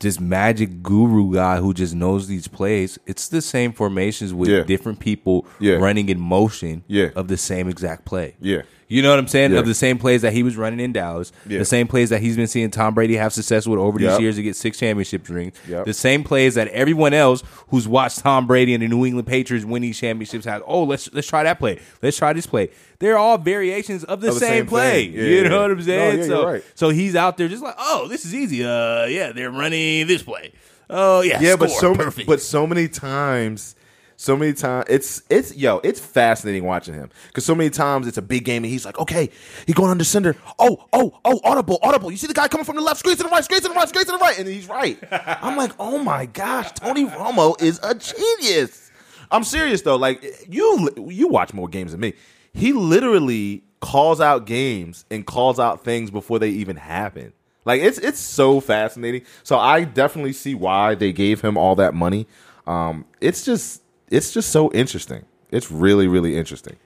this 0.00 0.18
magic 0.18 0.82
guru 0.82 1.32
guy 1.32 1.58
who 1.58 1.72
just 1.72 1.94
knows 1.94 2.26
these 2.26 2.48
plays. 2.48 2.98
It's 3.06 3.28
the 3.28 3.40
same 3.40 3.72
formations 3.72 4.34
with 4.34 4.48
Yeah. 4.48 4.62
different 4.64 4.98
people 4.98 5.46
Yeah. 5.60 5.74
running 5.74 6.08
in 6.08 6.18
motion 6.18 6.82
Yeah. 6.88 7.10
of 7.14 7.28
the 7.28 7.36
same 7.36 7.68
exact 7.68 8.04
play. 8.04 8.34
Yeah. 8.40 8.62
You 8.92 9.02
know 9.02 9.10
what 9.10 9.18
I'm 9.18 9.26
saying? 9.28 9.52
Yeah. 9.52 9.58
Of 9.60 9.66
the 9.66 9.74
same 9.74 9.96
plays 9.98 10.22
that 10.22 10.32
he 10.32 10.42
was 10.42 10.56
running 10.56 10.78
in 10.80 10.92
Dallas, 10.92 11.32
Yeah. 11.48 11.58
the 11.58 11.64
same 11.64 11.86
plays 11.88 12.10
that 12.10 12.20
he's 12.20 12.36
been 12.36 12.46
seeing 12.46 12.70
Tom 12.70 12.92
Brady 12.94 13.16
have 13.16 13.32
success 13.32 13.66
with 13.66 13.78
over 13.78 13.98
these 13.98 14.08
Yep. 14.08 14.20
years 14.20 14.36
to 14.36 14.42
get 14.42 14.54
six 14.54 14.78
championship 14.78 15.28
rings. 15.28 15.54
Yep. 15.68 15.86
The 15.86 15.94
same 15.94 16.24
plays 16.24 16.54
that 16.56 16.68
everyone 16.68 17.14
else 17.14 17.42
who's 17.68 17.88
watched 17.88 18.18
Tom 18.20 18.46
Brady 18.46 18.74
and 18.74 18.82
the 18.82 18.88
New 18.88 19.06
England 19.06 19.26
Patriots 19.26 19.64
win 19.64 19.80
these 19.82 19.98
championships 19.98 20.44
has. 20.44 20.60
Oh, 20.66 20.84
let's 20.84 21.08
let's 21.12 21.26
try 21.26 21.42
that 21.42 21.58
play. 21.58 21.78
Let's 22.02 22.16
try 22.18 22.32
this 22.34 22.46
play. 22.46 22.68
They're 22.98 23.16
all 23.18 23.38
variations 23.38 24.04
of 24.04 24.20
the, 24.20 24.28
Of 24.28 24.34
the 24.34 24.40
same, 24.40 24.48
same 24.50 24.66
play. 24.66 25.02
Yeah, 25.04 25.22
you 25.24 25.48
know 25.48 25.62
what 25.62 25.70
I'm 25.70 25.82
saying? 25.82 26.20
No, 26.20 26.26
so 26.26 26.46
right. 26.46 26.64
so 26.74 26.90
he's 26.90 27.16
out 27.16 27.36
there 27.38 27.48
just 27.48 27.62
like, 27.62 27.74
oh, 27.78 28.06
this 28.08 28.24
is 28.24 28.34
easy. 28.34 28.62
Uh, 28.64 29.06
yeah, 29.06 29.32
they're 29.32 29.50
running 29.50 30.06
this 30.06 30.22
play. 30.22 30.52
Oh 30.90 31.22
yeah, 31.22 31.40
yeah, 31.40 31.56
but 31.56 31.70
so 31.70 31.94
perfect. 31.94 32.26
but 32.28 32.40
so 32.42 32.66
many 32.66 32.86
times, 32.88 33.74
so 34.22 34.36
many 34.36 34.52
times 34.52 34.86
it's 34.88 35.22
it's 35.28 35.56
yo, 35.56 35.80
it's 35.82 35.98
fascinating 35.98 36.62
watching 36.62 36.94
him 36.94 37.10
because 37.26 37.44
so 37.44 37.56
many 37.56 37.70
times 37.70 38.06
it's 38.06 38.18
a 38.18 38.22
big 38.22 38.44
game 38.44 38.62
and 38.62 38.70
he's 38.70 38.84
like, 38.84 38.96
okay, 38.96 39.28
he 39.66 39.72
going 39.72 39.90
under 39.90 40.04
center. 40.04 40.36
Oh, 40.60 40.86
oh, 40.92 41.18
oh, 41.24 41.40
audible, 41.42 41.80
audible. 41.82 42.08
You 42.08 42.16
see 42.16 42.28
the 42.28 42.32
guy 42.32 42.46
coming 42.46 42.64
from 42.64 42.76
the 42.76 42.82
left, 42.82 43.00
straight 43.00 43.16
to 43.16 43.24
the 43.24 43.28
right, 43.28 43.42
straight 43.42 43.62
to 43.62 43.68
the 43.68 43.74
right, 43.74 43.88
straight 43.88 44.06
to 44.06 44.12
the 44.12 44.18
right, 44.18 44.38
and 44.38 44.46
he's 44.46 44.68
right. 44.68 44.96
I'm 45.10 45.56
like, 45.56 45.72
oh 45.80 45.98
my 45.98 46.26
gosh, 46.26 46.70
Tony 46.70 47.04
Romo 47.04 47.60
is 47.60 47.80
a 47.82 47.96
genius. 47.96 48.92
I'm 49.32 49.42
serious 49.42 49.82
though. 49.82 49.96
Like 49.96 50.24
you, 50.48 50.88
you 51.08 51.26
watch 51.26 51.52
more 51.52 51.66
games 51.66 51.90
than 51.90 51.98
me. 52.00 52.14
He 52.52 52.72
literally 52.72 53.64
calls 53.80 54.20
out 54.20 54.46
games 54.46 55.04
and 55.10 55.26
calls 55.26 55.58
out 55.58 55.82
things 55.82 56.12
before 56.12 56.38
they 56.38 56.50
even 56.50 56.76
happen. 56.76 57.32
Like 57.64 57.82
it's 57.82 57.98
it's 57.98 58.20
so 58.20 58.60
fascinating. 58.60 59.22
So 59.42 59.58
I 59.58 59.82
definitely 59.82 60.32
see 60.32 60.54
why 60.54 60.94
they 60.94 61.12
gave 61.12 61.40
him 61.40 61.56
all 61.56 61.74
that 61.74 61.92
money. 61.92 62.28
Um, 62.68 63.04
it's 63.20 63.44
just 63.44 63.81
it's 64.12 64.32
just 64.32 64.50
so 64.50 64.70
interesting. 64.72 65.24
It's 65.50 65.70
really 65.70 66.06
really 66.06 66.36
interesting. 66.36 66.76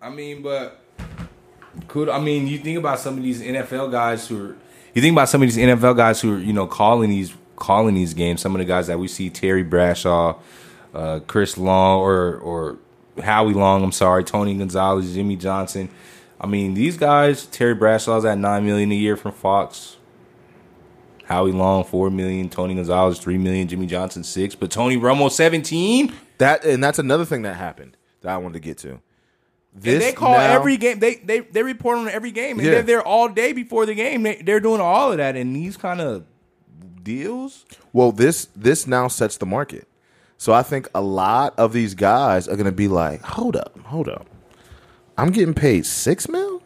I 0.00 0.10
mean, 0.10 0.42
but 0.42 0.80
could 1.88 2.08
I 2.08 2.18
mean 2.20 2.46
you 2.46 2.58
think 2.58 2.78
about 2.78 2.98
some 2.98 3.16
of 3.16 3.22
these 3.22 3.42
NFL 3.42 3.90
guys 3.90 4.26
who 4.26 4.50
are 4.50 4.56
you 4.94 5.02
think 5.02 5.14
about 5.14 5.28
some 5.28 5.42
of 5.42 5.48
these 5.48 5.56
NFL 5.56 5.96
guys 5.96 6.20
who 6.20 6.34
are 6.36 6.38
you 6.38 6.52
know 6.52 6.66
calling 6.66 7.10
these 7.10 7.34
calling 7.56 7.94
these 7.94 8.14
games. 8.14 8.40
Some 8.40 8.54
of 8.54 8.58
the 8.58 8.64
guys 8.64 8.88
that 8.88 8.98
we 8.98 9.06
see 9.06 9.30
Terry 9.30 9.62
Bradshaw, 9.62 10.36
uh, 10.92 11.20
Chris 11.28 11.56
Long, 11.56 12.00
or 12.00 12.36
or 12.38 12.78
Howie 13.22 13.54
Long. 13.54 13.84
I'm 13.84 13.92
sorry, 13.92 14.24
Tony 14.24 14.54
Gonzalez, 14.56 15.14
Jimmy 15.14 15.36
Johnson. 15.36 15.88
I 16.40 16.46
mean, 16.46 16.74
these 16.74 16.96
guys. 16.96 17.46
Terry 17.46 17.74
Bradshaw's 17.74 18.24
at 18.24 18.38
nine 18.38 18.64
million 18.64 18.90
a 18.90 18.96
year 18.96 19.16
from 19.16 19.32
Fox. 19.32 19.96
Howie 21.30 21.52
Long 21.52 21.84
four 21.84 22.10
million, 22.10 22.48
Tony 22.48 22.74
Gonzalez 22.74 23.18
three 23.20 23.38
million, 23.38 23.68
Jimmy 23.68 23.86
Johnson 23.86 24.24
six, 24.24 24.56
but 24.56 24.70
Tony 24.70 24.96
Romo 24.96 25.30
seventeen. 25.30 26.12
That 26.38 26.64
and 26.64 26.82
that's 26.82 26.98
another 26.98 27.24
thing 27.24 27.42
that 27.42 27.54
happened 27.54 27.96
that 28.22 28.30
I 28.32 28.36
wanted 28.36 28.54
to 28.54 28.60
get 28.60 28.78
to. 28.78 29.00
This 29.72 29.94
And 29.94 30.02
they 30.02 30.12
call 30.12 30.32
now- 30.32 30.40
every 30.52 30.76
game. 30.76 30.98
They 30.98 31.14
they 31.14 31.38
they 31.40 31.62
report 31.62 31.98
on 31.98 32.08
every 32.08 32.32
game, 32.32 32.58
and 32.58 32.66
Yeah. 32.66 32.72
they're 32.74 32.82
there 32.82 33.02
all 33.06 33.28
day 33.28 33.52
before 33.52 33.86
the 33.86 33.94
game. 33.94 34.24
They, 34.24 34.42
they're 34.42 34.58
doing 34.58 34.80
all 34.80 35.12
of 35.12 35.18
that, 35.18 35.36
and 35.36 35.54
these 35.54 35.76
kind 35.76 36.00
of 36.00 36.24
deals. 37.02 37.64
Well, 37.92 38.10
this 38.12 38.48
this 38.56 38.88
now 38.88 39.06
sets 39.06 39.36
the 39.36 39.46
market. 39.46 39.86
So 40.36 40.52
I 40.52 40.62
think 40.64 40.88
a 40.94 41.00
lot 41.00 41.56
of 41.58 41.72
these 41.72 41.94
guys 41.94 42.48
are 42.48 42.56
going 42.56 42.66
to 42.66 42.72
be 42.72 42.88
like, 42.88 43.22
"Hold 43.22 43.54
up, 43.56 43.78
hold 43.84 44.08
up. 44.08 44.26
I'm 45.16 45.30
getting 45.30 45.54
paid 45.54 45.84
6 45.86 46.28
mil 46.28 46.59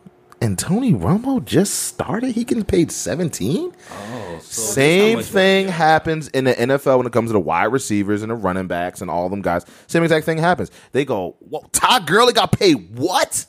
and 0.44 0.58
Tony 0.58 0.92
Romo 0.92 1.42
just 1.44 1.84
started. 1.84 2.32
He 2.32 2.44
getting 2.44 2.64
paid 2.64 2.92
17?" 2.92 3.72
Oh, 3.90 4.38
Same 4.40 5.22
thing 5.22 5.68
happens 5.68 6.28
in 6.28 6.44
the 6.44 6.52
NFL 6.52 6.98
when 6.98 7.06
it 7.06 7.12
comes 7.12 7.30
to 7.30 7.32
the 7.32 7.40
wide 7.40 7.72
receivers 7.72 8.22
and 8.22 8.30
the 8.30 8.34
running 8.34 8.66
backs 8.66 9.00
and 9.00 9.10
all 9.10 9.28
them 9.28 9.42
guys. 9.42 9.64
Same 9.86 10.02
exact 10.02 10.26
thing 10.26 10.38
happens. 10.38 10.70
They 10.92 11.04
go, 11.04 11.36
"Whoa, 11.40 11.64
Todd 11.72 12.06
Gurley 12.06 12.32
got 12.32 12.52
paid 12.52 12.98
what?" 12.98 13.46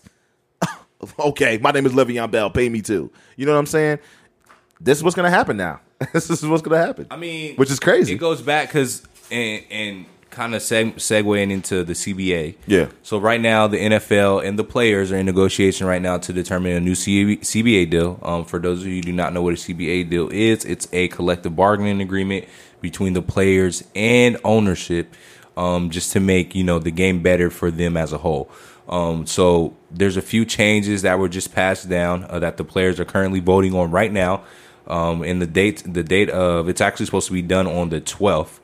okay, 1.20 1.58
my 1.58 1.72
name 1.72 1.86
is 1.86 1.94
Le'Veon 1.94 2.32
Bell. 2.32 2.50
Pay 2.50 2.70
me 2.70 2.82
too. 2.82 3.12
You 3.36 3.46
know 3.46 3.52
what 3.52 3.60
I'm 3.60 3.66
saying? 3.66 4.00
This 4.80 4.98
is 4.98 5.04
what's 5.04 5.16
going 5.16 5.30
to 5.30 5.36
happen 5.36 5.58
now. 5.58 5.82
this 6.14 6.30
is 6.30 6.46
what's 6.46 6.62
going 6.62 6.80
to 6.80 6.86
happen. 6.86 7.08
I 7.12 7.18
mean, 7.18 7.56
which 7.56 7.72
is 7.72 7.80
crazy. 7.80 8.14
It 8.14 8.18
goes 8.18 8.42
back 8.42 8.70
because 8.70 9.04
and 9.32 9.64
and 9.70 10.06
kind 10.36 10.54
of 10.54 10.62
seg- 10.62 10.96
segueing 10.96 11.50
into 11.50 11.84
the 11.84 11.94
CBA. 11.94 12.56
Yeah. 12.68 12.90
So 13.04 13.18
right 13.18 13.40
now, 13.40 13.68
the 13.68 13.78
NFL 13.78 14.46
and 14.46 14.60
the 14.60 14.66
players 14.66 15.12
are 15.12 15.16
in 15.16 15.26
negotiation 15.26 15.88
right 15.88 16.02
now 16.02 16.18
to 16.18 16.34
determine 16.34 16.74
a 16.74 16.82
new 16.82 16.94
C- 16.94 17.38
CBA 17.38 17.90
deal. 17.90 18.20
Um, 18.22 18.44
for 18.44 18.60
those 18.60 18.82
of 18.82 18.88
you 18.88 18.96
who 18.96 19.02
do 19.02 19.14
not 19.14 19.34
know 19.34 19.42
what 19.42 19.54
a 19.54 19.58
CBA 19.58 20.10
deal 20.10 20.28
is, 20.30 20.66
it's 20.66 20.90
a 20.92 21.08
collective 21.08 21.56
bargaining 21.56 22.02
agreement 22.02 22.46
between 22.82 23.14
the 23.14 23.22
players 23.22 23.84
and 23.96 24.38
ownership, 24.44 25.16
um, 25.56 25.90
just 25.90 26.12
to 26.12 26.20
make 26.20 26.54
you 26.54 26.66
know 26.66 26.80
the 26.80 26.92
game 26.92 27.24
better 27.24 27.50
for 27.50 27.72
them 27.72 27.96
as 27.96 28.12
a 28.12 28.18
whole. 28.18 28.52
Um, 28.90 29.26
so 29.26 29.76
there's 29.90 30.18
a 30.18 30.22
few 30.22 30.46
changes 30.46 31.02
that 31.04 31.18
were 31.18 31.30
just 31.30 31.56
passed 31.56 31.90
down 31.90 32.26
uh, 32.26 32.40
that 32.40 32.58
the 32.58 32.66
players 32.66 33.00
are 33.00 33.06
currently 33.06 33.40
voting 33.40 33.74
on 33.74 33.90
right 33.90 34.12
now. 34.12 34.44
Um, 34.88 35.24
and 35.24 35.42
the 35.42 35.48
date, 35.48 35.82
the 35.86 36.04
date 36.04 36.30
of 36.30 36.70
it's 36.70 36.82
actually 36.82 37.08
supposed 37.08 37.28
to 37.28 37.34
be 37.34 37.42
done 37.42 37.66
on 37.66 37.90
the 37.90 38.02
12th. 38.02 38.60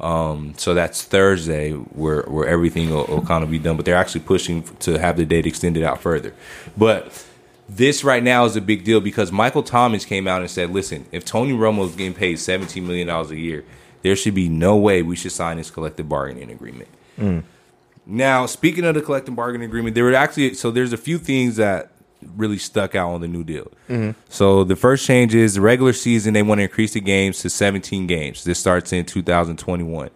Um, 0.00 0.54
so 0.56 0.74
that's 0.74 1.02
Thursday 1.02 1.72
where, 1.72 2.22
where 2.22 2.46
everything 2.46 2.90
will, 2.90 3.04
will 3.06 3.22
kind 3.22 3.44
of 3.44 3.50
be 3.50 3.58
done, 3.58 3.76
but 3.76 3.84
they're 3.84 3.96
actually 3.96 4.22
pushing 4.22 4.62
to 4.80 4.98
have 4.98 5.16
the 5.16 5.24
date 5.24 5.46
extended 5.46 5.82
out 5.84 6.00
further. 6.00 6.34
But 6.76 7.24
this 7.68 8.04
right 8.04 8.22
now 8.22 8.44
is 8.44 8.56
a 8.56 8.60
big 8.60 8.84
deal 8.84 9.00
because 9.00 9.32
Michael 9.32 9.62
Thomas 9.62 10.04
came 10.04 10.26
out 10.26 10.40
and 10.40 10.50
said, 10.50 10.70
listen, 10.70 11.06
if 11.12 11.24
Tony 11.24 11.52
Romo 11.52 11.86
is 11.86 11.94
getting 11.94 12.14
paid 12.14 12.36
$17 12.36 12.82
million 12.82 13.08
a 13.08 13.24
year, 13.34 13.64
there 14.02 14.16
should 14.16 14.34
be 14.34 14.48
no 14.48 14.76
way 14.76 15.02
we 15.02 15.16
should 15.16 15.32
sign 15.32 15.56
this 15.56 15.70
collective 15.70 16.08
bargaining 16.08 16.50
agreement. 16.50 16.88
Now, 18.06 18.44
speaking 18.44 18.84
of 18.84 18.94
the 18.94 19.00
collective 19.00 19.34
bargaining 19.34 19.66
agreement, 19.66 19.94
there 19.94 20.04
were 20.04 20.14
actually 20.14 20.54
so 20.54 20.70
there's 20.70 20.92
a 20.92 20.98
few 20.98 21.16
things 21.16 21.56
that 21.56 21.92
really 22.36 22.58
stuck 22.58 22.94
out 22.94 23.10
on 23.10 23.20
the 23.20 23.28
new 23.28 23.44
deal. 23.44 23.70
So 24.28 24.64
the 24.64 24.76
first 24.76 25.06
change 25.06 25.34
is 25.34 25.54
the 25.54 25.60
regular 25.60 25.92
season 25.92 26.34
they 26.34 26.42
want 26.42 26.58
to 26.58 26.62
increase 26.64 26.94
the 26.94 27.00
games 27.00 27.40
to 27.42 27.50
17 27.50 28.06
games. 28.06 28.44
This 28.44 28.58
starts 28.58 28.92
in 28.92 29.04
2021. 29.04 30.10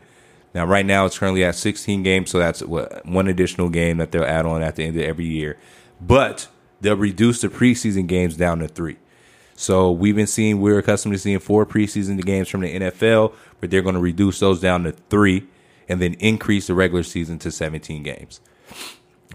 Now, 0.55 0.65
right 0.65 0.87
now 0.87 1.05
it's 1.07 1.19
currently 1.19 1.45
at 1.45 1.55
16 1.55 2.03
games, 2.03 2.31
so 2.31 2.39
that's 2.39 2.63
what 2.63 3.05
one 3.07 3.29
additional 3.29 3.69
game 3.69 3.99
that 3.99 4.13
they'll 4.13 4.25
add 4.25 4.47
on 4.47 4.63
at 4.63 4.77
the 4.77 4.85
end 4.85 4.97
of 4.97 5.03
every 5.03 5.27
year. 5.27 5.59
But 6.01 6.49
they'll 6.81 6.97
reduce 6.97 7.41
the 7.41 7.49
preseason 7.49 8.07
games 8.07 8.37
down 8.37 8.61
to 8.61 8.69
three. 8.69 8.97
So 9.55 9.91
we've 9.91 10.15
been 10.15 10.29
seeing 10.29 10.61
we're 10.61 10.79
accustomed 10.79 11.15
to 11.15 11.19
seeing 11.19 11.41
four 11.41 11.67
preseason 11.67 12.25
games 12.25 12.49
from 12.49 12.61
the 12.61 12.79
NFL, 12.79 13.35
but 13.61 13.71
they're 13.71 13.83
going 13.83 13.97
to 13.97 14.01
reduce 14.01 14.39
those 14.39 14.61
down 14.61 14.85
to 14.85 14.93
three 14.93 15.47
and 15.89 16.01
then 16.01 16.15
increase 16.15 16.69
the 16.69 16.75
regular 16.75 17.03
season 17.03 17.39
to 17.41 17.51
17 17.51 18.03
games. 18.03 18.41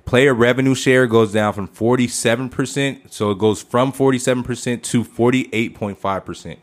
Player 0.05 0.33
revenue 0.33 0.75
share 0.75 1.07
goes 1.07 1.31
down 1.31 1.53
from 1.53 1.67
47%, 1.67 3.11
so 3.11 3.31
it 3.31 3.37
goes 3.39 3.61
from 3.63 3.91
47% 3.93 4.83
to 4.83 5.03
48.5%. 5.03 6.57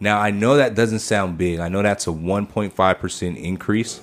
Now, 0.00 0.18
I 0.18 0.30
know 0.30 0.56
that 0.56 0.74
doesn't 0.74 0.98
sound 1.00 1.38
big. 1.38 1.60
I 1.60 1.68
know 1.68 1.82
that's 1.82 2.06
a 2.06 2.10
1.5% 2.10 3.36
increase. 3.36 4.00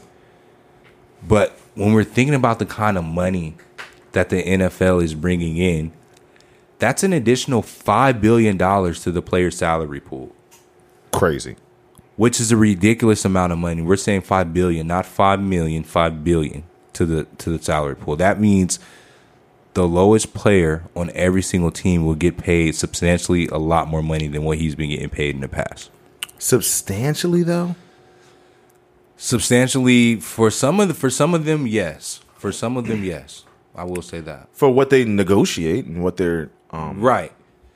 But 1.27 1.57
when 1.75 1.93
we're 1.93 2.03
thinking 2.03 2.35
about 2.35 2.59
the 2.59 2.65
kind 2.65 2.97
of 2.97 3.03
money 3.03 3.55
that 4.11 4.29
the 4.29 4.43
NFL 4.43 5.03
is 5.03 5.13
bringing 5.15 5.57
in, 5.57 5.91
that's 6.79 7.03
an 7.03 7.13
additional 7.13 7.63
$5 7.63 8.21
billion 8.21 8.57
to 8.57 9.11
the 9.11 9.21
player 9.21 9.49
salary 9.49 9.99
pool 9.99 10.33
Crazy. 11.11 11.55
which 12.15 12.39
is 12.39 12.51
a 12.51 12.57
ridiculous 12.57 13.25
amount 13.25 13.51
of 13.51 13.57
money. 13.57 13.81
We're 13.81 13.95
saying 13.97 14.21
five 14.21 14.53
billion, 14.53 14.85
not 14.87 15.07
five 15.07 15.41
million, 15.41 15.83
five 15.83 16.23
billion 16.23 16.63
to 16.97 17.05
the 17.05 17.23
to 17.37 17.55
the 17.55 17.63
salary 17.63 17.95
pool. 17.95 18.15
That 18.15 18.39
means 18.39 18.79
the 19.75 19.87
lowest 19.87 20.33
player 20.33 20.83
on 20.95 21.11
every 21.13 21.43
single 21.43 21.69
team 21.69 22.03
will 22.03 22.15
get 22.15 22.37
paid 22.37 22.73
substantially 22.73 23.47
a 23.47 23.57
lot 23.57 23.87
more 23.87 24.01
money 24.01 24.27
than 24.27 24.43
what 24.43 24.57
he's 24.57 24.73
been 24.73 24.89
getting 24.89 25.09
paid 25.09 25.35
in 25.35 25.41
the 25.41 25.47
past. 25.47 25.91
Substantially 26.39 27.43
though. 27.43 27.75
Substantially 29.15 30.15
for 30.15 30.49
some 30.49 30.79
of 30.79 30.87
the 30.87 30.93
for 30.95 31.11
some 31.11 31.35
of 31.35 31.45
them, 31.45 31.67
yes. 31.67 32.21
For 32.35 32.51
some 32.51 32.77
of 32.77 32.87
them, 32.87 33.03
yes. 33.03 33.45
I 33.75 33.83
will 33.83 34.01
say 34.01 34.19
that. 34.21 34.47
For 34.51 34.69
what 34.69 34.89
they 34.89 35.05
negotiate 35.05 35.85
and 35.85 36.03
what 36.03 36.17
they're 36.17 36.49
um 36.71 36.99
Right. 36.99 37.31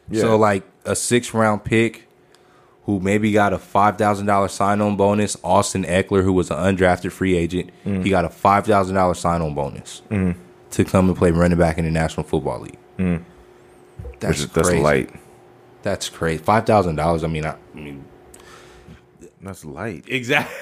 Yeah. 0.09 0.21
So 0.21 0.37
like 0.37 0.63
a 0.85 0.95
six 0.95 1.33
round 1.33 1.63
pick 1.63 2.07
who 2.91 2.99
maybe 2.99 3.31
got 3.31 3.53
a 3.53 3.57
five 3.57 3.97
thousand 3.97 4.25
dollar 4.25 4.47
sign 4.47 4.81
on 4.81 4.95
bonus, 4.97 5.37
Austin 5.43 5.83
Ekeler, 5.85 6.23
who 6.23 6.33
was 6.33 6.51
an 6.51 6.57
undrafted 6.57 7.11
free 7.11 7.35
agent, 7.37 7.69
Mm. 7.85 8.03
he 8.03 8.09
got 8.09 8.25
a 8.25 8.29
five 8.29 8.65
thousand 8.65 8.95
dollar 8.95 9.13
sign 9.13 9.41
on 9.41 9.53
bonus 9.53 10.01
to 10.71 10.83
come 10.85 11.07
and 11.09 11.17
play 11.17 11.31
running 11.31 11.57
back 11.57 11.77
in 11.77 11.85
the 11.85 11.91
National 11.91 12.25
Football 12.25 12.61
League. 12.61 12.77
That's 12.97 12.99
Mm. 12.99 14.27
which 14.27 14.39
is- 14.39 14.47
that's 14.49 14.71
light. 14.73 15.09
That's 15.83 16.09
crazy. 16.09 16.43
Five 16.43 16.65
thousand 16.65 16.95
dollars. 16.97 17.23
I 17.23 17.27
mean, 17.27 17.45
I, 17.45 17.51
I 17.51 17.77
mean, 17.79 18.05
That's 19.41 19.65
light. 19.65 20.05
exactly. 20.07 20.53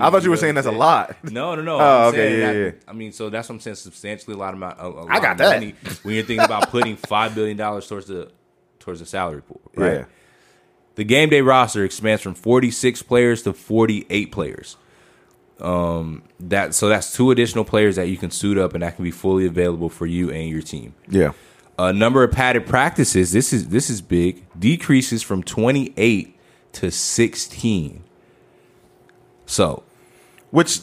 I 0.00 0.10
thought 0.10 0.24
you 0.24 0.30
were 0.30 0.36
saying 0.36 0.54
that's 0.54 0.66
a 0.66 0.72
lot. 0.72 1.14
No, 1.30 1.54
no, 1.54 1.62
no. 1.62 1.78
Oh, 1.78 2.08
I'm 2.08 2.14
okay, 2.14 2.38
yeah, 2.40 2.46
that- 2.52 2.58
yeah. 2.58 2.70
I 2.88 2.92
mean, 2.94 3.12
so 3.12 3.28
that's 3.30 3.48
what 3.48 3.56
I'm 3.56 3.60
saying. 3.60 3.76
Substantially, 3.76 4.34
a 4.34 4.38
lot. 4.38 4.54
A, 4.54 4.56
a 4.58 4.88
lot 4.88 5.06
I 5.10 5.20
got 5.20 5.32
of 5.32 5.38
that. 5.38 5.60
money 5.60 5.74
when 6.02 6.14
you're 6.14 6.24
thinking 6.24 6.44
about 6.44 6.70
putting 6.70 6.96
five 6.96 7.34
billion 7.34 7.56
dollars 7.56 7.86
towards 7.86 8.06
the 8.06 8.30
towards 8.80 9.00
the 9.00 9.06
salary 9.06 9.42
pool, 9.42 9.60
right? 9.76 9.92
Yeah. 9.92 10.04
The 10.96 11.04
game 11.04 11.28
day 11.28 11.40
roster 11.40 11.84
expands 11.84 12.22
from 12.22 12.34
46 12.34 13.02
players 13.02 13.42
to 13.42 13.52
48 13.52 14.30
players. 14.30 14.76
Um, 15.60 16.22
that 16.40 16.74
so 16.74 16.88
that's 16.88 17.12
two 17.12 17.30
additional 17.30 17.64
players 17.64 17.96
that 17.96 18.08
you 18.08 18.16
can 18.16 18.30
suit 18.30 18.58
up, 18.58 18.74
and 18.74 18.82
that 18.82 18.96
can 18.96 19.04
be 19.04 19.10
fully 19.10 19.46
available 19.46 19.88
for 19.88 20.06
you 20.06 20.30
and 20.30 20.48
your 20.48 20.62
team. 20.62 20.94
Yeah. 21.08 21.32
A 21.78 21.92
number 21.92 22.22
of 22.22 22.32
padded 22.32 22.66
practices. 22.66 23.32
This 23.32 23.52
is 23.52 23.68
this 23.68 23.88
is 23.90 24.00
big. 24.00 24.44
Decreases 24.58 25.22
from 25.22 25.42
28 25.42 26.36
to 26.72 26.90
16. 26.90 28.04
So 29.46 29.82
Which 30.50 30.80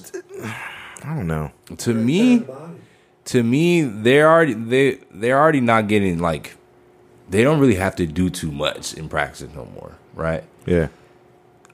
I 1.03 1.16
don't 1.16 1.28
know. 1.28 1.51
to 1.78 1.93
me, 1.93 2.45
to 3.26 3.43
me, 3.43 3.82
they're 3.82 4.30
already 4.30 4.53
they 4.53 4.99
they're 5.12 5.39
already 5.39 5.62
not 5.62 5.88
getting 5.88 6.20
like 6.20 6.57
they 7.30 7.43
don't 7.43 7.59
really 7.59 7.76
have 7.76 7.95
to 7.95 8.05
do 8.05 8.30
too 8.30 8.51
much 8.51 8.93
in 8.93 9.07
practice 9.09 9.47
no 9.55 9.66
more, 9.74 9.97
right? 10.14 10.43
Yeah. 10.66 10.88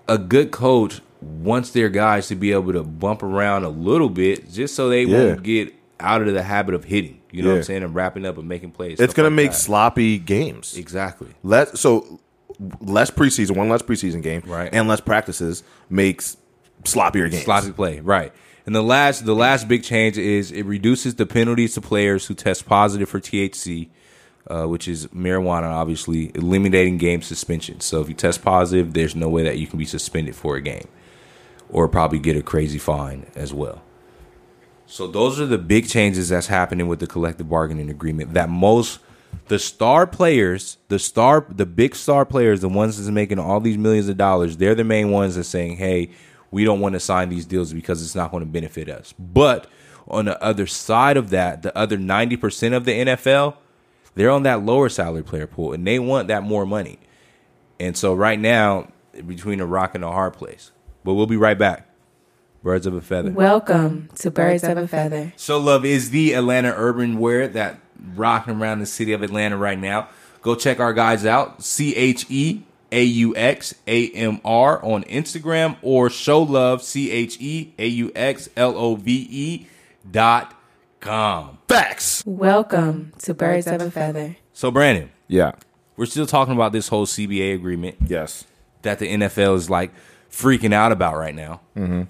A 0.07 0.17
good 0.17 0.51
coach 0.51 1.01
wants 1.21 1.71
their 1.71 1.89
guys 1.89 2.27
to 2.27 2.35
be 2.35 2.51
able 2.51 2.73
to 2.73 2.83
bump 2.83 3.23
around 3.23 3.63
a 3.63 3.69
little 3.69 4.09
bit 4.09 4.51
just 4.51 4.75
so 4.75 4.88
they 4.89 5.03
Yeah. 5.03 5.17
won't 5.17 5.43
get 5.43 5.73
out 5.99 6.21
of 6.21 6.33
the 6.33 6.43
habit 6.43 6.75
of 6.75 6.85
hitting. 6.85 7.19
You 7.31 7.43
know 7.43 7.49
what 7.49 7.57
I'm 7.57 7.63
saying? 7.63 7.83
And 7.83 7.93
wrapping 7.95 8.25
up 8.25 8.38
and 8.38 8.47
making 8.47 8.71
plays. 8.71 8.93
It's 8.99 9.03
stuff 9.11 9.15
gonna 9.15 9.31
make 9.31 9.51
that. 9.51 9.57
sloppy 9.57 10.17
games. 10.19 10.77
exactly. 10.77 11.29
Less 11.43 11.79
so 11.79 12.19
less 12.81 13.11
preseason, 13.11 13.55
one 13.55 13.69
less 13.69 13.81
preseason 13.81 14.21
game, 14.23 14.41
Right. 14.47 14.69
and 14.71 14.88
less 14.88 15.01
practices 15.01 15.63
makes 15.89 16.38
sloppier 16.83 17.29
games. 17.29 17.43
Sloppy 17.43 17.71
play, 17.71 17.99
right. 17.99 18.31
And 18.65 18.75
the 18.75 18.81
last 18.83 19.25
the 19.25 19.35
last 19.35 19.67
big 19.67 19.83
change 19.83 20.17
is 20.17 20.51
it 20.51 20.63
reduces 20.65 21.15
the 21.15 21.25
penalties 21.25 21.73
to 21.75 21.81
players 21.81 22.25
who 22.27 22.33
test 22.33 22.65
positive 22.65 23.09
for 23.09 23.19
THC 23.19 23.89
uh, 24.49 24.65
which 24.65 24.87
is 24.87 25.07
marijuana, 25.07 25.63
obviously 25.63 26.31
eliminating 26.35 26.97
game 26.97 27.21
suspension. 27.21 27.79
So 27.79 28.01
if 28.01 28.09
you 28.09 28.15
test 28.15 28.43
positive, 28.43 28.93
there's 28.93 29.15
no 29.15 29.29
way 29.29 29.43
that 29.43 29.57
you 29.57 29.67
can 29.67 29.79
be 29.79 29.85
suspended 29.85 30.35
for 30.35 30.55
a 30.55 30.61
game, 30.61 30.87
or 31.69 31.87
probably 31.87 32.19
get 32.19 32.35
a 32.35 32.41
crazy 32.41 32.77
fine 32.77 33.25
as 33.35 33.53
well. 33.53 33.81
So 34.85 35.05
those 35.05 35.39
are 35.39 35.45
the 35.45 35.57
big 35.57 35.89
changes 35.89 36.29
that's 36.29 36.47
happening 36.47 36.87
with 36.87 36.99
the 36.99 37.07
collective 37.07 37.49
bargaining 37.49 37.89
agreement. 37.89 38.33
That 38.33 38.49
most 38.49 38.99
the 39.47 39.59
star 39.59 40.07
players, 40.07 40.77
the 40.87 40.99
star, 40.99 41.45
the 41.49 41.65
big 41.65 41.95
star 41.95 42.25
players, 42.25 42.61
the 42.61 42.69
ones 42.69 42.97
that's 42.97 43.09
making 43.09 43.39
all 43.39 43.59
these 43.59 43.77
millions 43.77 44.07
of 44.09 44.17
dollars, 44.17 44.57
they're 44.57 44.75
the 44.75 44.83
main 44.83 45.11
ones 45.11 45.35
that's 45.35 45.49
saying, 45.49 45.77
"Hey, 45.77 46.09
we 46.51 46.63
don't 46.63 46.79
want 46.79 46.93
to 46.93 46.99
sign 46.99 47.29
these 47.29 47.45
deals 47.45 47.73
because 47.73 48.01
it's 48.01 48.15
not 48.15 48.31
going 48.31 48.41
to 48.41 48.49
benefit 48.49 48.89
us." 48.89 49.13
But 49.19 49.67
on 50.07 50.25
the 50.25 50.41
other 50.41 50.67
side 50.67 51.17
of 51.17 51.29
that, 51.31 51.61
the 51.63 51.77
other 51.77 51.97
ninety 51.97 52.37
percent 52.37 52.73
of 52.73 52.85
the 52.85 52.93
NFL, 52.93 53.55
they're 54.18 54.32
on 54.32 54.43
that 54.43 54.63
lower 54.63 54.89
salary 54.89 55.24
player 55.24 55.47
pool, 55.47 55.74
and 55.74 55.86
they 55.86 55.99
want 55.99 56.28
that 56.28 56.43
more 56.43 56.65
money. 56.65 56.99
And 57.80 57.95
so 57.95 58.13
right 58.13 58.39
now, 58.39 58.88
between 59.26 59.59
a 59.59 59.65
rock 59.65 59.95
and 59.95 60.03
a 60.03 60.11
hard 60.11 60.34
place. 60.34 60.72
But 61.03 61.13
we'll 61.13 61.28
be 61.28 61.38
right 61.38 61.57
back. 61.57 61.88
Birds 62.63 62.86
of 62.86 62.93
a 62.93 63.01
feather. 63.01 63.32
Welcome 63.32 64.09
to 64.15 64.32
Birds 64.32 64.63
of 64.63 64.78
a 64.78 64.88
Feather. 64.88 65.32
So 65.38 65.59
Love 65.59 65.86
is 65.86 66.09
the 66.09 66.34
Atlanta 66.34 66.74
urban 66.76 67.20
wear 67.20 67.47
that 67.47 67.80
rocking 68.15 68.55
around 68.55 68.80
the 68.80 68.86
city 68.86 69.13
of 69.13 69.22
Atlanta 69.22 69.55
right 69.55 69.80
now. 69.80 70.09
Go 70.41 70.55
check 70.55 70.80
our 70.80 70.93
guys 70.93 71.26
out. 71.26 71.63
C 71.63 71.95
H 71.95 72.26
E 72.30 72.63
A 72.91 73.03
U 73.03 73.36
X 73.36 73.76
A 73.86 74.09
M 74.09 74.41
R 74.43 74.84
on 74.84 75.03
Instagram 75.03 75.78
or 75.82 76.09
show 76.09 76.41
love 76.41 76.82
C 76.82 77.11
H 77.11 77.38
E 77.39 77.74
A 77.78 77.88
U 77.88 78.11
X 78.15 78.49
L 78.57 78.76
O 78.76 78.95
V 78.95 79.28
E 79.30 79.68
dot 80.09 80.53
com. 80.99 81.57
Facts. 81.67 82.23
Welcome 82.25 83.13
to 83.19 83.33
Birds 83.33 83.67
of 83.67 83.81
a 83.81 83.91
Feather. 83.91 84.37
So 84.53 84.71
Brandon, 84.71 85.09
Yeah. 85.27 85.53
we're 85.95 86.05
still 86.05 86.25
talking 86.25 86.53
about 86.53 86.71
this 86.71 86.87
whole 86.89 87.05
CBA 87.05 87.53
agreement 87.53 87.97
Yes. 88.07 88.45
that 88.81 88.99
the 88.99 89.07
NFL 89.11 89.55
is 89.55 89.69
like 89.69 89.91
freaking 90.31 90.73
out 90.73 90.91
about 90.91 91.15
right 91.17 91.35
now. 91.35 91.61
Mm-hmm. 91.75 92.03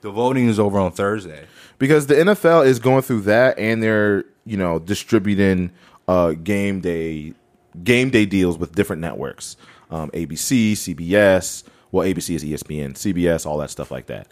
The 0.00 0.10
voting 0.10 0.48
is 0.48 0.58
over 0.60 0.78
on 0.78 0.92
Thursday. 0.92 1.44
because 1.78 2.06
the 2.06 2.14
NFL 2.16 2.66
is 2.66 2.78
going 2.80 3.02
through 3.02 3.20
that, 3.22 3.56
and 3.58 3.80
they're 3.82 4.24
you 4.44 4.56
know 4.56 4.78
distributing 4.80 5.70
uh, 6.08 6.32
game 6.32 6.80
day 6.80 7.34
game 7.84 8.10
day 8.10 8.26
deals 8.26 8.58
with 8.58 8.74
different 8.74 9.00
networks, 9.00 9.56
um, 9.90 10.10
ABC, 10.10 10.72
CBS. 10.72 11.62
Well, 11.92 12.04
ABC 12.06 12.34
is 12.34 12.44
ESPN, 12.44 12.94
CBS, 12.94 13.46
all 13.46 13.58
that 13.58 13.70
stuff 13.70 13.90
like 13.92 14.06
that. 14.06 14.26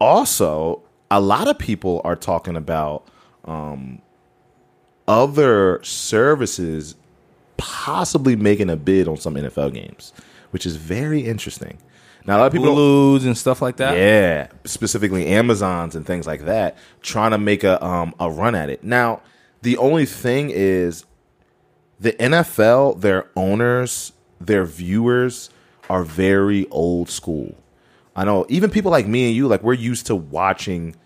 Also, 0.00 0.82
a 1.10 1.20
lot 1.20 1.46
of 1.48 1.58
people 1.58 2.00
are 2.04 2.16
talking 2.16 2.56
about 2.56 3.06
um, 3.44 4.00
other 5.08 5.82
services 5.82 6.96
possibly 7.56 8.36
making 8.36 8.70
a 8.70 8.76
bid 8.76 9.08
on 9.08 9.16
some 9.16 9.34
NFL 9.34 9.74
games, 9.74 10.12
which 10.50 10.64
is 10.64 10.76
very 10.76 11.20
interesting. 11.20 11.78
Now, 12.26 12.36
a 12.36 12.40
lot 12.40 12.46
of 12.46 12.52
people 12.52 12.74
Hulu's 12.74 13.24
and 13.24 13.36
stuff 13.36 13.62
like 13.62 13.76
that. 13.78 13.96
yeah, 13.96 14.48
specifically 14.64 15.26
Amazons 15.26 15.96
and 15.96 16.06
things 16.06 16.26
like 16.26 16.44
that, 16.44 16.76
trying 17.02 17.30
to 17.30 17.38
make 17.38 17.64
a 17.64 17.82
um 17.84 18.14
a 18.20 18.30
run 18.30 18.54
at 18.54 18.70
it. 18.70 18.84
Now, 18.84 19.22
the 19.62 19.76
only 19.78 20.06
thing 20.06 20.50
is 20.50 21.04
the 21.98 22.12
NFL, 22.12 23.00
their 23.00 23.30
owners, 23.36 24.12
their 24.40 24.64
viewers 24.64 25.50
are 25.88 26.04
very 26.04 26.68
old 26.70 27.10
school. 27.10 27.56
I 28.14 28.24
know 28.24 28.46
even 28.48 28.70
people 28.70 28.90
like 28.90 29.06
me 29.06 29.28
and 29.28 29.36
you, 29.36 29.48
like 29.48 29.62
we're 29.62 29.74
used 29.74 30.06
to 30.06 30.16
watching 30.16 30.96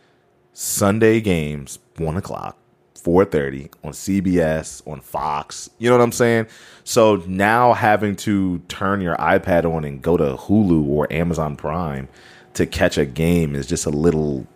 Sunday 0.55 1.21
games, 1.21 1.81
one 1.97 2.17
o'clock, 2.17 2.57
four 2.95 3.25
thirty 3.25 3.69
on 3.83 3.93
CBS, 3.93 4.87
on 4.89 5.01
Fox. 5.01 5.69
You 5.79 5.91
know 5.91 5.99
what 5.99 6.03
I'm 6.05 6.13
saying? 6.13 6.47
So 6.85 7.17
now 7.27 7.73
having 7.73 8.17
to 8.17 8.61
turn 8.69 9.01
your 9.01 9.17
iPad 9.17 9.65
on 9.65 9.85
and 9.85 10.01
go 10.01 10.17
to 10.17 10.37
Hulu 10.37 10.87
or 10.87 11.13
Amazon 11.13 11.57
Prime 11.57 12.09
to 12.55 12.67
catch 12.67 12.97
a 12.97 13.05
game 13.05 13.55
is 13.55 13.67
just 13.67 13.85
a 13.85 13.91
little. 13.91 14.47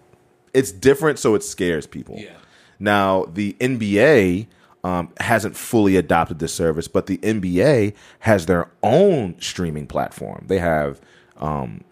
It's 0.55 0.72
different, 0.72 1.18
so 1.18 1.34
it 1.34 1.42
scares 1.42 1.86
people. 1.86 2.16
Yeah. 2.16 2.30
Now 2.78 3.26
the 3.26 3.55
NBA 3.61 4.46
um, 4.84 5.12
hasn't 5.18 5.57
fully 5.57 5.96
adopted 5.96 6.38
this 6.38 6.55
service, 6.55 6.86
but 6.88 7.07
the 7.07 7.18
NBA 7.18 7.94
has 8.20 8.46
their 8.46 8.70
own 8.82 9.34
streaming 9.40 9.86
platform. 9.86 10.44
They 10.46 10.59
have 10.59 11.01
um, 11.38 11.82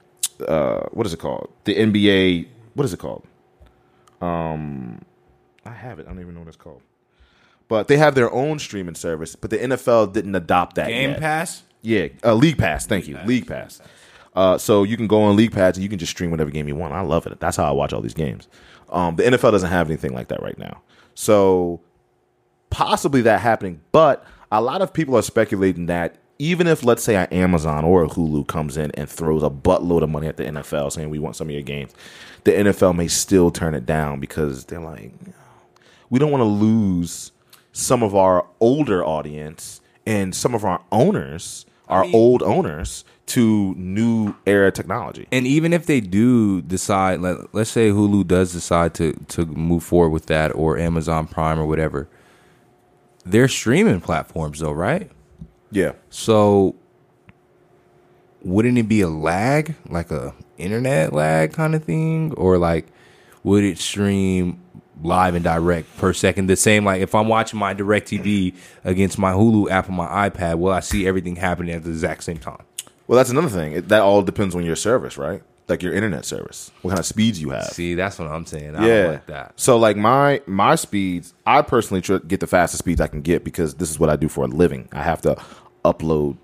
uh, 0.46 0.84
what 0.92 1.06
is 1.06 1.12
it 1.12 1.18
called? 1.18 1.50
The 1.64 1.74
NBA. 1.74 2.48
What 2.74 2.84
is 2.84 2.92
it 2.92 2.98
called? 2.98 3.26
Um, 4.20 5.02
I 5.64 5.72
have 5.72 5.98
it. 5.98 6.06
I 6.06 6.10
don't 6.10 6.20
even 6.20 6.34
know 6.34 6.40
what 6.40 6.48
it's 6.48 6.56
called. 6.56 6.82
But 7.68 7.88
they 7.88 7.96
have 7.96 8.14
their 8.14 8.32
own 8.32 8.58
streaming 8.58 8.94
service. 8.94 9.34
But 9.34 9.50
the 9.50 9.58
NFL 9.58 10.12
didn't 10.12 10.34
adopt 10.34 10.76
that 10.76 10.88
Game 10.88 11.10
yet. 11.10 11.20
Pass. 11.20 11.62
Yeah, 11.82 12.08
uh, 12.24 12.34
League 12.34 12.58
Pass. 12.58 12.86
Thank 12.86 13.06
you, 13.06 13.18
League 13.26 13.46
Pass. 13.46 13.80
Uh, 14.34 14.58
so 14.58 14.82
you 14.82 14.96
can 14.96 15.06
go 15.06 15.22
on 15.22 15.36
League 15.36 15.52
Pass 15.52 15.76
and 15.76 15.82
you 15.82 15.88
can 15.88 15.98
just 15.98 16.10
stream 16.10 16.30
whatever 16.30 16.50
game 16.50 16.68
you 16.68 16.76
want. 16.76 16.92
I 16.92 17.00
love 17.00 17.26
it. 17.26 17.40
That's 17.40 17.56
how 17.56 17.64
I 17.64 17.70
watch 17.70 17.92
all 17.92 18.02
these 18.02 18.14
games. 18.14 18.48
Um, 18.90 19.16
the 19.16 19.22
NFL 19.22 19.52
doesn't 19.52 19.70
have 19.70 19.88
anything 19.88 20.12
like 20.12 20.28
that 20.28 20.42
right 20.42 20.58
now. 20.58 20.82
So 21.14 21.80
possibly 22.70 23.22
that 23.22 23.40
happening, 23.40 23.80
but 23.92 24.24
a 24.52 24.60
lot 24.60 24.82
of 24.82 24.92
people 24.92 25.16
are 25.16 25.22
speculating 25.22 25.86
that 25.86 26.16
even 26.38 26.66
if 26.66 26.84
let's 26.84 27.02
say 27.02 27.16
an 27.16 27.26
Amazon 27.26 27.84
or 27.84 28.04
a 28.04 28.08
Hulu 28.08 28.46
comes 28.46 28.76
in 28.76 28.90
and 28.92 29.08
throws 29.08 29.42
a 29.42 29.50
buttload 29.50 30.02
of 30.02 30.10
money 30.10 30.26
at 30.26 30.36
the 30.36 30.44
NFL 30.44 30.92
saying 30.92 31.10
we 31.10 31.18
want 31.18 31.36
some 31.36 31.48
of 31.48 31.52
your 31.52 31.62
games, 31.62 31.92
the 32.44 32.52
NFL 32.52 32.94
may 32.94 33.08
still 33.08 33.50
turn 33.50 33.74
it 33.74 33.86
down 33.86 34.20
because 34.20 34.64
they're 34.66 34.80
like, 34.80 35.12
we 36.10 36.18
don't 36.18 36.30
want 36.30 36.42
to 36.42 36.44
lose 36.44 37.32
some 37.72 38.02
of 38.02 38.14
our 38.14 38.46
older 38.60 39.04
audience 39.04 39.80
and 40.06 40.34
some 40.34 40.54
of 40.54 40.64
our 40.64 40.82
owners, 40.92 41.66
our 41.88 42.02
mean- 42.02 42.14
old 42.14 42.42
owners, 42.42 43.04
to 43.26 43.74
new 43.74 44.34
era 44.46 44.70
technology. 44.70 45.26
And 45.32 45.46
even 45.46 45.72
if 45.72 45.86
they 45.86 46.00
do 46.00 46.62
decide, 46.62 47.20
let, 47.20 47.52
let's 47.52 47.70
say 47.70 47.90
Hulu 47.90 48.26
does 48.26 48.52
decide 48.52 48.94
to 48.94 49.14
to 49.28 49.44
move 49.46 49.82
forward 49.82 50.10
with 50.10 50.26
that, 50.26 50.54
or 50.54 50.78
Amazon 50.78 51.26
Prime 51.26 51.58
or 51.58 51.66
whatever, 51.66 52.08
they're 53.24 53.48
streaming 53.48 54.00
platforms 54.00 54.60
though, 54.60 54.70
right? 54.72 55.10
Yeah. 55.76 55.92
So 56.08 56.74
wouldn't 58.42 58.78
it 58.78 58.88
be 58.88 59.02
a 59.02 59.08
lag, 59.08 59.74
like 59.90 60.10
a 60.10 60.34
internet 60.56 61.12
lag 61.12 61.52
kind 61.52 61.74
of 61.74 61.84
thing, 61.84 62.32
or 62.32 62.56
like 62.56 62.86
would 63.42 63.62
it 63.62 63.78
stream 63.78 64.58
live 65.02 65.34
and 65.34 65.44
direct 65.44 65.94
per 65.98 66.14
second? 66.14 66.46
The 66.46 66.56
same 66.56 66.86
like 66.86 67.02
if 67.02 67.14
I'm 67.14 67.28
watching 67.28 67.58
my 67.58 67.74
DirecTV 67.74 68.54
against 68.84 69.18
my 69.18 69.32
Hulu 69.32 69.70
app 69.70 69.90
on 69.90 69.96
my 69.96 70.30
iPad, 70.30 70.58
will 70.58 70.72
I 70.72 70.80
see 70.80 71.06
everything 71.06 71.36
happening 71.36 71.74
at 71.74 71.84
the 71.84 71.90
exact 71.90 72.24
same 72.24 72.38
time? 72.38 72.64
Well, 73.06 73.18
that's 73.18 73.30
another 73.30 73.50
thing. 73.50 73.72
It, 73.72 73.88
that 73.88 74.00
all 74.00 74.22
depends 74.22 74.54
on 74.54 74.64
your 74.64 74.76
service, 74.76 75.18
right? 75.18 75.42
Like 75.68 75.82
your 75.82 75.92
internet 75.92 76.24
service, 76.24 76.70
what 76.80 76.92
kind 76.92 77.00
of 77.00 77.06
speeds 77.06 77.38
you 77.40 77.50
have. 77.50 77.66
See, 77.66 77.96
that's 77.96 78.18
what 78.18 78.28
I'm 78.28 78.46
saying. 78.46 78.76
I 78.76 78.86
yeah. 78.86 79.02
don't 79.02 79.12
like 79.12 79.26
that. 79.26 79.52
So 79.56 79.76
like 79.76 79.98
my 79.98 80.40
my 80.46 80.76
speeds, 80.76 81.34
I 81.44 81.60
personally 81.60 82.00
try 82.00 82.18
get 82.18 82.40
the 82.40 82.46
fastest 82.46 82.78
speeds 82.78 83.00
I 83.00 83.08
can 83.08 83.20
get 83.20 83.44
because 83.44 83.74
this 83.74 83.90
is 83.90 83.98
what 83.98 84.08
I 84.08 84.16
do 84.16 84.28
for 84.28 84.44
a 84.44 84.48
living. 84.48 84.88
I 84.92 85.02
have 85.02 85.20
to 85.22 85.36
upload 85.92 86.36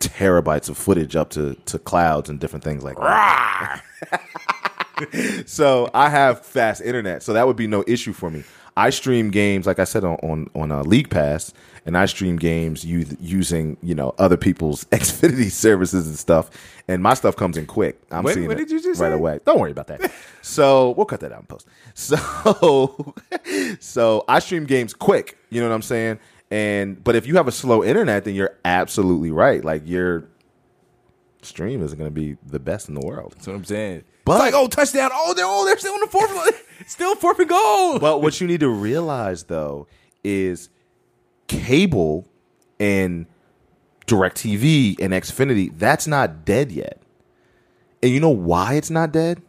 terabytes 0.00 0.68
of 0.68 0.76
footage 0.76 1.14
up 1.16 1.30
to 1.30 1.54
to 1.66 1.78
clouds 1.78 2.28
and 2.28 2.40
different 2.40 2.64
things 2.64 2.82
like 2.82 2.96
that. 2.98 3.82
so 5.46 5.90
I 5.94 6.08
have 6.08 6.44
fast 6.44 6.80
internet, 6.82 7.22
so 7.22 7.32
that 7.32 7.46
would 7.46 7.56
be 7.56 7.66
no 7.66 7.84
issue 7.86 8.12
for 8.12 8.30
me. 8.30 8.44
I 8.76 8.88
stream 8.90 9.30
games, 9.30 9.66
like 9.66 9.78
I 9.78 9.84
said 9.84 10.04
on 10.04 10.16
on, 10.22 10.50
on 10.54 10.72
uh, 10.72 10.82
League 10.82 11.10
Pass, 11.10 11.52
and 11.84 11.96
I 11.96 12.06
stream 12.06 12.36
games 12.36 12.84
u- 12.84 13.04
using 13.20 13.76
you 13.82 13.94
know 13.94 14.14
other 14.18 14.36
people's 14.36 14.84
Xfinity 14.90 15.50
services 15.50 16.06
and 16.08 16.18
stuff, 16.18 16.50
and 16.88 17.02
my 17.02 17.14
stuff 17.14 17.36
comes 17.36 17.56
in 17.56 17.66
quick. 17.66 18.00
I'm 18.10 18.24
Wait, 18.24 18.34
seeing 18.34 18.48
what 18.48 18.56
it 18.58 18.68
did 18.68 18.70
you 18.70 18.82
just 18.82 19.00
right 19.00 19.10
say? 19.10 19.14
away. 19.14 19.40
Don't 19.44 19.60
worry 19.60 19.72
about 19.72 19.88
that. 19.88 20.10
so 20.42 20.92
we'll 20.92 21.06
cut 21.06 21.20
that 21.20 21.32
out 21.32 21.40
in 21.40 21.46
post. 21.46 21.66
So 21.94 23.14
so 23.80 24.24
I 24.26 24.38
stream 24.38 24.64
games 24.64 24.94
quick. 24.94 25.36
You 25.50 25.60
know 25.60 25.68
what 25.68 25.74
I'm 25.74 25.82
saying? 25.82 26.18
And 26.52 27.02
but 27.02 27.16
if 27.16 27.26
you 27.26 27.36
have 27.36 27.48
a 27.48 27.52
slow 27.52 27.82
internet, 27.82 28.24
then 28.24 28.34
you're 28.34 28.58
absolutely 28.62 29.30
right. 29.30 29.64
Like 29.64 29.88
your 29.88 30.24
stream 31.40 31.82
isn't 31.82 31.98
going 31.98 32.10
to 32.10 32.14
be 32.14 32.36
the 32.46 32.58
best 32.58 32.90
in 32.90 32.94
the 32.94 33.00
world. 33.00 33.32
That's 33.34 33.46
what 33.46 33.56
I'm 33.56 33.64
saying. 33.64 34.04
But- 34.26 34.34
it's 34.34 34.40
like, 34.40 34.54
oh, 34.54 34.68
touchdown! 34.68 35.10
Oh, 35.14 35.32
they're 35.32 35.46
oh, 35.48 35.64
they're 35.64 35.78
still 35.78 35.94
in 35.94 36.00
the 36.02 36.08
fourth, 36.08 36.66
still 36.86 37.14
fourth 37.14 37.38
and 37.38 37.48
goal. 37.48 37.98
But 37.98 38.20
what 38.20 38.38
you 38.38 38.46
need 38.46 38.60
to 38.60 38.68
realize 38.68 39.44
though 39.44 39.86
is 40.22 40.68
cable 41.48 42.28
and 42.78 43.24
DirecTV 44.06 45.00
and 45.00 45.14
Xfinity, 45.14 45.72
that's 45.78 46.06
not 46.06 46.44
dead 46.44 46.70
yet. 46.70 47.00
And 48.02 48.12
you 48.12 48.20
know 48.20 48.28
why 48.28 48.74
it's 48.74 48.90
not 48.90 49.10
dead? 49.10 49.40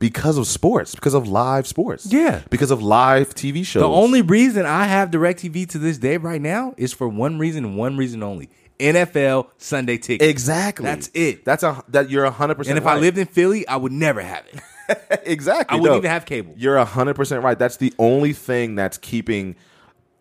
Because 0.00 0.38
of 0.38 0.46
sports, 0.48 0.94
because 0.94 1.14
of 1.14 1.28
live 1.28 1.66
sports. 1.66 2.12
Yeah. 2.12 2.42
Because 2.50 2.72
of 2.72 2.82
live 2.82 3.34
TV 3.34 3.64
shows. 3.64 3.82
The 3.82 3.88
only 3.88 4.22
reason 4.22 4.66
I 4.66 4.84
have 4.84 5.10
DirecTV 5.10 5.68
to 5.68 5.78
this 5.78 5.98
day 5.98 6.16
right 6.16 6.40
now 6.40 6.74
is 6.76 6.92
for 6.92 7.06
one 7.06 7.38
reason 7.38 7.76
one 7.76 7.96
reason 7.96 8.22
only: 8.22 8.50
NFL 8.80 9.50
Sunday 9.58 9.98
ticket. 9.98 10.28
Exactly. 10.28 10.86
That's 10.86 11.10
it. 11.14 11.44
That's 11.44 11.62
a 11.62 11.84
that 11.88 12.10
you're 12.10 12.28
hundred 12.30 12.56
percent. 12.56 12.78
And 12.78 12.84
if 12.84 12.90
I 12.90 12.96
lived 12.96 13.18
in 13.18 13.26
Philly, 13.26 13.68
I 13.68 13.76
would 13.76 13.92
never 13.92 14.22
have 14.22 14.44
it. 14.46 15.20
exactly, 15.24 15.76
I 15.76 15.80
wouldn't 15.80 15.94
no. 15.94 15.98
even 15.98 16.10
have 16.10 16.24
cable. 16.24 16.54
You're 16.56 16.82
hundred 16.84 17.14
percent 17.14 17.44
right. 17.44 17.58
That's 17.58 17.76
the 17.76 17.92
only 17.98 18.32
thing 18.32 18.74
that's 18.74 18.98
keeping 18.98 19.54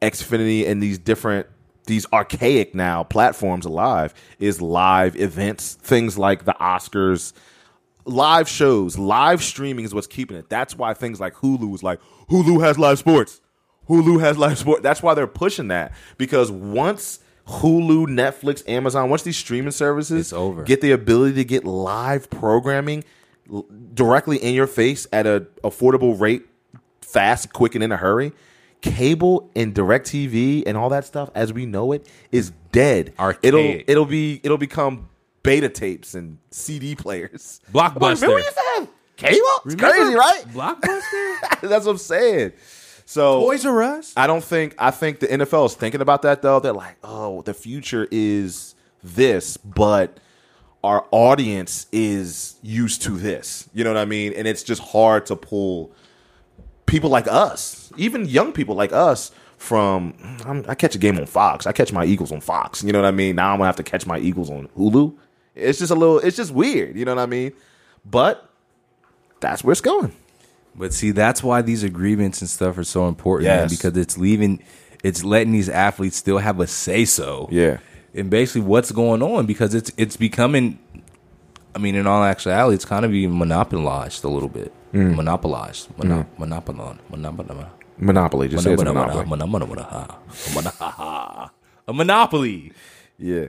Xfinity 0.01 0.67
and 0.67 0.83
these 0.83 0.97
different 0.97 1.47
these 1.85 2.05
archaic 2.13 2.75
now 2.75 3.03
platforms 3.03 3.65
alive 3.65 4.13
is 4.39 4.61
live 4.61 5.15
events, 5.15 5.73
things 5.73 6.17
like 6.17 6.45
the 6.45 6.53
Oscars, 6.53 7.33
live 8.09 8.49
shows, 8.49 8.97
live 8.97 9.43
streaming 9.43 9.85
is 9.85 9.93
what's 9.93 10.07
keeping 10.07 10.37
it. 10.37 10.49
That's 10.49 10.75
why 10.75 10.93
things 10.93 11.19
like 11.19 11.35
Hulu 11.35 11.73
is 11.75 11.83
like 11.83 11.99
Hulu 12.29 12.61
has 12.63 12.77
live 12.77 12.99
sports. 12.99 13.41
Hulu 13.87 14.19
has 14.19 14.37
live 14.37 14.57
sport. 14.57 14.83
That's 14.83 15.01
why 15.01 15.13
they're 15.13 15.27
pushing 15.27 15.69
that 15.69 15.93
because 16.17 16.51
once 16.51 17.19
Hulu, 17.47 18.07
Netflix, 18.07 18.67
Amazon, 18.69 19.09
once 19.09 19.23
these 19.23 19.37
streaming 19.37 19.71
services 19.71 20.31
get 20.65 20.81
the 20.81 20.91
ability 20.91 21.35
to 21.35 21.43
get 21.45 21.65
live 21.65 22.29
programming 22.29 23.03
l- 23.51 23.65
directly 23.93 24.37
in 24.37 24.53
your 24.53 24.67
face 24.67 25.07
at 25.11 25.25
a 25.25 25.47
affordable 25.63 26.19
rate, 26.19 26.43
fast, 27.01 27.51
quick, 27.53 27.73
and 27.75 27.83
in 27.83 27.91
a 27.91 27.97
hurry. 27.97 28.33
Cable 28.81 29.49
and 29.55 29.73
direct 29.73 30.07
TV 30.07 30.63
and 30.65 30.77
all 30.77 30.89
that 30.89 31.03
stuff 31.03 31.29
as 31.35 31.51
we 31.51 31.65
know 31.65 31.91
it 31.91 32.07
is 32.31 32.51
dead. 32.71 33.13
Archaic. 33.19 33.43
It'll 33.43 33.91
it'll 33.91 34.05
be 34.05 34.39
it'll 34.43 34.57
become 34.57 35.09
beta 35.43 35.69
tapes 35.69 36.15
and 36.15 36.37
CD 36.51 36.95
players. 36.95 37.61
Blockbuster. 37.71 38.21
Remember 38.21 38.35
we 38.35 38.41
used 38.43 38.57
to 38.57 38.63
have 38.75 38.87
cable? 39.17 39.37
It's 39.65 39.75
Remember 39.75 39.91
crazy, 39.91 40.15
right? 40.15 40.43
Blockbuster. 40.49 41.61
That's 41.69 41.85
what 41.85 41.93
I'm 41.93 41.97
saying. 41.97 42.53
So 43.05 43.41
Toys 43.41 43.65
R 43.65 43.81
Us. 43.81 44.13
I 44.15 44.27
don't 44.27 44.43
think 44.43 44.75
I 44.77 44.91
think 44.91 45.19
the 45.19 45.27
NFL 45.27 45.65
is 45.65 45.75
thinking 45.75 46.01
about 46.01 46.21
that 46.21 46.41
though. 46.41 46.59
They're 46.59 46.73
like, 46.73 46.97
oh, 47.03 47.41
the 47.41 47.53
future 47.53 48.07
is 48.11 48.75
this, 49.03 49.57
but 49.57 50.19
our 50.83 51.05
audience 51.11 51.87
is 51.91 52.55
used 52.61 53.01
to 53.03 53.17
this. 53.17 53.67
You 53.73 53.83
know 53.83 53.91
what 53.91 53.99
I 53.99 54.05
mean? 54.05 54.33
And 54.33 54.47
it's 54.47 54.63
just 54.63 54.81
hard 54.81 55.25
to 55.25 55.35
pull 55.35 55.91
people 56.85 57.09
like 57.09 57.27
us, 57.27 57.91
even 57.97 58.25
young 58.25 58.51
people 58.51 58.75
like 58.75 58.93
us, 58.93 59.31
from. 59.57 60.13
Mm, 60.13 60.45
I'm, 60.45 60.65
I 60.67 60.75
catch 60.75 60.95
a 60.95 60.99
game 60.99 61.17
on 61.17 61.25
Fox. 61.25 61.67
I 61.67 61.71
catch 61.71 61.91
my 61.91 62.05
Eagles 62.05 62.31
on 62.31 62.41
Fox. 62.41 62.83
You 62.83 62.91
know 62.91 63.01
what 63.01 63.07
I 63.07 63.11
mean? 63.11 63.35
Now 63.35 63.51
I'm 63.51 63.57
gonna 63.57 63.67
have 63.67 63.75
to 63.77 63.83
catch 63.83 64.05
my 64.05 64.17
Eagles 64.19 64.49
on 64.49 64.67
Hulu. 64.77 65.15
It's 65.59 65.79
just 65.79 65.91
a 65.91 65.95
little. 65.95 66.19
It's 66.19 66.37
just 66.37 66.51
weird. 66.51 66.95
You 66.95 67.05
know 67.05 67.15
what 67.15 67.21
I 67.21 67.25
mean? 67.25 67.53
But 68.05 68.49
that's 69.39 69.63
where 69.63 69.71
it's 69.71 69.81
going. 69.81 70.13
But 70.75 70.93
see, 70.93 71.11
that's 71.11 71.43
why 71.43 71.61
these 71.61 71.83
agreements 71.83 72.41
and 72.41 72.49
stuff 72.49 72.77
are 72.77 72.83
so 72.83 73.07
important, 73.07 73.47
man, 73.49 73.69
because 73.69 73.97
it's 73.97 74.17
leaving, 74.17 74.63
it's 75.03 75.23
letting 75.23 75.51
these 75.51 75.67
athletes 75.67 76.15
still 76.15 76.37
have 76.37 76.59
a 76.59 76.67
say 76.67 77.05
so. 77.05 77.49
Yeah. 77.51 77.79
And 78.13 78.29
basically, 78.29 78.61
what's 78.61 78.91
going 78.91 79.21
on 79.21 79.45
because 79.45 79.73
it's 79.73 79.91
it's 79.97 80.17
becoming. 80.17 80.79
I 81.75 81.79
mean, 81.79 81.95
in 81.95 82.07
all 82.07 82.23
actuality, 82.23 82.75
it's 82.75 82.85
kind 82.85 83.05
of 83.05 83.11
being 83.11 83.37
monopolized 83.37 84.23
a 84.23 84.27
little 84.29 84.49
bit. 84.49 84.73
Mm. 84.93 85.15
Monopolized, 85.15 85.89
Mono- 85.99 86.25
monopolized, 86.37 86.99
monopolized. 87.11 87.69
Monopoly. 87.99 88.47
Just 88.47 88.63
say 88.63 88.73
it's 88.73 88.83
Monopoly. 88.83 89.23
A 91.87 91.93
monopoly. 91.93 92.73
Yeah. 93.19 93.47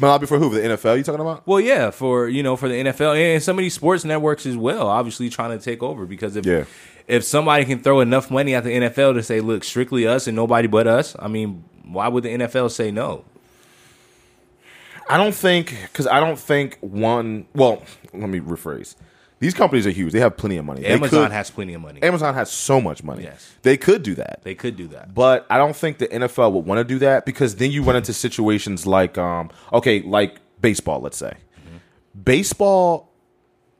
Monopoly 0.00 0.26
for 0.26 0.38
who? 0.38 0.50
The 0.50 0.60
NFL 0.60 0.96
you 0.96 1.02
talking 1.02 1.20
about? 1.20 1.46
Well, 1.46 1.60
yeah, 1.60 1.90
for 1.90 2.28
you 2.28 2.42
know, 2.42 2.56
for 2.56 2.68
the 2.68 2.74
NFL 2.82 3.14
and 3.16 3.42
some 3.42 3.58
of 3.58 3.62
these 3.62 3.74
sports 3.74 4.04
networks 4.04 4.46
as 4.46 4.56
well. 4.56 4.88
Obviously, 4.88 5.28
trying 5.28 5.56
to 5.58 5.62
take 5.62 5.82
over 5.82 6.06
because 6.06 6.34
if 6.36 6.46
Yeah. 6.46 6.64
if 7.08 7.24
somebody 7.24 7.64
can 7.64 7.80
throw 7.80 8.00
enough 8.00 8.30
money 8.30 8.54
at 8.54 8.64
the 8.64 8.70
NFL 8.74 9.14
to 9.14 9.22
say, 9.22 9.40
"Look, 9.40 9.64
strictly 9.64 10.06
us 10.06 10.26
and 10.26 10.34
nobody 10.34 10.66
but 10.68 10.86
us," 10.86 11.14
I 11.18 11.28
mean, 11.28 11.64
why 11.84 12.08
would 12.08 12.24
the 12.24 12.30
NFL 12.30 12.68
say 12.70 12.90
no? 12.90 13.24
I 15.08 15.18
don't 15.18 15.34
think 15.34 15.76
because 15.82 16.06
I 16.06 16.20
don't 16.20 16.38
think 16.38 16.78
one. 16.80 17.46
Well, 17.54 17.82
let 18.14 18.28
me 18.30 18.40
rephrase. 18.40 18.94
These 19.42 19.54
companies 19.54 19.88
are 19.88 19.90
huge. 19.90 20.12
They 20.12 20.20
have 20.20 20.36
plenty 20.36 20.56
of 20.56 20.64
money. 20.64 20.82
They 20.82 20.88
Amazon 20.90 21.24
could- 21.24 21.32
has 21.32 21.50
plenty 21.50 21.74
of 21.74 21.80
money. 21.80 22.00
Amazon 22.00 22.32
has 22.34 22.48
so 22.48 22.80
much 22.80 23.02
money. 23.02 23.24
Yes. 23.24 23.52
They 23.62 23.76
could 23.76 24.04
do 24.04 24.14
that. 24.14 24.38
They 24.44 24.54
could 24.54 24.76
do 24.76 24.86
that. 24.88 25.14
But 25.14 25.46
I 25.50 25.58
don't 25.58 25.74
think 25.74 25.98
the 25.98 26.06
NFL 26.06 26.52
would 26.52 26.64
want 26.64 26.78
to 26.78 26.84
do 26.84 27.00
that 27.00 27.26
because 27.26 27.56
then 27.56 27.72
you 27.72 27.82
run 27.82 27.96
into 27.96 28.12
situations 28.12 28.86
like, 28.86 29.18
um, 29.18 29.50
okay, 29.72 30.00
like 30.02 30.36
baseball, 30.60 31.00
let's 31.00 31.16
say. 31.18 31.32
Baseball, 32.24 33.10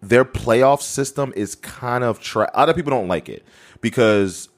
their 0.00 0.24
playoff 0.24 0.82
system 0.82 1.32
is 1.36 1.54
kind 1.54 2.02
of 2.02 2.18
tra- 2.18 2.50
other 2.54 2.74
people 2.74 2.90
don't 2.90 3.06
like 3.06 3.28
it 3.28 3.44
because 3.80 4.48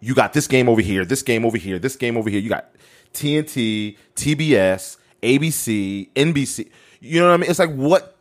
you 0.00 0.14
got 0.14 0.34
this 0.34 0.46
game 0.46 0.68
over 0.68 0.82
here, 0.82 1.06
this 1.06 1.22
game 1.22 1.46
over 1.46 1.56
here, 1.56 1.78
this 1.78 1.96
game 1.96 2.18
over 2.18 2.28
here. 2.28 2.40
You 2.40 2.50
got 2.50 2.70
TNT, 3.14 3.96
TBS, 4.14 4.98
ABC, 5.22 6.10
NBC. 6.14 6.68
You 7.00 7.20
know 7.20 7.28
what 7.28 7.34
I 7.34 7.36
mean? 7.38 7.48
It's 7.50 7.58
like 7.58 7.72
what 7.74 8.13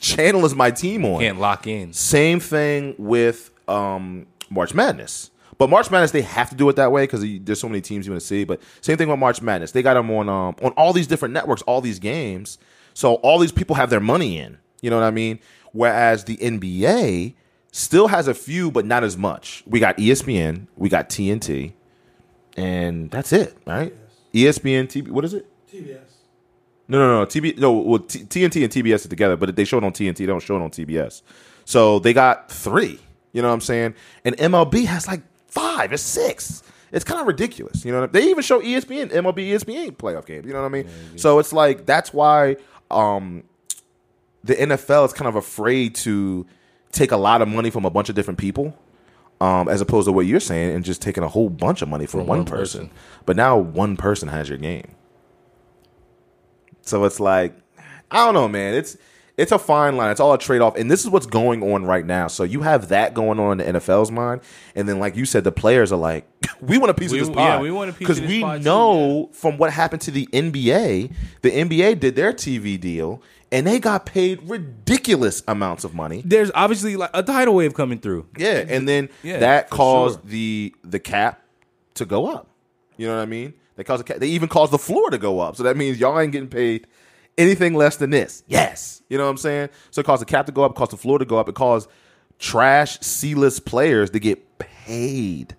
channel 0.00 0.44
is 0.44 0.54
my 0.54 0.70
team 0.70 1.04
on? 1.04 1.20
Can't 1.20 1.40
lock 1.40 1.66
in. 1.66 1.92
Same 1.92 2.40
thing 2.40 2.94
with 2.98 3.50
um, 3.68 4.26
March 4.50 4.74
Madness. 4.74 5.30
But 5.58 5.70
March 5.70 5.90
Madness, 5.90 6.12
they 6.12 6.22
have 6.22 6.50
to 6.50 6.56
do 6.56 6.68
it 6.68 6.76
that 6.76 6.92
way 6.92 7.02
because 7.02 7.24
there's 7.40 7.60
so 7.60 7.68
many 7.68 7.80
teams 7.80 8.06
you 8.06 8.12
want 8.12 8.20
to 8.20 8.26
see. 8.26 8.44
But 8.44 8.60
same 8.80 8.96
thing 8.96 9.08
with 9.08 9.18
March 9.18 9.42
Madness. 9.42 9.72
They 9.72 9.82
got 9.82 9.94
them 9.94 10.10
on 10.10 10.28
um, 10.28 10.54
on 10.62 10.70
all 10.72 10.92
these 10.92 11.08
different 11.08 11.34
networks, 11.34 11.62
all 11.62 11.80
these 11.80 11.98
games. 11.98 12.58
So 12.94 13.14
all 13.16 13.38
these 13.38 13.52
people 13.52 13.74
have 13.76 13.90
their 13.90 14.00
money 14.00 14.38
in. 14.38 14.58
You 14.80 14.90
know 14.90 14.96
what 14.96 15.06
I 15.06 15.10
mean? 15.10 15.40
Whereas 15.72 16.24
the 16.24 16.36
NBA 16.36 17.34
still 17.72 18.08
has 18.08 18.28
a 18.28 18.34
few, 18.34 18.70
but 18.70 18.86
not 18.86 19.04
as 19.04 19.16
much. 19.16 19.64
We 19.66 19.80
got 19.80 19.96
ESPN, 19.98 20.66
we 20.76 20.88
got 20.88 21.08
TNT, 21.08 21.72
and 22.56 23.10
that's 23.10 23.32
it, 23.32 23.56
right? 23.66 23.94
E 24.32 24.44
ESPN, 24.44 24.86
TV. 24.86 25.08
What 25.08 25.24
is 25.24 25.34
it? 25.34 25.46
TBS. 25.72 26.17
No, 26.88 26.98
no, 26.98 27.20
no. 27.20 27.26
TB, 27.26 27.58
no. 27.58 27.72
Well, 27.72 27.98
T- 28.00 28.20
TNT 28.24 28.64
and 28.64 28.72
TBS 28.72 29.04
are 29.04 29.08
together, 29.08 29.36
but 29.36 29.54
they 29.54 29.64
show 29.64 29.78
it 29.78 29.84
on 29.84 29.92
TNT. 29.92 30.16
They 30.16 30.26
don't 30.26 30.40
show 30.42 30.56
it 30.56 30.62
on 30.62 30.70
TBS. 30.70 31.22
So 31.64 31.98
they 31.98 32.12
got 32.12 32.50
three. 32.50 32.98
You 33.32 33.42
know 33.42 33.48
what 33.48 33.54
I'm 33.54 33.60
saying? 33.60 33.94
And 34.24 34.36
MLB 34.38 34.86
has 34.86 35.06
like 35.06 35.20
five 35.48 35.92
or 35.92 35.96
six. 35.98 36.62
It's 36.90 37.04
kind 37.04 37.20
of 37.20 37.26
ridiculous. 37.26 37.84
You 37.84 37.92
know, 37.92 38.00
what 38.00 38.10
I- 38.10 38.12
they 38.20 38.30
even 38.30 38.42
show 38.42 38.60
ESPN, 38.62 39.10
MLB, 39.10 39.50
ESPN 39.50 39.96
playoff 39.96 40.24
games. 40.24 40.46
You 40.46 40.54
know 40.54 40.60
what 40.62 40.66
I 40.66 40.70
mean? 40.70 40.88
So 41.16 41.38
it's 41.38 41.52
like 41.52 41.84
that's 41.84 42.14
why 42.14 42.56
um, 42.90 43.42
the 44.42 44.54
NFL 44.54 45.04
is 45.06 45.12
kind 45.12 45.28
of 45.28 45.36
afraid 45.36 45.94
to 45.96 46.46
take 46.92 47.12
a 47.12 47.16
lot 47.18 47.42
of 47.42 47.48
money 47.48 47.68
from 47.68 47.84
a 47.84 47.90
bunch 47.90 48.08
of 48.08 48.14
different 48.14 48.38
people. 48.38 48.74
Um, 49.40 49.68
as 49.68 49.80
opposed 49.80 50.06
to 50.06 50.12
what 50.12 50.26
you're 50.26 50.40
saying, 50.40 50.74
and 50.74 50.84
just 50.84 51.00
taking 51.00 51.22
a 51.22 51.28
whole 51.28 51.48
bunch 51.48 51.80
of 51.80 51.88
money 51.88 52.06
from, 52.06 52.20
one, 52.26 52.38
one 52.38 52.44
person. 52.44 52.88
person. 52.88 52.90
But 53.24 53.36
now 53.36 53.56
one 53.56 53.96
person 53.96 54.26
has 54.28 54.48
your 54.48 54.58
game. 54.58 54.86
So 56.88 57.04
it's 57.04 57.20
like, 57.20 57.54
I 58.10 58.24
don't 58.24 58.34
know, 58.34 58.48
man. 58.48 58.74
It's 58.74 58.96
it's 59.36 59.52
a 59.52 59.58
fine 59.58 59.96
line. 59.96 60.10
It's 60.10 60.18
all 60.18 60.32
a 60.34 60.38
trade 60.38 60.60
off, 60.60 60.76
and 60.76 60.90
this 60.90 61.04
is 61.04 61.10
what's 61.10 61.26
going 61.26 61.62
on 61.62 61.84
right 61.84 62.04
now. 62.04 62.26
So 62.26 62.42
you 62.42 62.62
have 62.62 62.88
that 62.88 63.14
going 63.14 63.38
on 63.38 63.60
in 63.60 63.72
the 63.72 63.78
NFL's 63.78 64.10
mind, 64.10 64.40
and 64.74 64.88
then 64.88 64.98
like 64.98 65.14
you 65.14 65.24
said, 65.24 65.44
the 65.44 65.52
players 65.52 65.92
are 65.92 65.98
like, 65.98 66.26
we 66.60 66.76
want 66.76 66.90
a 66.90 66.94
piece 66.94 67.12
We- 67.12 67.20
of 67.20 67.26
this 67.28 67.36
yeah, 67.36 67.56
pie. 67.56 67.60
we 67.62 67.70
want 67.70 67.90
a 67.90 67.92
piece 67.92 67.98
because 68.08 68.20
we 68.20 68.42
pie 68.42 68.58
too, 68.58 68.64
know 68.64 69.30
from 69.32 69.56
what 69.58 69.72
happened 69.72 70.02
to 70.02 70.10
the 70.10 70.26
NBA. 70.32 71.12
The 71.42 71.50
NBA 71.52 72.00
did 72.00 72.16
their 72.16 72.32
TV 72.32 72.80
deal, 72.80 73.22
and 73.52 73.64
they 73.64 73.78
got 73.78 74.06
paid 74.06 74.42
ridiculous 74.48 75.42
amounts 75.46 75.84
of 75.84 75.94
money. 75.94 76.22
There's 76.24 76.50
obviously 76.54 76.96
like 76.96 77.10
a 77.14 77.22
tidal 77.22 77.54
wave 77.54 77.74
coming 77.74 78.00
through. 78.00 78.26
Yeah, 78.36 78.64
and 78.68 78.88
then 78.88 79.08
Yeah, 79.22 79.38
that 79.38 79.70
caused 79.70 80.20
sure. 80.22 80.30
the 80.30 80.74
the 80.82 80.98
cap 80.98 81.42
to 81.94 82.04
go 82.04 82.26
up. 82.26 82.48
You 82.96 83.06
know 83.06 83.14
what 83.16 83.22
I 83.22 83.26
mean? 83.26 83.54
They 83.78 83.84
caused 83.84 84.04
the 84.04 84.14
they 84.18 84.26
even 84.26 84.48
caused 84.48 84.72
the 84.72 84.78
floor 84.78 85.08
to 85.08 85.18
go 85.18 85.38
up. 85.38 85.54
So 85.54 85.62
that 85.62 85.76
means 85.76 86.00
y'all 86.00 86.18
ain't 86.18 86.32
getting 86.32 86.48
paid 86.48 86.88
anything 87.38 87.74
less 87.74 87.96
than 87.96 88.10
this. 88.10 88.42
Yes, 88.48 89.02
you 89.08 89.16
know 89.16 89.24
what 89.24 89.30
I'm 89.30 89.36
saying? 89.36 89.68
So 89.92 90.00
it 90.00 90.04
caused 90.04 90.20
the 90.20 90.26
cap 90.26 90.46
to 90.46 90.52
go 90.52 90.64
up, 90.64 90.74
caused 90.74 90.90
the 90.90 90.96
floor 90.96 91.20
to 91.20 91.24
go 91.24 91.38
up, 91.38 91.48
it 91.48 91.54
caused 91.54 91.88
trash 92.40 92.98
C-list 93.00 93.64
players 93.66 94.10
to 94.10 94.18
get 94.18 94.58
paid, 94.58 95.54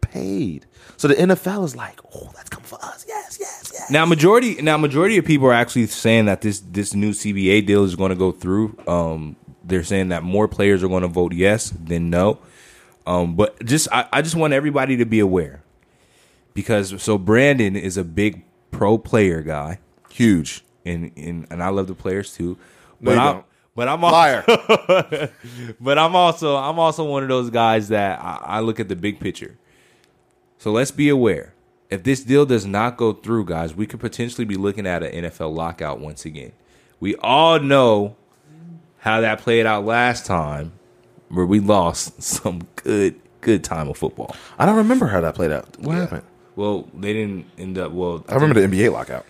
paid. 0.00 0.66
So 0.96 1.06
the 1.06 1.14
NFL 1.14 1.64
is 1.64 1.76
like, 1.76 2.00
oh, 2.12 2.32
that's 2.34 2.50
come 2.50 2.64
for 2.64 2.84
us. 2.84 3.04
Yes, 3.06 3.38
yes, 3.38 3.70
yes. 3.72 3.88
Now 3.88 4.04
majority 4.04 4.60
now 4.60 4.76
majority 4.76 5.16
of 5.16 5.24
people 5.24 5.46
are 5.46 5.52
actually 5.52 5.86
saying 5.86 6.24
that 6.24 6.40
this 6.40 6.58
this 6.58 6.92
new 6.92 7.12
CBA 7.12 7.66
deal 7.66 7.84
is 7.84 7.94
going 7.94 8.10
to 8.10 8.16
go 8.16 8.32
through. 8.32 8.76
Um, 8.88 9.36
they're 9.62 9.84
saying 9.84 10.08
that 10.08 10.24
more 10.24 10.48
players 10.48 10.82
are 10.82 10.88
going 10.88 11.02
to 11.02 11.08
vote 11.08 11.34
yes 11.34 11.70
than 11.70 12.10
no. 12.10 12.40
Um, 13.06 13.36
but 13.36 13.64
just 13.64 13.86
I, 13.92 14.08
I 14.12 14.22
just 14.22 14.34
want 14.34 14.54
everybody 14.54 14.96
to 14.96 15.04
be 15.04 15.20
aware 15.20 15.62
because 16.60 17.02
so 17.02 17.16
Brandon 17.16 17.74
is 17.74 17.96
a 17.96 18.04
big 18.04 18.44
pro 18.70 18.98
player 18.98 19.40
guy, 19.42 19.78
Huge 20.10 20.62
and 20.84 21.10
and, 21.16 21.46
and 21.50 21.62
I 21.62 21.68
love 21.68 21.86
the 21.86 21.94
players 21.94 22.34
too. 22.34 22.58
No, 23.00 23.10
But 23.10 23.14
you 23.14 23.20
I'm 23.20 23.44
but 23.74 23.88
I'm 23.88 24.04
al- 24.04 24.12
liar. 24.12 24.44
but 25.80 25.98
I'm 25.98 26.14
also 26.14 26.56
I'm 26.56 26.78
also 26.78 27.04
one 27.04 27.22
of 27.22 27.28
those 27.28 27.48
guys 27.50 27.88
that 27.88 28.20
I, 28.20 28.38
I 28.42 28.60
look 28.60 28.78
at 28.80 28.88
the 28.88 28.96
big 28.96 29.20
picture. 29.20 29.56
So 30.58 30.70
let's 30.70 30.90
be 30.90 31.08
aware. 31.08 31.54
If 31.88 32.02
this 32.02 32.22
deal 32.22 32.44
does 32.46 32.66
not 32.66 32.96
go 32.96 33.12
through, 33.14 33.46
guys, 33.46 33.74
we 33.74 33.86
could 33.86 33.98
potentially 34.00 34.44
be 34.44 34.56
looking 34.56 34.86
at 34.86 35.02
an 35.02 35.24
NFL 35.24 35.54
lockout 35.54 35.98
once 35.98 36.24
again. 36.24 36.52
We 37.00 37.16
all 37.16 37.58
know 37.58 38.16
how 38.98 39.22
that 39.22 39.40
played 39.40 39.64
out 39.66 39.84
last 39.86 40.26
time, 40.26 40.72
where 41.30 41.46
we 41.46 41.58
lost 41.58 42.22
some 42.22 42.68
good 42.76 43.18
good 43.40 43.64
time 43.64 43.88
of 43.88 43.96
football. 43.96 44.36
I 44.58 44.66
don't 44.66 44.76
remember 44.76 45.06
how 45.06 45.20
that 45.22 45.34
played 45.34 45.52
out. 45.52 45.66
What 45.78 45.96
happened? 45.96 46.22
Well, 46.56 46.88
they 46.94 47.12
didn't 47.12 47.46
end 47.58 47.78
up. 47.78 47.92
Well, 47.92 48.24
I 48.28 48.34
remember 48.34 48.60
the 48.60 48.66
NBA 48.66 48.92
lockout. 48.92 49.26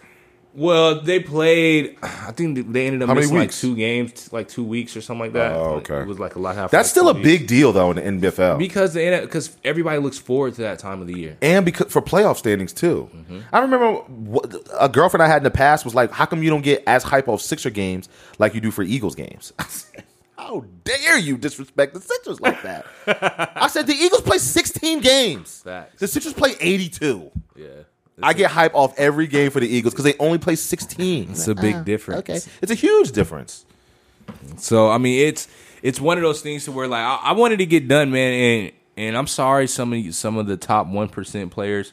Well, 0.53 1.01
they 1.01 1.21
played. 1.21 1.97
I 2.03 2.33
think 2.33 2.73
they 2.73 2.87
ended 2.89 3.03
up 3.03 3.09
How 3.09 3.15
many 3.15 3.27
missing 3.27 3.37
like 3.37 3.49
weeks? 3.49 3.61
two 3.61 3.77
games, 3.77 4.33
like 4.33 4.49
two 4.49 4.65
weeks 4.65 4.97
or 4.97 5.01
something 5.01 5.21
like 5.21 5.33
that. 5.35 5.53
Oh, 5.53 5.75
okay. 5.77 6.01
it 6.01 6.09
was 6.09 6.19
like 6.19 6.35
a 6.35 6.41
lot. 6.41 6.73
That's 6.73 6.91
still 6.91 7.09
a 7.09 7.15
big 7.15 7.47
deal 7.47 7.73
though 7.73 7.93
in 7.93 8.19
the 8.21 8.29
NFL. 8.33 8.59
because 8.59 8.95
the 8.95 9.21
because 9.23 9.57
everybody 9.65 10.01
looks 10.01 10.19
forward 10.19 10.55
to 10.55 10.63
that 10.63 10.81
time 10.81 11.01
of 11.01 11.07
the 11.07 11.17
year. 11.17 11.37
and 11.41 11.65
because 11.65 11.93
for 11.93 12.03
playoff 12.03 12.37
standings 12.37 12.73
too. 12.73 13.09
Mm-hmm. 13.15 13.39
I 13.53 13.61
remember 13.61 13.93
what, 14.01 14.53
a 14.79 14.89
girlfriend 14.89 15.23
I 15.23 15.29
had 15.29 15.37
in 15.39 15.45
the 15.45 15.53
past 15.53 15.85
was 15.85 15.95
like, 15.95 16.11
"How 16.11 16.27
come 16.27 16.43
you 16.43 16.51
don't 16.51 16.63
get 16.63 16.83
as 16.85 17.05
hype 17.05 17.29
of 17.29 17.41
Sixer 17.41 17.71
games 17.71 18.09
like 18.41 18.53
you 18.53 18.61
do 18.61 18.73
for 18.73 18.83
Eagles 18.83 19.15
games?" 19.15 19.53
I 20.41 20.45
said, 20.45 20.49
How 20.49 20.65
dare 20.85 21.19
you 21.19 21.37
disrespect 21.37 21.95
the 21.95 22.01
Sixers 22.01 22.41
like 22.41 22.63
that? 22.63 22.87
I 23.57 23.69
said 23.69 23.87
the 23.87 23.95
Eagles 23.95 24.23
play 24.23 24.39
16 24.39 25.01
games. 25.01 25.63
Facts. 25.63 26.01
The 26.01 26.09
Sixers 26.09 26.33
play 26.33 26.55
82. 26.61 27.31
Yeah, 27.57 27.67
I 28.23 28.33
get 28.33 28.51
hype 28.51 28.75
off 28.75 28.99
every 28.99 29.27
game 29.27 29.51
for 29.51 29.61
the 29.61 29.69
Eagles 29.69 29.95
because 29.95 30.05
they 30.05 30.17
only 30.19 30.39
play 30.39 30.57
16. 30.57 31.31
it's 31.31 31.49
a 31.49 31.55
big 31.55 31.77
oh, 31.77 31.85
difference. 31.85 32.21
Okay, 32.21 32.41
it's 32.63 32.73
a 32.73 32.75
huge 32.75 33.13
difference. 33.13 33.65
So 34.57 34.91
I 34.91 34.99
mean, 34.99 35.27
it's 35.27 35.49
it's 35.83 36.01
one 36.01 36.19
of 36.19 36.23
those 36.23 36.43
things 36.43 36.65
to 36.65 36.73
where 36.73 36.89
like 36.89 37.03
I, 37.03 37.17
I 37.17 37.33
wanted 37.33 37.59
to 37.59 37.67
get 37.67 37.89
done, 37.89 38.11
man, 38.11 38.33
and 38.33 38.73
and 38.97 39.17
I'm 39.17 39.27
sorry, 39.27 39.67
some 39.67 39.93
of 39.93 39.99
you, 39.99 40.13
some 40.13 40.37
of 40.37 40.47
the 40.47 40.57
top 40.57 40.87
one 40.87 41.09
percent 41.09 41.51
players, 41.51 41.93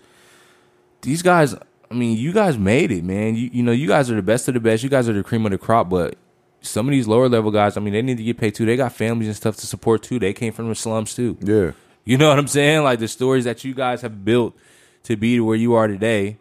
these 1.01 1.21
guys. 1.21 1.55
I 1.89 1.93
mean, 1.93 2.17
you 2.17 2.33
guys 2.33 2.57
made 2.57 2.91
it, 2.91 3.05
man. 3.05 3.35
You 3.35 3.49
you 3.53 3.63
know, 3.63 3.71
you 3.71 3.87
guys 3.87 4.11
are 4.11 4.15
the 4.15 4.21
best 4.21 4.49
of 4.49 4.53
the 4.53 4.59
best. 4.59 4.83
You 4.83 4.89
guys 4.89 5.07
are 5.07 5.13
the 5.13 5.23
cream 5.23 5.45
of 5.45 5.51
the 5.51 5.57
crop, 5.57 5.89
but. 5.89 6.17
Some 6.61 6.87
of 6.87 6.91
these 6.91 7.07
lower 7.07 7.29
level 7.29 7.51
guys, 7.51 7.77
I 7.77 7.79
mean, 7.79 7.93
they 7.93 8.01
need 8.01 8.17
to 8.17 8.23
get 8.23 8.37
paid 8.37 8.55
too. 8.55 8.65
They 8.65 8.75
got 8.75 8.91
families 8.91 9.27
and 9.27 9.37
stuff 9.37 9.55
to 9.57 9.67
support 9.67 10.03
too. 10.03 10.19
They 10.19 10.33
came 10.33 10.53
from 10.53 10.69
the 10.69 10.75
slums 10.75 11.15
too. 11.15 11.37
Yeah. 11.41 11.71
You 12.03 12.17
know 12.17 12.29
what 12.29 12.39
I'm 12.39 12.47
saying? 12.47 12.83
Like 12.83 12.99
the 12.99 13.07
stories 13.07 13.43
that 13.45 13.63
you 13.63 13.73
guys 13.73 14.01
have 14.01 14.23
built 14.23 14.55
to 15.03 15.15
be 15.15 15.35
to 15.35 15.41
where 15.41 15.55
you 15.55 15.73
are 15.73 15.87
today. 15.87 16.37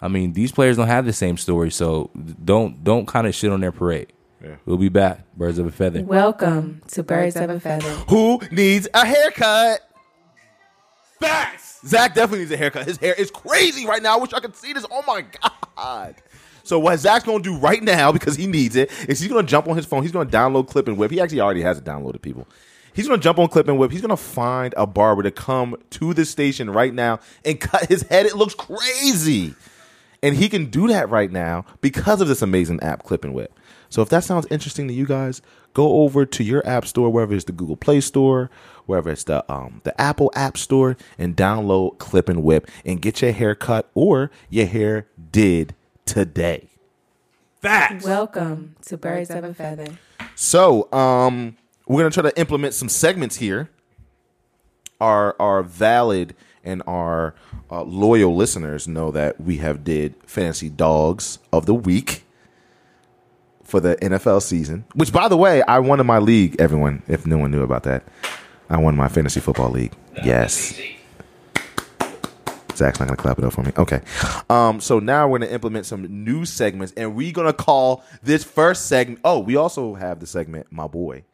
I 0.00 0.08
mean, 0.08 0.32
these 0.32 0.52
players 0.52 0.76
don't 0.76 0.86
have 0.86 1.04
the 1.04 1.12
same 1.12 1.36
story, 1.36 1.70
so 1.70 2.10
don't 2.42 2.82
don't 2.82 3.06
kind 3.06 3.26
of 3.26 3.34
shit 3.34 3.50
on 3.50 3.60
their 3.60 3.72
parade. 3.72 4.12
Yeah. 4.42 4.56
We'll 4.64 4.78
be 4.78 4.88
back. 4.88 5.20
Birds 5.36 5.58
of 5.58 5.66
a 5.66 5.70
feather. 5.70 6.02
Welcome 6.02 6.80
to 6.88 7.02
Birds 7.02 7.36
of 7.36 7.50
a 7.50 7.60
Feather. 7.60 7.90
Who 8.08 8.40
needs 8.50 8.88
a 8.94 9.04
haircut? 9.04 9.80
Facts. 11.18 11.80
Zach 11.86 12.14
definitely 12.14 12.40
needs 12.40 12.50
a 12.52 12.56
haircut. 12.56 12.86
His 12.86 12.96
hair 12.96 13.12
is 13.12 13.30
crazy 13.30 13.86
right 13.86 14.02
now. 14.02 14.14
I 14.14 14.20
wish 14.20 14.32
I 14.32 14.40
could 14.40 14.56
see 14.56 14.72
this. 14.72 14.86
Oh 14.90 15.02
my 15.06 15.24
god. 15.76 16.14
So 16.62 16.78
what 16.78 16.98
Zach's 16.98 17.24
gonna 17.24 17.42
do 17.42 17.56
right 17.56 17.82
now 17.82 18.12
because 18.12 18.36
he 18.36 18.46
needs 18.46 18.76
it 18.76 18.90
is 19.08 19.20
he's 19.20 19.28
gonna 19.28 19.46
jump 19.46 19.68
on 19.68 19.76
his 19.76 19.86
phone. 19.86 20.02
He's 20.02 20.12
gonna 20.12 20.30
download 20.30 20.68
Clip 20.68 20.88
and 20.88 20.96
Whip. 20.96 21.10
He 21.10 21.20
actually 21.20 21.40
already 21.40 21.62
has 21.62 21.78
it 21.78 21.84
downloaded. 21.84 22.22
People. 22.22 22.46
He's 22.92 23.06
gonna 23.06 23.22
jump 23.22 23.38
on 23.38 23.48
Clip 23.48 23.68
and 23.68 23.78
Whip. 23.78 23.90
He's 23.90 24.00
gonna 24.00 24.16
find 24.16 24.74
a 24.76 24.86
barber 24.86 25.22
to 25.22 25.30
come 25.30 25.76
to 25.90 26.14
the 26.14 26.24
station 26.24 26.70
right 26.70 26.92
now 26.92 27.20
and 27.44 27.60
cut 27.60 27.86
his 27.86 28.02
head. 28.02 28.26
It 28.26 28.36
looks 28.36 28.54
crazy. 28.54 29.54
And 30.22 30.36
he 30.36 30.48
can 30.48 30.66
do 30.66 30.88
that 30.88 31.08
right 31.08 31.32
now 31.32 31.64
because 31.80 32.20
of 32.20 32.28
this 32.28 32.42
amazing 32.42 32.80
app, 32.82 33.04
Clip 33.04 33.24
and 33.24 33.34
Whip. 33.34 33.58
So 33.88 34.02
if 34.02 34.08
that 34.10 34.22
sounds 34.22 34.46
interesting 34.50 34.86
to 34.88 34.94
you 34.94 35.06
guys, 35.06 35.40
go 35.74 36.02
over 36.02 36.26
to 36.26 36.44
your 36.44 36.66
app 36.66 36.86
store, 36.86 37.10
wherever 37.10 37.34
it's 37.34 37.44
the 37.44 37.52
Google 37.52 37.76
Play 37.76 38.00
Store, 38.00 38.50
wherever 38.86 39.10
it's 39.10 39.24
the 39.24 39.50
um, 39.50 39.80
the 39.84 39.98
Apple 40.00 40.30
App 40.34 40.56
Store, 40.56 40.96
and 41.18 41.36
download 41.36 41.98
Clip 41.98 42.28
and 42.28 42.42
Whip 42.42 42.68
and 42.84 43.00
get 43.00 43.22
your 43.22 43.32
hair 43.32 43.54
cut 43.54 43.90
or 43.94 44.30
your 44.48 44.66
hair 44.66 45.06
did 45.32 45.74
today. 46.06 46.68
Facts. 47.60 48.04
Welcome 48.04 48.76
to 48.86 48.96
Birds 48.96 49.30
of 49.30 49.44
a 49.44 49.52
Feather. 49.54 49.98
So, 50.34 50.90
um, 50.92 51.56
we're 51.86 52.00
gonna 52.00 52.10
try 52.10 52.22
to 52.22 52.38
implement 52.40 52.74
some 52.74 52.88
segments 52.88 53.36
here. 53.36 53.68
Our 55.00 55.34
our 55.40 55.62
valid 55.62 56.34
and 56.64 56.82
our 56.86 57.34
uh, 57.70 57.82
loyal 57.82 58.34
listeners 58.34 58.86
know 58.86 59.10
that 59.10 59.40
we 59.40 59.58
have 59.58 59.84
did 59.84 60.14
fantasy 60.26 60.68
dogs 60.68 61.38
of 61.52 61.66
the 61.66 61.74
week 61.74 62.24
for 63.64 63.80
the 63.80 63.96
NFL 63.96 64.42
season. 64.42 64.84
Which, 64.94 65.12
by 65.12 65.28
the 65.28 65.36
way, 65.36 65.62
I 65.62 65.78
won 65.78 66.00
in 66.00 66.06
my 66.06 66.18
league. 66.18 66.56
Everyone, 66.60 67.02
if 67.08 67.26
no 67.26 67.38
one 67.38 67.50
knew 67.50 67.62
about 67.62 67.84
that, 67.84 68.04
I 68.68 68.76
won 68.78 68.96
my 68.96 69.08
fantasy 69.08 69.40
football 69.40 69.70
league. 69.70 69.92
Yes. 70.24 70.78
Zach's 72.80 72.98
not 72.98 73.08
gonna 73.08 73.16
clap 73.16 73.38
it 73.38 73.44
up 73.44 73.52
for 73.52 73.62
me. 73.62 73.72
Okay. 73.76 74.00
Um, 74.48 74.80
so 74.80 74.98
now 75.00 75.28
we're 75.28 75.38
gonna 75.38 75.52
implement 75.52 75.84
some 75.84 76.24
new 76.24 76.46
segments, 76.46 76.94
and 76.96 77.14
we're 77.14 77.32
gonna 77.32 77.52
call 77.52 78.02
this 78.22 78.42
first 78.42 78.86
segment. 78.86 79.20
Oh, 79.22 79.38
we 79.38 79.56
also 79.56 79.94
have 79.94 80.18
the 80.18 80.26
segment, 80.26 80.66
my 80.70 80.86
boy. 80.86 81.24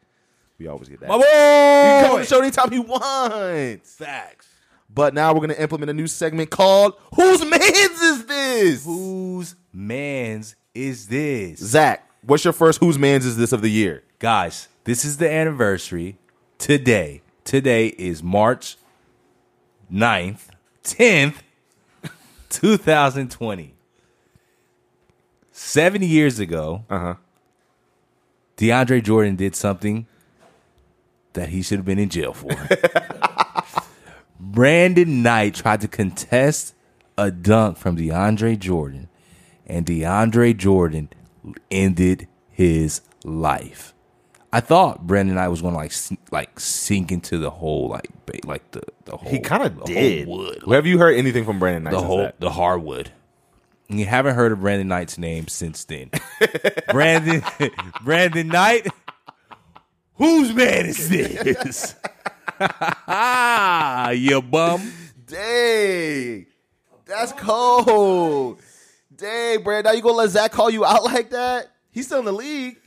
We 0.59 0.67
always 0.67 0.89
get 0.89 0.99
that. 0.99 1.09
My 1.09 1.15
boy. 1.15 1.23
He 1.23 1.29
can 1.31 2.01
come 2.03 2.11
on 2.11 2.17
boy. 2.17 2.21
the 2.23 2.27
show 2.27 2.41
anytime 2.41 2.71
he 2.71 2.79
wants. 2.79 3.95
Facts. 3.95 4.47
But 4.93 5.13
now 5.13 5.33
we're 5.33 5.39
gonna 5.39 5.53
implement 5.53 5.89
a 5.89 5.93
new 5.93 6.07
segment 6.07 6.49
called 6.49 6.95
"Whose 7.15 7.45
Man's 7.45 8.01
Is 8.01 8.25
This?" 8.25 8.85
Whose 8.85 9.55
man's 9.71 10.55
is 10.75 11.07
this? 11.07 11.59
Zach, 11.59 12.09
what's 12.23 12.43
your 12.43 12.53
first 12.53 12.79
"Whose 12.79 12.99
Man's 12.99 13.25
Is 13.25 13.37
This" 13.37 13.53
of 13.53 13.61
the 13.61 13.69
year? 13.69 14.03
Guys, 14.19 14.67
this 14.83 15.05
is 15.05 15.15
the 15.15 15.31
anniversary 15.31 16.17
today. 16.57 17.21
Today 17.45 17.87
is 17.87 18.21
March 18.21 18.75
9th, 19.89 20.49
10th, 20.95 21.35
2020. 22.49 23.73
Seven 25.51 26.01
years 26.01 26.39
ago, 26.39 26.85
Uh 26.89 26.99
huh. 26.99 27.15
DeAndre 28.57 29.03
Jordan 29.03 29.35
did 29.35 29.55
something 29.55 30.07
that 31.33 31.49
he 31.49 31.61
should 31.61 31.77
have 31.77 31.85
been 31.85 31.99
in 31.99 32.09
jail 32.09 32.33
for. 32.33 32.49
Brandon 34.39 35.21
Knight 35.21 35.55
tried 35.55 35.81
to 35.81 35.87
contest 35.87 36.73
a 37.17 37.29
dunk 37.31 37.77
from 37.77 37.97
DeAndre 37.97 38.57
Jordan, 38.57 39.09
and 39.65 39.85
DeAndre 39.85 40.55
Jordan 40.57 41.09
ended 41.69 42.27
his 42.49 43.01
life. 43.23 43.93
I 44.57 44.59
thought 44.61 45.05
Brandon 45.05 45.35
Knight 45.35 45.49
was 45.49 45.61
going 45.61 45.73
to 45.73 45.77
like 45.77 45.91
like 46.31 46.59
sink 46.59 47.11
into 47.11 47.37
the 47.37 47.51
whole 47.51 47.89
like 47.89 48.07
ba- 48.25 48.39
like 48.45 48.71
the 48.71 48.81
the 49.05 49.15
whole 49.15 49.29
He 49.29 49.39
kind 49.39 49.61
the 49.61 49.67
of 49.67 49.73
whole 49.75 49.85
did. 49.85 50.27
wood 50.27 50.63
Have 50.71 50.87
you 50.87 50.97
heard 50.97 51.15
anything 51.15 51.45
from 51.45 51.59
Brandon 51.59 51.83
Knight? 51.83 51.91
the 51.91 51.97
since 51.99 52.07
whole 52.07 52.17
that? 52.23 52.39
the 52.39 52.49
hardwood. 52.49 53.11
And 53.87 53.99
you 53.99 54.07
haven't 54.07 54.33
heard 54.33 54.51
of 54.51 54.59
Brandon 54.61 54.87
Knight's 54.87 55.19
name 55.19 55.47
since 55.47 55.83
then. 55.85 56.09
Brandon 56.91 57.43
Brandon 58.03 58.47
Knight. 58.47 58.87
Whose 60.15 60.51
man 60.53 60.87
is 60.87 61.07
this? 61.07 61.93
Ah, 62.59 64.09
you 64.11 64.41
bum. 64.41 64.91
Dang, 65.27 66.47
that's 67.05 67.31
cold. 67.33 68.59
Dang, 69.15 69.61
Brandon, 69.61 69.91
now 69.91 69.95
you 69.95 70.01
gonna 70.01 70.15
let 70.17 70.29
Zach 70.31 70.51
call 70.51 70.71
you 70.71 70.83
out 70.83 71.03
like 71.03 71.29
that? 71.29 71.67
He's 71.91 72.07
still 72.07 72.19
in 72.19 72.25
the 72.25 72.31
league. 72.33 72.77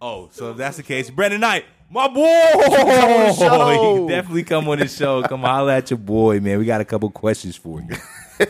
Oh, 0.00 0.28
so 0.32 0.52
if 0.52 0.56
that's 0.56 0.76
the 0.76 0.82
case, 0.82 1.10
Brandon 1.10 1.40
Knight, 1.40 1.64
my 1.90 2.06
boy, 2.06 3.32
show. 3.36 4.06
definitely 4.08 4.44
come 4.44 4.68
on 4.68 4.78
the 4.78 4.88
show. 4.88 5.22
Come 5.22 5.40
holler 5.40 5.72
at 5.72 5.90
your 5.90 5.98
boy, 5.98 6.38
man. 6.38 6.58
We 6.58 6.64
got 6.66 6.80
a 6.80 6.84
couple 6.84 7.10
questions 7.10 7.56
for 7.56 7.80
you. 7.80 7.96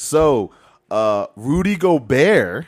So, 0.00 0.50
uh, 0.90 1.26
Rudy 1.36 1.76
Gobert 1.76 2.66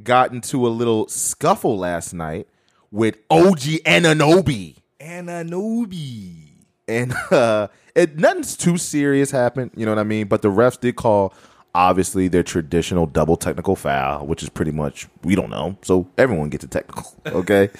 got 0.00 0.32
into 0.32 0.64
a 0.64 0.70
little 0.70 1.08
scuffle 1.08 1.76
last 1.76 2.14
night 2.14 2.46
with 2.92 3.18
OG 3.28 3.58
Anunoby. 3.84 4.76
Anunoby. 5.00 6.50
And 6.86 7.12
uh, 7.32 7.66
it 7.96 8.16
nothing's 8.16 8.56
too 8.56 8.78
serious 8.78 9.32
happened, 9.32 9.72
you 9.74 9.84
know 9.84 9.90
what 9.90 9.98
I 9.98 10.04
mean? 10.04 10.28
But 10.28 10.42
the 10.42 10.52
refs 10.52 10.78
did 10.78 10.94
call 10.94 11.34
obviously 11.74 12.28
their 12.28 12.42
traditional 12.42 13.06
double 13.06 13.36
technical 13.36 13.76
foul, 13.76 14.26
which 14.26 14.42
is 14.42 14.48
pretty 14.48 14.72
much 14.72 15.08
we 15.22 15.34
don't 15.34 15.50
know. 15.50 15.76
So 15.82 16.08
everyone 16.18 16.50
gets 16.50 16.64
a 16.64 16.68
technical, 16.68 17.12
okay? 17.26 17.70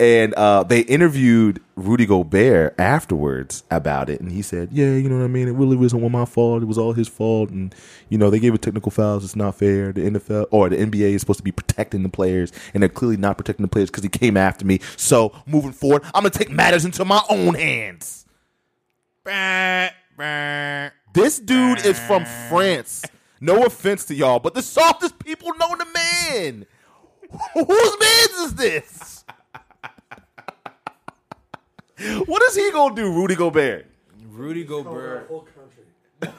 and 0.00 0.32
uh, 0.34 0.62
they 0.62 0.80
interviewed 0.80 1.60
Rudy 1.74 2.06
Gobert 2.06 2.74
afterwards 2.78 3.64
about 3.70 4.08
it, 4.08 4.20
and 4.20 4.30
he 4.30 4.42
said, 4.42 4.68
"Yeah, 4.70 4.94
you 4.94 5.08
know 5.08 5.18
what 5.18 5.24
I 5.24 5.28
mean. 5.28 5.48
It 5.48 5.52
really 5.52 5.76
wasn't 5.76 6.08
my 6.10 6.24
fault. 6.24 6.62
It 6.62 6.66
was 6.66 6.78
all 6.78 6.92
his 6.92 7.08
fault, 7.08 7.50
and 7.50 7.74
you 8.08 8.16
know 8.16 8.30
they 8.30 8.38
gave 8.38 8.54
it 8.54 8.62
technical 8.62 8.90
fouls. 8.90 9.24
It's 9.24 9.36
not 9.36 9.56
fair. 9.56 9.92
The 9.92 10.02
NFL 10.02 10.46
or 10.50 10.68
the 10.68 10.76
NBA 10.76 11.14
is 11.14 11.20
supposed 11.20 11.38
to 11.38 11.44
be 11.44 11.52
protecting 11.52 12.02
the 12.02 12.08
players, 12.08 12.52
and 12.74 12.82
they're 12.82 12.88
clearly 12.88 13.16
not 13.16 13.36
protecting 13.36 13.64
the 13.64 13.68
players 13.68 13.90
because 13.90 14.04
he 14.04 14.08
came 14.08 14.36
after 14.36 14.64
me. 14.64 14.80
So 14.96 15.32
moving 15.46 15.72
forward, 15.72 16.02
I'm 16.14 16.22
gonna 16.22 16.30
take 16.30 16.50
matters 16.50 16.84
into 16.84 17.04
my 17.04 17.22
own 17.28 17.54
hands." 17.54 18.26
This 21.12 21.38
dude 21.38 21.84
is 21.84 21.98
from 21.98 22.24
France. 22.48 23.04
No 23.40 23.64
offense 23.64 24.04
to 24.06 24.14
y'all, 24.14 24.38
but 24.40 24.54
the 24.54 24.62
softest 24.62 25.18
people 25.18 25.52
know 25.58 25.76
the 25.76 25.86
man. 25.94 26.66
Whose 27.54 28.00
man's 28.00 28.38
is 28.40 28.54
this? 28.54 29.24
what 32.26 32.42
is 32.44 32.56
he 32.56 32.70
gonna 32.72 32.94
do, 32.94 33.12
Rudy 33.12 33.34
Gobert? 33.34 33.86
Rudy 34.28 34.64
Gobert. 34.64 35.30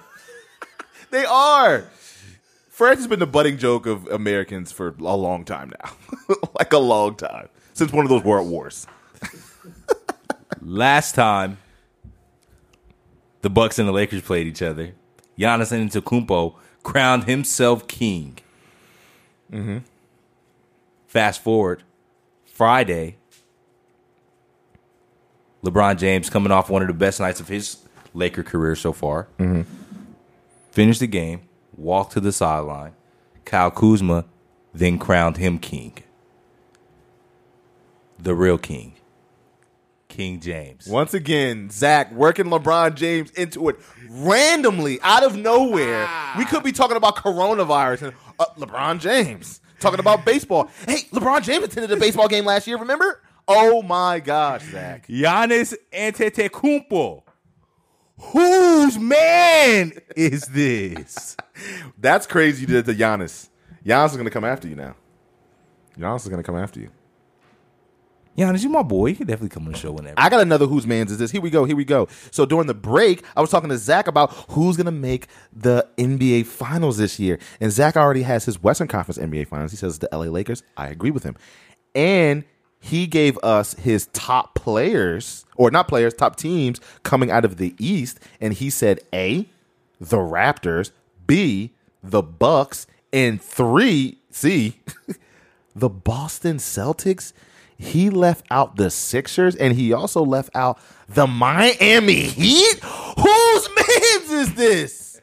They 1.11 1.25
are. 1.25 1.85
France 2.69 2.99
has 2.99 3.07
been 3.07 3.17
the 3.19 3.25
budding 3.25 3.57
joke 3.57 3.87
of 3.87 4.05
Americans 4.07 4.71
for 4.71 4.95
a 4.99 5.15
long 5.17 5.43
time 5.43 5.73
now, 5.83 5.91
like 6.59 6.71
a 6.71 6.77
long 6.77 7.15
time 7.15 7.49
since 7.73 7.91
one 7.91 8.05
of 8.05 8.09
those 8.09 8.23
world 8.23 8.47
wars. 8.47 8.85
Last 10.61 11.15
time 11.15 11.57
the 13.41 13.49
Bucks 13.49 13.79
and 13.79 13.87
the 13.87 13.91
Lakers 13.91 14.21
played 14.21 14.45
each 14.45 14.61
other, 14.61 14.93
Giannis 15.37 15.71
Antetokounmpo 15.71 16.55
crowned 16.83 17.25
himself 17.25 17.87
king. 17.87 18.39
Mm-hmm. 19.51 19.79
Fast 21.07 21.43
forward, 21.43 21.83
Friday, 22.45 23.15
LeBron 25.63 25.97
James 25.97 26.29
coming 26.29 26.51
off 26.51 26.69
one 26.69 26.81
of 26.81 26.87
the 26.87 26.93
best 26.93 27.19
nights 27.19 27.39
of 27.39 27.47
his 27.47 27.77
Laker 28.13 28.43
career 28.43 28.75
so 28.75 28.93
far. 28.93 29.27
Mm-hmm. 29.39 29.61
Finished 30.71 30.99
the 30.99 31.07
game, 31.07 31.41
walked 31.75 32.13
to 32.13 32.19
the 32.19 32.31
sideline. 32.31 32.93
Kyle 33.45 33.71
Kuzma 33.71 34.25
then 34.73 34.99
crowned 34.99 35.37
him 35.37 35.57
king. 35.57 35.93
The 38.19 38.35
real 38.35 38.57
king. 38.57 38.93
King 40.09 40.41
James. 40.41 40.87
Once 40.87 41.13
again, 41.13 41.69
Zach 41.69 42.11
working 42.11 42.45
LeBron 42.47 42.95
James 42.95 43.31
into 43.31 43.69
it 43.69 43.77
randomly 44.09 44.99
out 45.01 45.23
of 45.23 45.37
nowhere. 45.37 46.09
We 46.37 46.43
could 46.45 46.63
be 46.63 46.73
talking 46.73 46.97
about 46.97 47.15
coronavirus 47.15 48.01
and 48.01 48.13
uh, 48.37 48.45
LeBron 48.57 48.99
James 48.99 49.61
talking 49.79 49.99
about 49.99 50.25
baseball. 50.25 50.69
Hey, 50.85 51.03
LeBron 51.13 51.43
James 51.43 51.63
attended 51.63 51.91
a 51.91 51.97
baseball 51.97 52.27
game 52.27 52.43
last 52.43 52.67
year. 52.67 52.77
Remember? 52.77 53.21
Oh 53.47 53.81
my 53.81 54.19
gosh, 54.19 54.63
Zach. 54.63 55.07
Giannis 55.07 55.73
Antetokounmpo. 55.93 57.23
Whose 58.19 58.99
man 58.99 59.93
is 60.15 60.41
this? 60.47 61.37
That's 61.97 62.27
crazy. 62.27 62.61
You 62.61 62.67
did 62.67 62.89
it 62.89 62.91
to 62.91 62.99
Giannis. 62.99 63.49
Giannis 63.85 64.07
is 64.07 64.13
going 64.13 64.25
to 64.25 64.31
come 64.31 64.43
after 64.43 64.67
you 64.67 64.75
now. 64.75 64.95
Giannis 65.97 66.23
is 66.23 66.27
going 66.27 66.41
to 66.41 66.45
come 66.45 66.57
after 66.57 66.79
you. 66.79 66.89
Giannis, 68.39 68.63
you 68.63 68.69
my 68.69 68.83
boy. 68.83 69.07
You 69.07 69.15
can 69.15 69.27
definitely 69.27 69.49
come 69.49 69.65
on 69.65 69.73
the 69.73 69.77
show 69.77 69.91
whenever. 69.91 70.15
I 70.17 70.29
got 70.29 70.39
another 70.41 70.65
whose 70.65 70.87
man's 70.87 71.11
is 71.11 71.17
this. 71.17 71.29
Here 71.29 71.41
we 71.41 71.49
go. 71.49 71.65
Here 71.65 71.75
we 71.75 71.85
go. 71.85 72.07
So 72.31 72.45
during 72.45 72.67
the 72.67 72.73
break, 72.73 73.23
I 73.35 73.41
was 73.41 73.49
talking 73.49 73.69
to 73.69 73.77
Zach 73.77 74.07
about 74.07 74.31
who's 74.49 74.77
to 74.77 74.91
make 74.91 75.27
the 75.51 75.87
NBA 75.97 76.45
Finals 76.45 76.97
this 76.97 77.19
year, 77.19 77.37
and 77.59 77.71
Zach 77.71 77.97
already 77.97 78.21
has 78.21 78.45
his 78.45 78.63
Western 78.63 78.87
Conference 78.87 79.17
NBA 79.17 79.47
Finals. 79.47 79.71
He 79.71 79.77
says 79.77 79.99
the 79.99 80.07
LA 80.11 80.25
Lakers. 80.25 80.63
I 80.77 80.87
agree 80.87 81.11
with 81.11 81.23
him, 81.23 81.35
and 81.93 82.45
he 82.79 83.07
gave 83.07 83.37
us 83.39 83.73
his 83.73 84.07
top 84.13 84.55
players, 84.55 85.45
or 85.57 85.69
not 85.69 85.87
players, 85.89 86.13
top 86.13 86.37
teams 86.37 86.79
coming 87.03 87.29
out 87.29 87.43
of 87.43 87.57
the 87.57 87.75
East, 87.77 88.19
and 88.39 88.53
he 88.53 88.69
said 88.69 89.01
A, 89.13 89.49
the 89.99 90.17
Raptors, 90.17 90.91
B, 91.27 91.73
the 92.01 92.21
Bucks, 92.21 92.87
and 93.11 93.41
three, 93.41 94.19
C, 94.31 94.79
the 95.75 95.89
Boston 95.89 96.57
Celtics. 96.57 97.33
He 97.79 98.09
left 98.09 98.45
out 98.51 98.75
the 98.75 98.91
Sixers 98.91 99.55
and 99.55 99.73
he 99.73 99.93
also 99.93 100.21
left 100.23 100.49
out 100.53 100.77
the 101.07 101.25
Miami 101.25 102.23
Heat. 102.23 102.79
Whose 102.83 103.69
man's 103.75 104.31
is 104.31 104.53
this? 104.53 105.21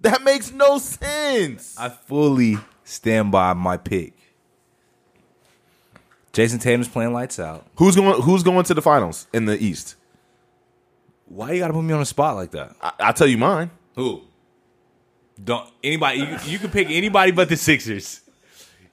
That 0.00 0.22
makes 0.22 0.52
no 0.52 0.78
sense. 0.78 1.76
I 1.78 1.88
fully 1.88 2.56
stand 2.84 3.32
by 3.32 3.52
my 3.52 3.76
pick. 3.76 4.14
Jayson 6.32 6.60
Tatum's 6.60 6.88
playing 6.88 7.12
lights 7.12 7.38
out. 7.38 7.66
Who's 7.76 7.94
going 7.94 8.22
who's 8.22 8.42
going 8.42 8.64
to 8.64 8.74
the 8.74 8.82
finals 8.82 9.26
in 9.32 9.44
the 9.44 9.62
East? 9.62 9.96
Why 11.26 11.52
you 11.52 11.58
gotta 11.60 11.72
put 11.74 11.82
me 11.82 11.92
on 11.92 12.00
a 12.00 12.06
spot 12.06 12.36
like 12.36 12.52
that? 12.52 12.74
I, 12.80 12.92
I'll 13.00 13.12
tell 13.12 13.26
you 13.26 13.38
mine. 13.38 13.70
Who? 13.96 14.22
Don't 15.42 15.68
anybody. 15.82 16.18
You, 16.20 16.38
you 16.46 16.58
can 16.58 16.70
pick 16.70 16.88
anybody 16.90 17.32
but 17.32 17.48
the 17.48 17.56
Sixers. 17.56 18.21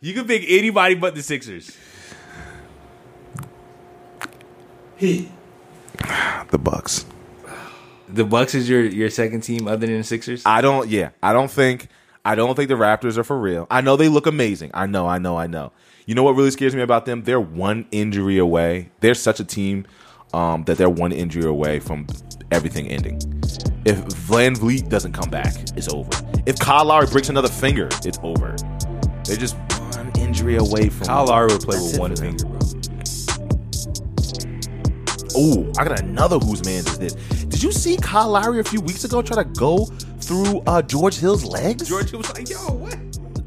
You 0.02 0.14
can 0.14 0.26
pick 0.26 0.43
anybody 0.47 0.95
but 0.95 1.14
the 1.16 1.22
Sixers. 1.22 1.76
The 5.00 5.28
Bucks. 6.58 7.06
The 8.08 8.24
Bucks 8.24 8.56
is 8.56 8.70
your 8.70 8.86
your 8.86 9.10
second 9.10 9.41
team 9.41 9.68
other 9.68 9.86
than 9.86 9.97
the 9.97 10.04
Sixers. 10.04 10.43
I 10.45 10.62
don't 10.62 10.89
yeah, 10.89 11.10
I 11.22 11.34
don't 11.34 11.52
think 11.52 11.89
I 12.24 12.36
don't 12.36 12.56
think 12.56 12.70
the 12.70 12.76
Raptors 12.76 13.18
are 13.18 13.24
for 13.24 13.38
real. 13.38 13.68
I 13.70 13.82
know 13.82 13.97
they 13.97 14.08
look 14.08 14.26
amazing. 14.26 14.72
I 14.74 14.86
know, 14.86 15.06
I 15.06 15.20
know, 15.20 15.38
I 15.38 15.47
know. 15.47 15.74
You 16.06 16.16
know 16.16 16.24
what 16.24 16.36
really 16.36 16.52
scares 16.52 16.76
me 16.76 16.82
about 16.82 17.06
them? 17.06 17.24
They're 17.24 17.39
one 17.39 17.86
injury 17.91 18.38
away. 18.38 18.91
They're 19.02 19.14
such 19.14 19.39
a 19.39 19.45
team 19.45 19.86
um, 20.34 20.64
that 20.64 20.78
they're 20.78 20.89
one 20.89 21.12
injury 21.12 21.45
away 21.45 21.80
from 21.80 22.08
everything 22.52 22.88
ending. 22.88 23.18
If 23.86 23.97
VanVleet 24.06 24.89
doesn't 24.89 25.14
come 25.14 25.30
back, 25.30 25.54
it's 25.76 25.89
over. 25.89 26.10
If 26.45 26.58
Kyle 26.60 26.86
Lowry 26.86 27.08
breaks 27.08 27.30
another 27.30 27.47
finger, 27.47 27.89
it's 28.04 28.20
over. 28.24 28.56
They're 29.26 29.38
just 29.38 29.56
one 29.56 29.78
injury 30.40 30.58
away 30.58 30.90
from. 30.90 31.08
Kyle 31.08 31.26
Lowry 31.26 31.54
would 31.54 31.62
play 31.62 31.78
That's 31.78 31.92
with 31.92 32.00
one 32.00 32.16
finger, 32.16 32.46
bro. 32.46 32.60
Oh, 35.36 35.72
I 35.78 35.86
got 35.86 36.00
another 36.00 36.40
whose 36.40 36.66
man 36.66 36.80
is 36.80 36.98
this. 36.98 37.14
Did 37.46 37.62
you 37.62 37.72
see 37.72 37.98
Kyle 37.98 38.30
Lowry 38.30 38.60
a 38.60 38.64
few 38.64 38.82
weeks 38.82 39.04
ago 39.04 39.22
try 39.22 39.44
to 39.44 39.50
go 39.50 39.86
through 39.86 40.62
uh, 40.66 40.82
George 40.82 41.18
Hill's 41.18 41.46
legs? 41.46 41.88
George 41.88 42.10
Hill 42.10 42.20
was 42.20 42.34
like, 42.34 42.50
"Yo, 42.50 42.58
what?" 42.58 42.98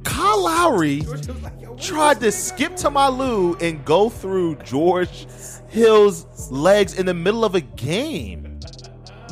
Kyle 0.05 0.45
Lowry 0.45 1.01
like, 1.01 1.61
"Yo, 1.61 1.72
what?" 1.72 1.82
tried 1.82 2.20
to 2.20 2.30
skip 2.30 2.76
to 2.76 2.90
my 2.90 3.09
loo 3.09 3.57
and 3.57 3.84
go 3.84 4.09
through 4.09 4.57
George 4.57 5.26
Hill's 5.68 6.51
legs 6.51 6.99
in 6.99 7.07
the 7.07 7.14
middle 7.14 7.45
of 7.45 7.55
a 7.55 7.61
game. 7.61 8.61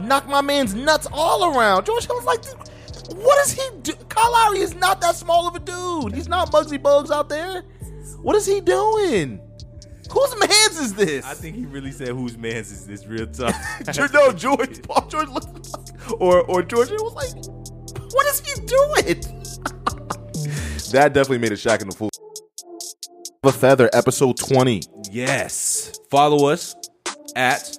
Knock 0.03 0.27
my 0.29 0.41
man's 0.41 0.75
nuts 0.75 1.07
all 1.13 1.57
around. 1.57 1.85
George 1.85 2.07
Hill 2.07 2.17
was 2.17 2.25
like, 2.25 2.43
what 3.17 3.47
is 3.47 3.53
he 3.53 3.63
do? 3.83 3.93
Kyle 4.09 4.33
Lowry 4.33 4.61
is 4.61 4.75
not 4.75 5.01
that 5.01 5.15
small 5.17 5.47
of 5.49 5.55
a 5.55 5.59
dude. 5.61 6.15
He's 6.15 6.29
not 6.29 6.51
Muggsy 6.53 6.79
Bogues 6.79 7.11
out 7.11 7.29
there. 7.29 7.63
What 8.23 8.37
is 8.37 8.47
he 8.47 8.61
doing? 8.61 9.41
Whose 10.11 10.39
man's 10.41 10.79
is 10.81 10.95
this? 10.95 11.25
I 11.25 11.35
think 11.35 11.55
he 11.57 11.67
really 11.67 11.93
said, 11.93 12.09
"Whose 12.09 12.37
man's 12.37 12.73
is 12.73 12.87
this?" 12.87 13.07
Real 13.07 13.27
tough. 13.33 13.55
No, 14.13 14.33
George, 14.33 14.83
Paul 14.83 15.07
George 15.09 15.29
looked 15.29 15.55
like, 15.73 16.21
or 16.21 16.43
or 16.43 16.63
George 16.63 16.91
was 16.91 17.15
like, 17.15 17.33
what 18.13 18.27
is 18.27 18.41
he 18.41 18.55
doing? 18.67 19.21
that 20.93 21.13
definitely 21.15 21.39
made 21.39 21.53
a 21.53 21.57
Shaq 21.57 21.81
in 21.81 21.89
the 21.89 21.95
fool. 21.95 22.11
A 23.45 23.53
feather, 23.53 23.89
episode 23.93 24.37
twenty. 24.37 24.83
yes. 25.11 25.93
Follow 26.11 26.49
us 26.49 26.75
at 27.37 27.79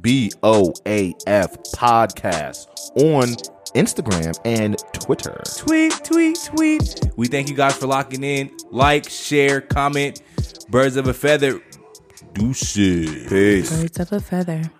B 0.00 0.32
O 0.42 0.74
A 0.86 1.14
F 1.28 1.56
podcast 1.76 2.66
on 2.96 3.36
Instagram 3.72 4.38
and 4.44 4.78
Twitter. 4.92 5.42
tweet, 5.56 5.92
tweet, 6.04 6.38
tweet. 6.54 7.10
We 7.16 7.26
thank 7.28 7.48
you 7.48 7.54
guys 7.54 7.76
for 7.76 7.86
locking 7.86 8.24
in. 8.24 8.56
Like, 8.70 9.08
share, 9.08 9.60
comment. 9.60 10.22
Birds 10.68 10.96
of 10.96 11.06
a 11.08 11.14
feather. 11.14 11.60
Deuces. 12.32 13.28
Peace. 13.28 13.70
Birds 13.70 14.00
of 14.00 14.12
a 14.12 14.20
feather. 14.20 14.70